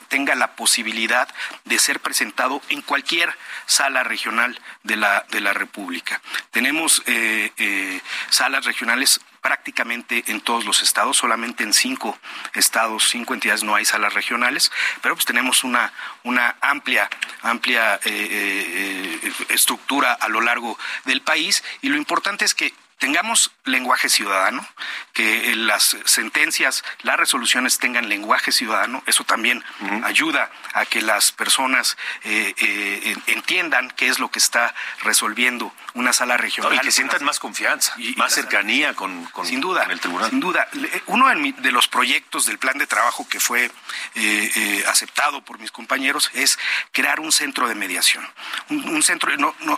tenga 0.07 0.35
la 0.35 0.55
posibilidad 0.55 1.27
de 1.65 1.79
ser 1.79 1.99
presentado 1.99 2.61
en 2.69 2.81
cualquier 2.81 3.35
sala 3.65 4.03
regional 4.03 4.57
de 4.83 4.95
la, 4.95 5.25
de 5.29 5.41
la 5.41 5.51
República. 5.51 6.21
Tenemos 6.51 7.03
eh, 7.07 7.51
eh, 7.57 7.99
salas 8.29 8.63
regionales 8.63 9.19
prácticamente 9.41 10.23
en 10.27 10.41
todos 10.41 10.65
los 10.65 10.81
estados, 10.81 11.17
solamente 11.17 11.63
en 11.63 11.73
cinco 11.73 12.17
estados, 12.53 13.09
cinco 13.09 13.33
entidades 13.33 13.63
no 13.63 13.75
hay 13.75 13.85
salas 13.85 14.13
regionales, 14.13 14.71
pero 15.01 15.15
pues 15.15 15.25
tenemos 15.25 15.63
una, 15.63 15.93
una 16.23 16.55
amplia, 16.61 17.09
amplia 17.41 17.95
eh, 17.95 17.99
eh, 18.05 19.19
eh, 19.23 19.33
estructura 19.49 20.13
a 20.13 20.27
lo 20.27 20.41
largo 20.41 20.77
del 21.05 21.21
país. 21.21 21.63
Y 21.81 21.89
lo 21.89 21.97
importante 21.97 22.45
es 22.45 22.53
que 22.53 22.73
tengamos 22.99 23.51
lenguaje 23.63 24.09
ciudadano, 24.09 24.67
que 25.13 25.55
las 25.55 25.97
sentencias, 26.05 26.83
las 27.01 27.17
resoluciones 27.17 27.79
tengan 27.79 28.09
lenguaje 28.09 28.51
ciudadano, 28.51 29.01
eso 29.07 29.23
también 29.23 29.63
ayuda 30.03 30.51
a 30.73 30.85
que 30.85 31.01
las 31.01 31.31
personas 31.31 31.97
eh, 32.23 32.53
eh, 32.57 33.15
entiendan 33.27 33.89
qué 33.91 34.07
es 34.07 34.19
lo 34.19 34.29
que 34.29 34.39
está 34.39 34.75
resolviendo 35.01 35.73
una 35.93 36.13
sala 36.13 36.37
regional. 36.37 36.73
y 36.73 36.79
que 36.79 36.91
sientan 36.91 37.23
más 37.23 37.39
confianza, 37.39 37.93
y, 37.97 38.15
más 38.15 38.33
cercanía 38.33 38.93
con, 38.93 39.29
sin 39.43 39.61
duda, 39.61 39.83
el 39.83 39.99
tribunal. 39.99 40.29
Sin 40.29 40.39
duda. 40.39 40.67
Uno 41.07 41.27
de 41.29 41.71
los 41.71 41.87
proyectos 41.87 42.45
del 42.45 42.57
plan 42.57 42.77
de 42.77 42.87
trabajo 42.87 43.27
que 43.27 43.39
fue 43.39 43.71
eh, 44.15 44.83
aceptado 44.87 45.43
por 45.43 45.59
mis 45.59 45.71
compañeros 45.71 46.29
es 46.33 46.57
crear 46.91 47.19
un 47.19 47.31
centro 47.31 47.67
de 47.67 47.75
mediación. 47.75 48.27
Un, 48.69 49.01
centro, 49.03 49.31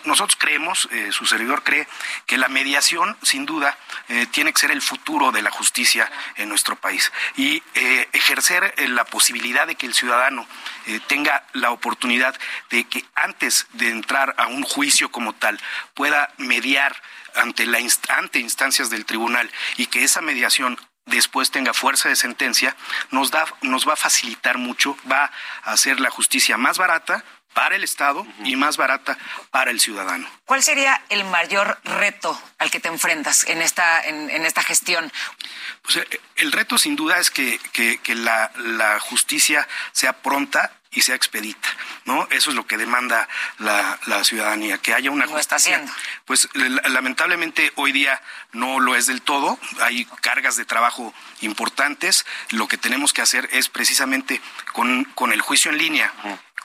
nosotros 0.05 0.35
creemos, 0.37 0.89
su 1.11 1.25
servidor 1.25 1.63
cree, 1.63 1.87
que 2.25 2.37
la 2.37 2.47
mediación 2.47 3.17
sin 3.21 3.45
duda, 3.45 3.77
eh, 4.09 4.27
tiene 4.31 4.53
que 4.53 4.59
ser 4.59 4.71
el 4.71 4.81
futuro 4.81 5.31
de 5.31 5.41
la 5.41 5.51
justicia 5.51 6.11
en 6.35 6.49
nuestro 6.49 6.75
país. 6.75 7.11
Y 7.37 7.63
eh, 7.75 8.07
ejercer 8.13 8.73
eh, 8.77 8.87
la 8.87 9.05
posibilidad 9.05 9.67
de 9.67 9.75
que 9.75 9.85
el 9.85 9.93
ciudadano 9.93 10.47
tenga 10.99 11.45
la 11.53 11.71
oportunidad 11.71 12.35
de 12.69 12.83
que 12.85 13.05
antes 13.15 13.67
de 13.73 13.89
entrar 13.89 14.35
a 14.37 14.47
un 14.47 14.63
juicio 14.63 15.11
como 15.11 15.33
tal 15.33 15.59
pueda 15.93 16.33
mediar 16.37 16.95
ante, 17.35 17.65
la 17.65 17.79
ante 18.09 18.39
instancias 18.39 18.89
del 18.89 19.05
tribunal 19.05 19.49
y 19.77 19.87
que 19.87 20.03
esa 20.03 20.21
mediación 20.21 20.77
después 21.05 21.51
tenga 21.51 21.73
fuerza 21.73 22.09
de 22.09 22.15
sentencia, 22.15 22.75
nos, 23.09 23.31
da, 23.31 23.45
nos 23.61 23.87
va 23.87 23.93
a 23.93 23.97
facilitar 23.97 24.57
mucho, 24.57 24.97
va 25.11 25.31
a 25.63 25.71
hacer 25.71 25.99
la 25.99 26.09
justicia 26.09 26.57
más 26.57 26.77
barata 26.77 27.23
para 27.53 27.75
el 27.75 27.83
Estado 27.83 28.25
y 28.45 28.55
más 28.55 28.77
barata 28.77 29.17
para 29.49 29.71
el 29.71 29.79
ciudadano. 29.79 30.27
¿Cuál 30.45 30.63
sería 30.63 31.01
el 31.09 31.25
mayor 31.25 31.79
reto 31.83 32.39
al 32.57 32.71
que 32.71 32.79
te 32.79 32.87
enfrentas 32.87 33.43
en 33.45 33.61
esta, 33.61 34.01
en, 34.05 34.45
esta 34.45 34.63
gestión? 34.63 35.11
Pues 35.81 35.97
eh, 35.97 36.21
el 36.37 36.51
reto 36.51 36.77
sin 36.77 36.95
duda 36.95 37.19
es 37.19 37.29
que, 37.29 37.59
la, 38.07 38.51
la 38.55 38.99
justicia 38.99 39.67
sea 39.91 40.13
pronta 40.13 40.71
y 40.93 41.01
sea 41.01 41.15
expedita, 41.15 41.69
¿no? 42.03 42.27
Eso 42.31 42.49
es 42.49 42.55
lo 42.55 42.67
que 42.67 42.77
demanda 42.77 43.27
la, 43.59 43.97
la 44.07 44.23
ciudadanía, 44.25 44.77
que 44.77 44.93
haya 44.93 45.09
una 45.09 45.25
¿Lo 45.25 45.39
está 45.39 45.55
haciendo? 45.55 45.89
Pues 46.25 46.49
lamentablemente 46.53 47.71
hoy 47.75 47.93
día 47.93 48.21
no 48.51 48.81
lo 48.81 48.95
es 48.95 49.07
del 49.07 49.21
todo, 49.21 49.57
hay 49.79 50.03
cargas 50.19 50.57
de 50.57 50.65
trabajo 50.65 51.13
importantes, 51.39 52.25
lo 52.49 52.67
que 52.67 52.77
tenemos 52.77 53.13
que 53.13 53.21
hacer 53.21 53.47
es 53.53 53.69
precisamente 53.69 54.41
con, 54.73 55.05
con 55.15 55.31
el 55.31 55.41
juicio 55.41 55.71
en 55.71 55.77
línea, 55.77 56.11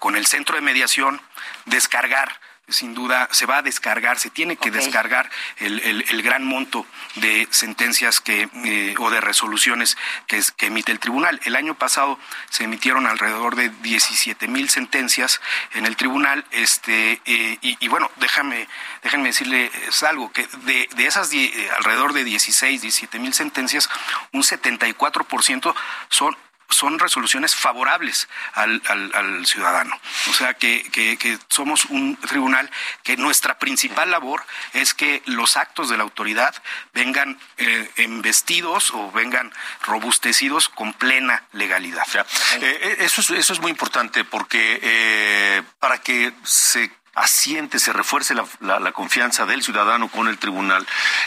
con 0.01 0.16
el 0.16 0.27
centro 0.27 0.57
de 0.57 0.61
mediación, 0.61 1.22
descargar 1.66 2.41
sin 2.69 2.95
duda 2.95 3.29
se 3.31 3.47
va 3.47 3.59
a 3.59 3.62
descargar, 3.62 4.19
se 4.19 4.29
tiene 4.31 4.57
que 4.57 4.73
descargar 4.73 5.31
el, 5.59 6.23
gran 6.23 6.45
monto 6.45 6.85
de 7.14 7.47
sentencias 7.51 8.21
que 8.21 8.49
eh, 8.64 8.95
o 8.99 9.09
de 9.11 9.21
resoluciones 9.21 9.97
que, 10.27 10.43
que, 10.57 10.67
emite 10.67 10.91
el 10.91 10.99
tribunal. 10.99 11.41
El 11.45 11.55
año 11.55 11.75
pasado 11.75 12.19
se 12.51 12.64
emitieron 12.64 13.07
alrededor 13.07 13.55
de 13.55 13.69
17 13.69 14.49
mil 14.49 14.69
sentencias 14.69 15.41
en 15.75 15.87
el 15.87 15.95
tribunal, 15.95 16.45
este 16.51 17.21
eh, 17.25 17.59
y, 17.61 17.89
bueno, 17.89 18.11
déjame 18.17 18.67
déjenme 19.05 19.29
decirles 19.29 19.71
algo 20.03 20.33
que 20.33 20.49
de, 20.64 20.89
de 20.97 21.07
esas 21.07 21.31
alrededor 21.77 22.14
de 22.14 22.25
16, 22.25 22.83
17 22.83 23.19
mil 23.21 23.33
sentencias, 23.33 23.89
un 24.33 24.43
74% 24.43 25.75
son 26.09 26.37
son 26.69 26.99
resoluciones 26.99 27.55
favorables 27.55 28.29
al, 28.55 28.83
al, 28.87 29.47
ciudadano. 29.47 29.99
O 30.29 30.33
sea, 30.33 30.55
que, 30.55 30.83
que, 30.91 31.39
somos 31.49 31.87
un 31.87 32.17
tribunal 32.17 32.71
que 33.03 33.17
nuestra 33.17 33.59
principal 33.59 34.11
labor 34.11 34.45
es 34.73 34.95
que 34.95 35.23
los 35.27 35.57
actos 35.57 35.89
de 35.89 35.97
la 35.97 36.03
autoridad 36.03 36.55
vengan 36.93 37.39
eh, 37.57 37.91
embestidos 37.97 38.91
o 38.93 39.11
vengan 39.12 39.53
robustecidos 39.85 40.69
con 40.69 40.93
plena 40.93 41.45
legalidad. 41.53 42.07
Eh, 42.17 42.25
eh, 42.61 42.97
eso, 43.01 43.21
es, 43.21 43.31
eso 43.31 43.53
es 43.53 43.61
muy 43.61 43.71
importante 43.71 44.25
porque 44.25 44.79
eh, 44.83 45.62
para 45.79 45.99
que 45.99 46.33
se 46.45 46.91
asiente, 47.14 47.79
se 47.79 47.93
refuerce 47.93 48.35
la, 48.35 48.45
la, 48.61 48.93
confianza 48.93 49.47
del 49.47 49.62
ciudadano 49.62 50.09
con 50.09 50.29
el 50.29 50.39
tribunal, 50.39 50.87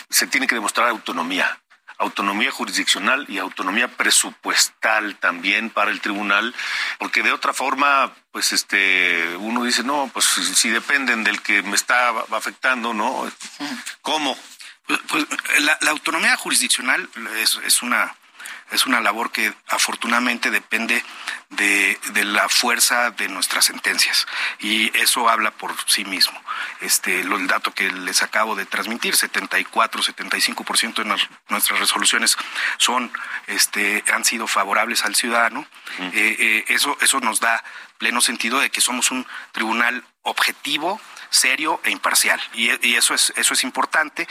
se 0.10 0.28
tiene 0.28 0.46
que 0.46 0.54
demostrar 0.54 0.88
autonomía 0.88 1.60
autonomía 2.00 2.50
jurisdiccional 2.50 3.26
y 3.28 3.38
autonomía 3.38 3.90
presupuestal 3.90 5.18
también 5.18 5.70
para 5.70 5.92
el 5.92 6.02
tribunal, 6.02 6.56
porque 6.98 7.22
de 7.22 7.32
otra 7.32 7.54
forma, 7.54 8.14
pues 8.32 8.54
este, 8.54 9.36
uno 9.38 9.64
dice, 9.64 9.84
no, 9.84 10.10
pues 10.14 10.26
si, 10.26 10.70
dependen 10.70 11.24
del 11.24 11.42
que 11.42 11.62
me 11.62 11.76
está 11.76 12.10
afectando, 12.32 12.94
¿no? 12.94 13.30
¿Cómo? 14.02 14.36
Pues, 14.88 15.00
pues 15.08 15.28
la, 15.60 15.78
autonomía 15.90 16.36
jurisdiccional 16.38 17.08
es, 17.38 17.60
es 17.66 17.84
una 17.84 18.16
es 18.72 18.86
una 18.86 19.02
labor 19.02 19.32
que 19.32 19.54
afortunadamente 19.68 20.52
depende 20.52 21.04
de, 21.50 21.98
la 22.26 22.48
fuerza 22.50 23.12
de 23.12 23.28
nuestras 23.28 23.66
sentencias 23.66 24.28
y 24.60 24.96
eso 24.98 25.30
habla 25.30 25.52
por 25.52 25.74
sí 25.88 26.06
mismo. 26.06 26.40
Este, 26.82 27.22
el 27.22 27.48
dato 27.48 27.74
que 27.74 27.92
les 27.92 28.22
acabo 28.22 28.56
de 28.56 28.66
transmitir, 28.66 29.16
74, 29.16 30.02
75% 30.02 31.04
de 31.04 31.28
nuestras 31.50 31.80
resoluciones 31.80 32.38
son, 32.78 33.12
este, 33.48 34.04
han 34.14 34.26
sido 34.26 34.48
favorables 34.48 35.04
al 35.06 35.16
ciudadano. 35.16 35.66
Eh, 36.00 36.36
eh, 36.40 36.66
eso, 36.68 36.98
eso 37.02 37.20
nos 37.20 37.40
da 37.40 37.64
pleno 37.98 38.22
sentido 38.22 38.60
de 38.60 38.70
que 38.70 38.82
somos 38.82 39.12
un 39.12 39.26
tribunal 39.52 40.04
objetivo, 40.24 41.02
serio 41.30 41.80
e 41.84 41.92
imparcial. 41.92 42.42
Y, 42.54 42.70
eso 42.96 43.14
es 43.14 43.34
eso 43.36 43.54
es 43.54 43.64
importante. 43.64 44.28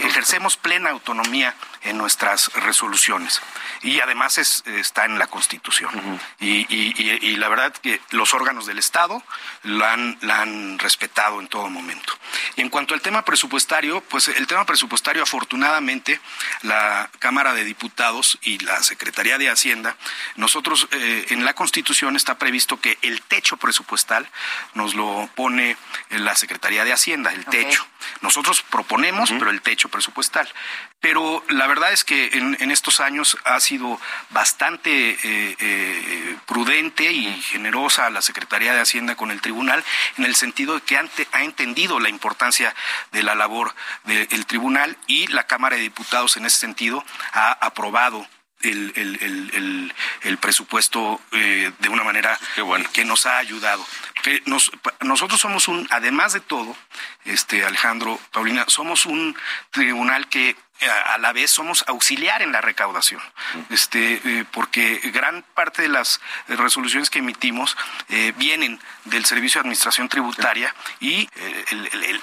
ejercemos 0.00 0.56
plena 0.56 0.90
autonomía 0.90 1.54
en 1.84 1.98
nuestras 1.98 2.52
resoluciones. 2.54 3.40
Y 3.82 4.00
además 4.00 4.38
está 4.38 5.04
en 5.04 5.18
la 5.18 5.26
Constitución. 5.26 6.20
y, 6.40 7.36
la 7.36 7.48
verdad 7.48 7.72
que 7.72 8.00
los 8.10 8.34
órganos 8.34 8.66
del 8.66 8.78
Estado 8.78 9.22
la 9.64 9.92
han, 9.92 10.16
la 10.20 10.42
han 10.42 10.78
respetado 10.78 11.40
en 11.40 11.48
todo 11.48 11.68
momento. 11.68 12.12
Y 12.56 12.60
en 12.60 12.68
cuanto 12.68 12.94
al 12.94 13.00
tema 13.00 13.24
presupuestario, 13.24 14.00
pues 14.02 14.28
el 14.28 14.46
tema 14.46 14.64
presupuestario, 14.64 15.22
afortunadamente, 15.22 16.20
la 16.62 17.10
Cámara 17.18 17.54
de 17.54 17.64
Diputados 17.64 18.38
y 18.42 18.58
la 18.58 18.82
Secretaría 18.82 19.38
de 19.38 19.50
Hacienda, 19.50 19.96
nosotros 20.36 20.88
eh, 20.92 21.26
en 21.30 21.44
la 21.44 21.54
Constitución 21.54 22.16
está 22.16 22.38
previsto 22.38 22.80
que 22.80 22.98
el 23.02 23.22
techo 23.22 23.56
presupuestal 23.56 24.28
nos 24.74 24.94
lo 24.94 25.28
pone 25.34 25.76
la 26.10 26.36
Secretaría 26.36 26.84
de 26.84 26.92
Hacienda, 26.92 27.32
el 27.32 27.44
techo. 27.46 27.86
Nosotros 28.20 28.62
proponemos, 28.62 29.30
pero 29.30 29.50
el 29.50 29.62
techo 29.62 29.88
presupuestal. 29.88 30.48
Pero 31.00 31.44
la 31.48 31.66
verdad 31.72 31.92
es 31.94 32.04
que 32.04 32.28
en, 32.34 32.70
estos 32.70 33.00
años 33.00 33.38
ha 33.44 33.58
sido 33.60 33.98
bastante 34.28 34.90
eh, 35.10 35.56
eh, 35.58 36.36
prudente 36.44 37.10
y 37.10 37.40
generosa 37.40 38.10
la 38.10 38.20
Secretaría 38.20 38.74
de 38.74 38.80
Hacienda 38.82 39.14
con 39.14 39.30
el 39.30 39.40
tribunal, 39.40 39.82
en 40.18 40.26
el 40.26 40.34
sentido 40.34 40.74
de 40.74 40.82
que 40.82 40.98
ha 40.98 41.42
entendido 41.42 41.98
la 41.98 42.10
importancia 42.10 42.74
de 43.10 43.22
la 43.22 43.34
labor 43.34 43.74
del 44.04 44.44
tribunal 44.44 44.98
y 45.06 45.28
la 45.28 45.46
Cámara 45.46 45.76
de 45.76 45.82
Diputados 45.82 46.36
en 46.36 46.44
ese 46.44 46.58
sentido 46.58 47.02
ha 47.32 47.52
aprobado 47.52 48.26
el, 48.62 48.92
el, 48.94 49.92
el, 50.22 50.38
presupuesto 50.38 51.20
eh, 51.32 51.72
de 51.78 51.88
una 51.88 52.04
manera 52.04 52.38
que 52.92 53.04
nos 53.04 53.26
ha 53.26 53.38
ayudado. 53.38 53.84
nosotros 55.00 55.40
somos 55.40 55.68
un, 55.68 55.86
además 55.90 56.32
de 56.32 56.40
todo, 56.40 56.76
este 57.24 57.64
Alejandro, 57.64 58.18
Paulina, 58.32 58.64
somos 58.68 59.06
un 59.06 59.36
tribunal 59.70 60.28
que 60.28 60.56
a 60.88 61.18
la 61.18 61.32
vez 61.32 61.50
somos 61.50 61.84
auxiliar 61.86 62.42
en 62.42 62.52
la 62.52 62.60
recaudación, 62.60 63.20
este, 63.70 64.20
eh, 64.24 64.44
porque 64.50 65.00
gran 65.12 65.42
parte 65.54 65.82
de 65.82 65.88
las 65.88 66.20
resoluciones 66.48 67.10
que 67.10 67.20
emitimos 67.20 67.76
eh, 68.08 68.32
vienen 68.36 68.80
del 69.04 69.24
Servicio 69.24 69.58
de 69.58 69.62
Administración 69.62 70.08
Tributaria 70.08 70.74
y 71.00 71.28
eh, 71.36 71.64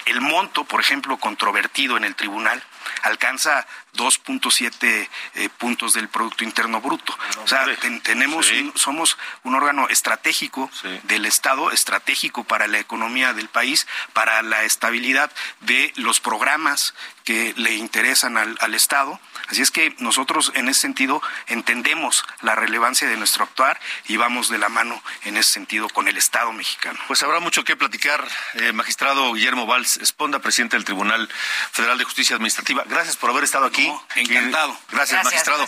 el, 0.05 0.22
monto, 0.22 0.64
por 0.64 0.80
ejemplo, 0.80 1.18
controvertido 1.18 1.97
en 1.97 2.03
el 2.03 2.16
tribunal 2.16 2.62
alcanza 3.03 3.67
2.7 3.95 5.09
puntos 5.57 5.93
del 5.93 6.09
Producto 6.09 6.43
Interno 6.43 6.81
Bruto. 6.81 7.17
o 7.43 7.47
sea, 7.47 7.65
tenemos, 8.03 8.51
somos 8.75 9.17
un 9.43 9.55
órgano 9.55 9.87
estratégico 9.89 10.69
del 11.03 11.25
Estado, 11.25 11.71
estratégico 11.71 12.43
para 12.43 12.67
la 12.67 12.79
economía 12.79 13.33
del 13.33 13.49
país, 13.49 13.87
para 14.13 14.41
la 14.41 14.63
estabilidad 14.63 15.31
de 15.61 15.91
los 15.95 16.19
programas 16.19 16.93
que 17.23 17.53
le 17.57 17.75
interesan 17.75 18.37
al, 18.37 18.57
al, 18.59 18.73
Estado. 18.73 19.19
Así 19.49 19.61
es 19.61 19.71
que 19.71 19.95
nosotros 19.99 20.51
en 20.55 20.69
ese 20.69 20.81
sentido 20.81 21.21
entendemos 21.47 22.23
la 22.41 22.55
relevancia 22.55 23.07
de 23.07 23.17
nuestro 23.17 23.43
actuar 23.43 23.79
y 24.07 24.17
vamos 24.17 24.49
de 24.49 24.57
la 24.57 24.69
mano 24.69 25.01
en 25.23 25.37
ese 25.37 25.51
sentido 25.51 25.89
con 25.89 26.07
el 26.07 26.17
Estado 26.17 26.51
mexicano. 26.53 26.99
Pues 27.07 27.23
habrá 27.23 27.39
mucho 27.39 27.63
que 27.63 27.75
platicar, 27.75 28.27
eh, 28.55 28.71
magistrado 28.73 29.33
Guillermo 29.33 29.65
Valls 29.65 29.97
Esponda, 29.97 30.39
presidente 30.39 30.75
del 30.77 30.85
Tribunal 30.85 31.29
Federal 31.71 31.97
de 31.97 32.03
Justicia 32.03 32.35
Administrativa. 32.35 32.83
Gracias 32.87 33.17
por 33.17 33.31
haber 33.31 33.43
estado 33.43 33.65
aquí. 33.65 33.91
encantado. 34.15 34.77
Gracias, 34.91 35.23
magistrado. 35.23 35.67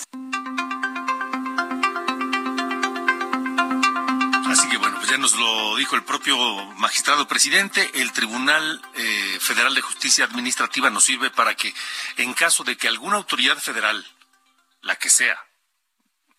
Ya 5.11 5.17
nos 5.17 5.35
lo 5.35 5.75
dijo 5.75 5.97
el 5.97 6.05
propio 6.05 6.37
magistrado 6.77 7.27
presidente, 7.27 7.91
el 7.95 8.13
Tribunal 8.13 8.81
eh, 8.95 9.37
Federal 9.41 9.75
de 9.75 9.81
Justicia 9.81 10.23
Administrativa 10.23 10.89
nos 10.89 11.03
sirve 11.03 11.29
para 11.29 11.53
que 11.53 11.73
en 12.15 12.33
caso 12.33 12.63
de 12.63 12.77
que 12.77 12.87
alguna 12.87 13.17
autoridad 13.17 13.57
federal, 13.57 14.05
la 14.83 14.95
que 14.95 15.09
sea, 15.09 15.37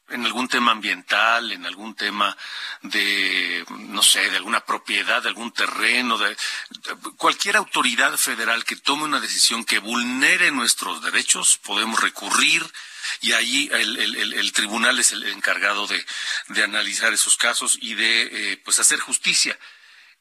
en 0.08 0.24
algún 0.24 0.48
tema 0.48 0.72
ambiental, 0.72 1.52
en 1.52 1.66
algún 1.66 1.94
tema 1.94 2.34
de, 2.80 3.62
no 3.68 4.02
sé, 4.02 4.30
de 4.30 4.38
alguna 4.38 4.64
propiedad, 4.64 5.22
de 5.22 5.28
algún 5.28 5.52
terreno, 5.52 6.16
de, 6.16 6.34
cualquier 7.18 7.56
autoridad 7.56 8.16
federal 8.16 8.64
que 8.64 8.76
tome 8.76 9.04
una 9.04 9.20
decisión 9.20 9.66
que 9.66 9.80
vulnere 9.80 10.50
nuestros 10.50 11.02
derechos, 11.02 11.58
podemos 11.62 12.00
recurrir 12.00 12.64
y 13.20 13.32
ahí 13.32 13.70
el, 13.72 14.52
tribunal 14.52 14.98
es 14.98 15.12
el 15.12 15.24
encargado 15.24 15.86
de, 15.86 16.04
analizar 16.62 17.12
esos 17.12 17.36
casos 17.36 17.78
y 17.80 17.94
de 17.94 18.22
eh, 18.52 18.56
pues 18.58 18.78
hacer 18.78 19.00
justicia. 19.00 19.58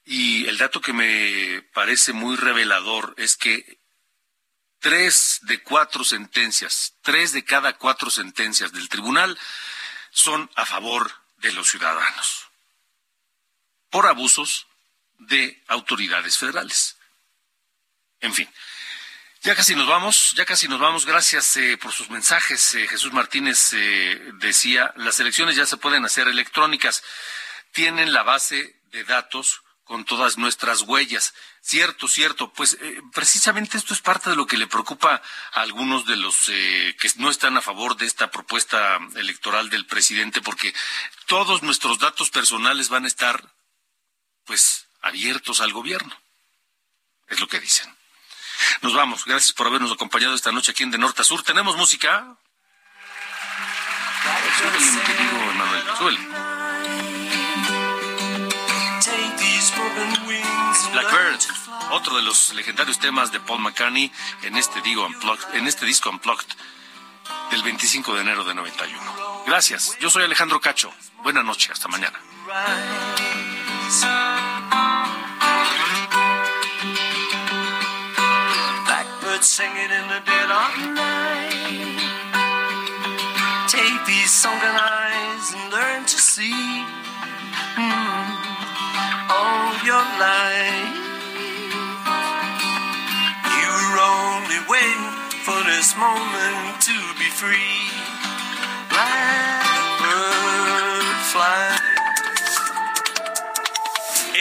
Y 0.06 0.48
el 0.48 0.58
dato 0.58 0.82
que 0.82 0.94
me 0.94 1.62
parece 1.74 2.14
muy 2.14 2.36
revelador 2.36 3.14
es 3.18 3.36
que 3.36 3.80
tres 4.80 5.40
de 5.44 5.62
cuatro 5.62 6.04
sentencias, 6.04 6.96
tres 7.02 7.34
de 7.34 7.46
cada 7.46 7.78
cuatro 7.78 8.10
sentencias 8.10 8.72
del 8.72 8.90
tribunal 8.90 9.38
son 10.12 10.50
a 10.56 10.66
favor 10.66 11.12
de 11.38 11.54
los 11.54 11.70
ciudadanos 11.70 12.48
por 13.90 14.08
abusos 14.08 14.68
de 15.20 15.62
autoridades 15.68 16.38
federales. 16.38 16.98
En 18.22 18.34
fin, 18.34 18.50
Ya 19.44 19.56
casi 19.56 19.74
nos 19.74 19.88
vamos, 19.88 20.34
ya 20.38 20.46
casi 20.46 20.68
nos 20.68 20.80
vamos. 20.80 21.08
Gracias 21.08 21.58
eh, 21.58 21.76
por 21.76 21.92
sus 21.92 22.12
mensajes. 22.12 22.76
Eh, 22.76 22.88
Jesús 22.88 23.12
Martínez 23.12 23.74
eh, 23.74 24.32
decía, 24.36 24.94
las 24.98 25.20
elecciones 25.20 25.56
ya 25.56 25.66
se 25.66 25.78
pueden 25.78 26.06
hacer 26.06 26.28
electrónicas. 26.28 27.04
Tienen 27.72 28.14
la 28.14 28.22
base 28.22 28.80
de 28.92 29.04
datos 29.04 29.64
con 29.84 30.06
todas 30.06 30.38
nuestras 30.38 30.84
huellas. 30.84 31.34
Cierto, 31.60 32.08
cierto. 32.08 32.54
Pues 32.54 32.78
precisamente 33.14 33.80
esto 33.80 33.96
es 33.96 34.02
parte 34.02 34.30
de 34.30 34.36
lo 34.36 34.46
que 34.46 34.58
le 34.58 34.68
preocupa 34.68 35.24
a 35.54 35.62
algunos 35.62 36.06
de 36.06 36.18
los 36.18 36.46
que 36.46 37.12
no 37.16 37.32
están 37.32 37.58
a 37.58 37.62
favor 37.62 37.98
de 37.98 38.06
esta 38.06 38.30
propuesta 38.30 39.00
electoral 39.16 39.72
del 39.72 39.88
presidente, 39.88 40.42
porque 40.42 40.74
todos 41.26 41.64
nuestros 41.64 41.98
datos 41.98 42.30
personales 42.30 42.90
van 42.90 43.06
a 43.06 43.08
estar, 43.08 43.54
pues, 44.46 44.88
abiertos 45.02 45.62
al 45.62 45.74
gobierno. 45.74 46.16
Es 47.28 47.40
lo 47.40 47.48
que 47.48 47.60
dicen. 47.60 48.01
Nos 48.82 48.94
vamos. 48.94 49.26
Gracias 49.26 49.54
por 49.54 49.68
habernos 49.68 49.92
acompañado 49.92 50.36
esta 50.36 50.52
noche 50.52 50.72
aquí 50.72 50.84
en 50.84 50.92
De 50.92 50.98
Norte 50.98 51.22
a 51.22 51.26
Sur. 51.26 51.44
¿Tenemos 51.44 51.78
música? 51.78 52.36
Blackbird, 60.92 61.40
otro 61.92 62.18
de 62.18 62.24
los 62.24 62.54
legendarios 62.54 63.00
temas 63.00 63.32
de 63.32 63.40
Paul 63.40 63.62
McCartney 63.62 64.12
en 64.44 64.58
este, 64.58 64.82
digo, 64.82 65.08
en 65.54 65.68
este 65.68 65.86
disco 65.86 66.10
Unplugged 66.10 66.48
del 67.52 67.64
25 67.64 68.16
de 68.16 68.22
enero 68.22 68.44
de 68.44 68.54
91. 68.54 69.44
Gracias. 69.46 69.98
Yo 70.00 70.10
soy 70.10 70.24
Alejandro 70.24 70.60
Cacho. 70.60 70.94
Buenas 71.24 71.44
noches. 71.44 71.72
Hasta 71.72 71.88
mañana. 71.88 72.20
Singing 79.44 79.90
in 79.90 80.08
the 80.08 80.22
dead 80.24 80.50
of 80.52 80.72
night. 80.94 81.98
Take 83.68 84.06
these 84.06 84.30
sunken 84.30 84.70
eyes 84.70 85.54
and 85.56 85.74
learn 85.74 86.06
to 86.06 86.18
see 86.22 86.86
mm, 87.74 88.28
all 89.34 89.74
your 89.84 90.06
life. 90.22 90.94
You 93.50 93.70
were 93.82 93.98
only 93.98 94.62
waiting 94.70 95.10
for 95.42 95.58
this 95.66 95.98
moment 95.98 96.82
to 96.86 96.98
be 97.18 97.30
free. 97.34 97.90
Blackbird 98.90 100.22
fly. 101.34 101.82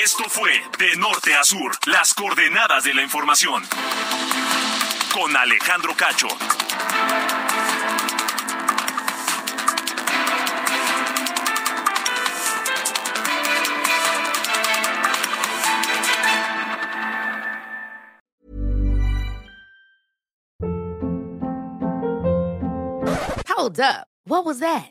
Esto 0.04 0.24
fue 0.28 0.52
De 0.78 0.96
Norte 0.96 1.34
a 1.34 1.44
Sur, 1.44 1.72
las 1.86 2.12
coordenadas 2.12 2.84
de 2.84 2.92
la 2.92 3.02
información 3.02 3.62
con 5.10 5.36
Alejandro 5.36 5.94
Cacho. 5.94 6.28
Hold 23.48 23.80
up. 23.80 24.06
What 24.24 24.44
was 24.44 24.60
that? 24.60 24.90